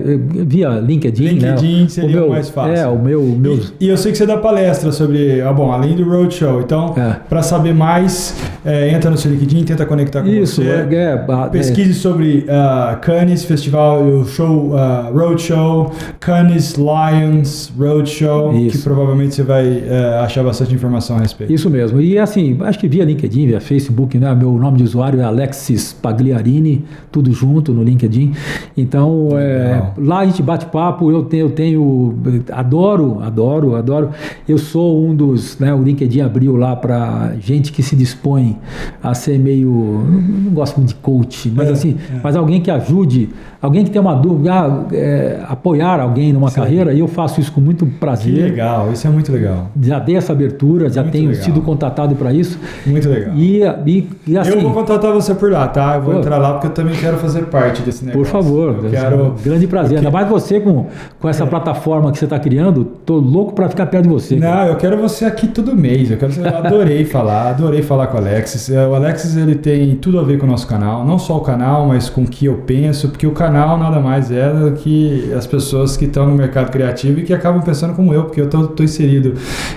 via 0.46 0.70
LinkedIn. 0.72 1.24
LinkedIn 1.24 1.82
né? 1.84 1.88
seria 1.90 2.26
o 2.26 2.30
mais 2.32 2.50
fácil. 2.50 2.74
É, 2.76 2.86
o 2.88 3.00
meu. 3.00 3.22
meus, 3.22 3.74
E, 3.80 3.86
e 3.86 3.90
eu 3.90 3.96
sei 3.98 4.12
que 4.12 4.18
você 4.18 4.26
dá 4.26 4.36
palestra 4.38 4.92
sobre. 4.92 5.40
Ah, 5.42 5.54
bom, 5.54 5.72
além 5.72 5.96
do 5.96 6.04
Roadshow. 6.04 6.60
Então, 6.62 6.94
É. 6.98 7.16
para 7.30 7.42
saber 7.42 7.74
mais, 7.74 8.36
é, 8.66 8.90
entra 8.90 9.10
no 9.10 9.18
seu 9.18 9.32
LinkedIn, 9.32 9.64
tenta 9.64 9.86
conectar 9.86 10.22
com 10.22 10.28
isso, 10.28 10.62
você. 10.62 10.68
é, 10.70 10.94
é, 10.96 11.14
a- 11.32 11.48
Pesquise 11.48 11.94
sobre 11.94 12.40
uh, 12.50 12.98
Cannes 13.00 13.46
Festival, 13.46 14.04
o 14.04 14.26
show 14.26 14.72
uh, 14.74 15.18
Roadshow, 15.18 15.92
Cannes 16.20 16.76
Lions 16.76 17.72
Roadshow, 17.78 18.52
que 18.52 18.68
Isso. 18.68 18.90
Provavelmente 18.98 19.36
você 19.36 19.44
vai 19.44 19.66
uh, 19.68 20.24
achar 20.24 20.44
bastante 20.44 20.74
informação 20.74 21.18
a 21.18 21.20
respeito. 21.20 21.54
Isso 21.54 21.70
mesmo. 21.70 22.02
E 22.02 22.18
assim, 22.18 22.58
acho 22.62 22.80
que 22.80 22.88
via 22.88 23.06
LinkedIn, 23.06 23.46
via 23.46 23.62
Facebook, 23.62 24.18
né? 24.18 24.34
Meu 24.34 24.52
nome 24.54 24.78
de 24.78 24.84
usuário 24.84 25.20
é 25.20 25.24
Alexis 25.24 25.94
Pagliarini, 25.94 26.84
tudo 27.12 27.32
junto 27.32 27.72
no 27.72 27.84
LinkedIn. 27.84 28.34
Então, 28.76 29.30
é, 29.34 29.74
Legal. 29.74 29.94
lá 29.98 30.20
a 30.20 30.26
gente 30.26 30.42
bate 30.42 30.66
papo, 30.66 31.12
eu 31.12 31.24
tenho, 31.24 31.46
eu 31.46 31.50
tenho, 31.52 32.16
adoro, 32.52 33.20
adoro, 33.22 33.76
adoro. 33.76 34.10
Eu 34.50 34.58
sou 34.58 35.06
um 35.06 35.16
dos, 35.16 35.60
né? 35.60 35.74
O 35.74 35.84
LinkedIn 35.84 36.22
abriu 36.22 36.56
lá 36.56 36.76
para 36.76 37.34
gente 37.40 37.72
que 37.72 37.84
se 37.84 37.96
dispõe 37.96 38.58
a 39.04 39.14
ser 39.14 39.38
meio, 39.38 39.70
não, 39.70 40.52
gosto 40.54 40.78
muito 40.78 40.90
de 40.90 40.96
coach, 40.96 41.52
mas 41.56 41.70
É, 41.70 41.72
assim, 41.72 41.98
é. 42.12 42.20
mas 42.24 42.36
alguém 42.36 42.62
que 42.62 42.72
ajude, 42.72 43.30
alguém 43.62 43.84
que 43.84 43.92
tem 43.92 44.02
uma 44.02 44.16
dúvida, 44.16 44.54
ah, 44.54 44.86
é, 44.92 45.40
apoiar 45.48 46.00
alguém 46.00 46.34
numa 46.34 46.50
Sim. 46.50 46.56
carreira, 46.56 46.94
e 46.94 47.00
eu 47.00 47.08
faço 47.08 47.40
isso 47.40 47.52
com 47.52 47.62
muito 47.62 47.86
Que 47.86 47.92
prazer. 47.92 48.56
Legal, 48.88 48.94
isso 48.94 49.08
é 49.08 49.10
muito 49.10 49.32
legal. 49.32 49.72
Já 49.82 50.00
dei 50.00 50.16
essa 50.16 50.32
abertura, 50.34 50.90
já 50.90 51.02
Muito 51.02 51.14
tenho 51.14 51.30
legal. 51.30 51.44
sido 51.46 51.62
contatado 51.62 52.16
para 52.16 52.34
isso. 52.34 52.58
Muito 52.86 53.10
legal. 53.10 53.34
E, 53.36 53.62
e, 53.86 54.10
e 54.28 54.38
assim, 54.38 54.52
eu 54.52 54.62
vou 54.62 54.72
contratar 54.74 55.12
você 55.14 55.34
por 55.36 55.52
lá, 55.52 55.68
tá? 55.68 55.96
Eu 55.96 56.02
vou 56.02 56.14
Pô. 56.14 56.20
entrar 56.20 56.38
lá 56.38 56.54
porque 56.54 56.68
eu 56.68 56.72
também 56.72 56.96
quero 56.96 57.18
fazer 57.18 57.44
parte 57.46 57.82
desse 57.82 58.06
negócio. 58.06 58.24
por 58.24 58.32
favor, 58.32 58.80
Eu 58.84 58.90
quero. 58.90 59.36
grande 59.44 59.68
prazer. 59.68 59.98
Ainda 59.98 60.12
mais 60.12 60.28
você 60.28 60.60
com, 60.60 60.86
com 61.20 61.30
essa 61.30 61.46
plataforma 61.46 62.12
que 62.12 62.18
você 62.18 62.26
está 62.26 62.40
criando, 62.40 62.86
tô 63.06 63.16
louco 63.18 63.54
para 63.54 63.70
ficar 63.70 63.86
perto 63.88 64.04
de 64.04 64.10
você. 64.10 64.38
cara. 64.38 64.64
Não, 64.66 64.68
eu 64.72 64.76
quero 64.78 64.98
você 64.98 65.26
aqui 65.26 65.48
todo 65.48 65.76
mês. 65.76 66.10
Eu, 66.12 66.18
quero, 66.18 66.34
eu 66.34 66.58
adorei 66.58 67.04
falar, 67.06 67.50
adorei 67.50 67.82
falar 67.82 68.08
com 68.08 68.18
o 68.18 68.20
Alexis. 68.20 68.70
É, 68.70 68.86
O 68.88 68.96
Alexis 68.96 69.36
ele 69.38 69.56
tem 69.56 69.96
tudo 69.96 70.20
a 70.20 70.24
ver 70.24 70.38
com 70.38 70.46
o 70.46 70.50
nosso 70.50 70.68
canal, 70.68 71.06
não 71.06 71.18
só 71.20 71.38
o 71.38 71.42
canal, 71.42 71.88
mas 71.88 72.10
com 72.10 72.22
o 72.22 72.28
que 72.28 72.46
eu 72.46 72.56
penso, 72.66 73.10
porque 73.10 73.26
o 73.28 73.32
canal 73.32 73.78
nada 73.78 74.00
mais 74.00 74.32
é 74.32 74.50
do 74.52 74.72
que 74.74 75.32
as 75.38 75.46
pessoas 75.48 75.96
que 75.98 76.06
estão 76.06 76.26
no 76.28 76.36
mercado 76.36 76.72
criativo 76.72 77.20
e 77.20 77.24
que 77.24 77.34
acabam 77.34 77.62
pensando 77.62 77.94
como 77.94 78.14
eu, 78.14 78.24
porque 78.26 78.42
eu 78.42 78.46
estou 78.46 78.68
inserido 78.84 79.34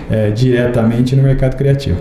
é, 0.09 0.29
diretamente 0.31 1.15
no 1.15 1.23
mercado 1.23 1.55
criativo. 1.55 1.97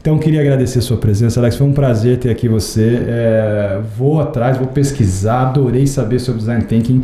Então, 0.00 0.18
queria 0.18 0.42
agradecer 0.42 0.80
a 0.80 0.82
sua 0.82 0.98
presença, 0.98 1.40
Alex. 1.40 1.56
Foi 1.56 1.66
um 1.66 1.72
prazer 1.72 2.18
ter 2.18 2.28
aqui 2.28 2.46
você. 2.46 3.02
É, 3.08 3.80
vou 3.96 4.20
atrás, 4.20 4.58
vou 4.58 4.66
pesquisar, 4.66 5.44
adorei 5.48 5.86
saber 5.86 6.18
sobre 6.18 6.40
design 6.40 6.62
thinking. 6.64 7.00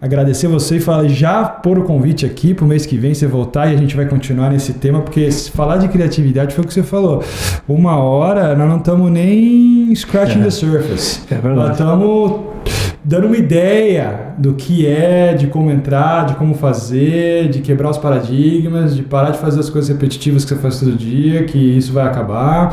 Agradecer 0.00 0.46
você 0.46 0.76
e 0.76 0.80
falar, 0.80 1.08
já 1.08 1.42
pôr 1.42 1.80
o 1.80 1.82
convite 1.82 2.24
aqui 2.24 2.54
para 2.54 2.64
o 2.64 2.68
mês 2.68 2.86
que 2.86 2.96
vem 2.96 3.12
você 3.12 3.26
voltar 3.26 3.66
e 3.72 3.74
a 3.74 3.76
gente 3.76 3.96
vai 3.96 4.06
continuar 4.06 4.50
nesse 4.50 4.74
tema, 4.74 5.00
porque 5.00 5.32
se 5.32 5.50
falar 5.50 5.78
de 5.78 5.88
criatividade 5.88 6.54
foi 6.54 6.62
o 6.62 6.66
que 6.68 6.72
você 6.72 6.84
falou. 6.84 7.24
Uma 7.66 7.96
hora 7.96 8.54
nós 8.54 8.68
não 8.68 8.76
estamos 8.76 9.10
nem 9.10 9.92
scratching 9.92 10.38
É. 10.38 10.44
the 10.44 10.50
surface. 10.50 11.22
É 11.32 11.34
verdade. 11.34 11.56
Nós 11.56 11.70
estamos 11.72 12.53
dando 13.04 13.26
uma 13.26 13.36
ideia 13.36 14.34
do 14.38 14.54
que 14.54 14.86
é, 14.86 15.34
de 15.34 15.48
como 15.48 15.70
entrar, 15.70 16.26
de 16.26 16.34
como 16.36 16.54
fazer, 16.54 17.48
de 17.48 17.60
quebrar 17.60 17.90
os 17.90 17.98
paradigmas, 17.98 18.96
de 18.96 19.02
parar 19.02 19.30
de 19.30 19.38
fazer 19.38 19.60
as 19.60 19.68
coisas 19.68 19.90
repetitivas 19.90 20.44
que 20.44 20.54
você 20.54 20.56
faz 20.56 20.80
todo 20.80 20.92
dia, 20.92 21.44
que 21.44 21.58
isso 21.58 21.92
vai 21.92 22.06
acabar 22.06 22.72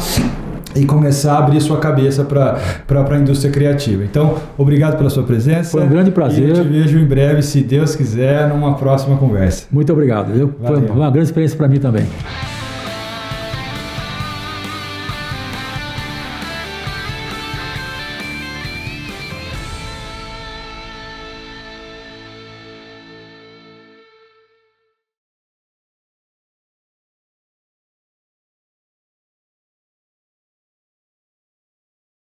e 0.75 0.85
começar 0.85 1.33
a 1.33 1.39
abrir 1.39 1.59
sua 1.59 1.77
cabeça 1.77 2.23
para 2.23 2.57
a 2.87 3.17
indústria 3.17 3.51
criativa. 3.51 4.03
Então, 4.03 4.35
obrigado 4.57 4.97
pela 4.97 5.09
sua 5.09 5.23
presença. 5.23 5.71
Foi 5.71 5.83
um 5.83 5.89
grande 5.89 6.11
prazer. 6.11 6.47
E 6.47 6.49
eu 6.49 6.55
te 6.55 6.61
vejo 6.61 6.97
em 6.97 7.05
breve, 7.05 7.41
se 7.41 7.61
Deus 7.61 7.95
quiser, 7.95 8.47
numa 8.47 8.75
próxima 8.75 9.17
conversa. 9.17 9.65
Muito 9.69 9.91
obrigado. 9.91 10.31
viu? 10.31 10.53
Foi 10.61 10.75
Valeu. 10.79 10.93
uma 10.93 11.11
grande 11.11 11.27
experiência 11.27 11.57
para 11.57 11.67
mim 11.67 11.79
também. 11.79 12.05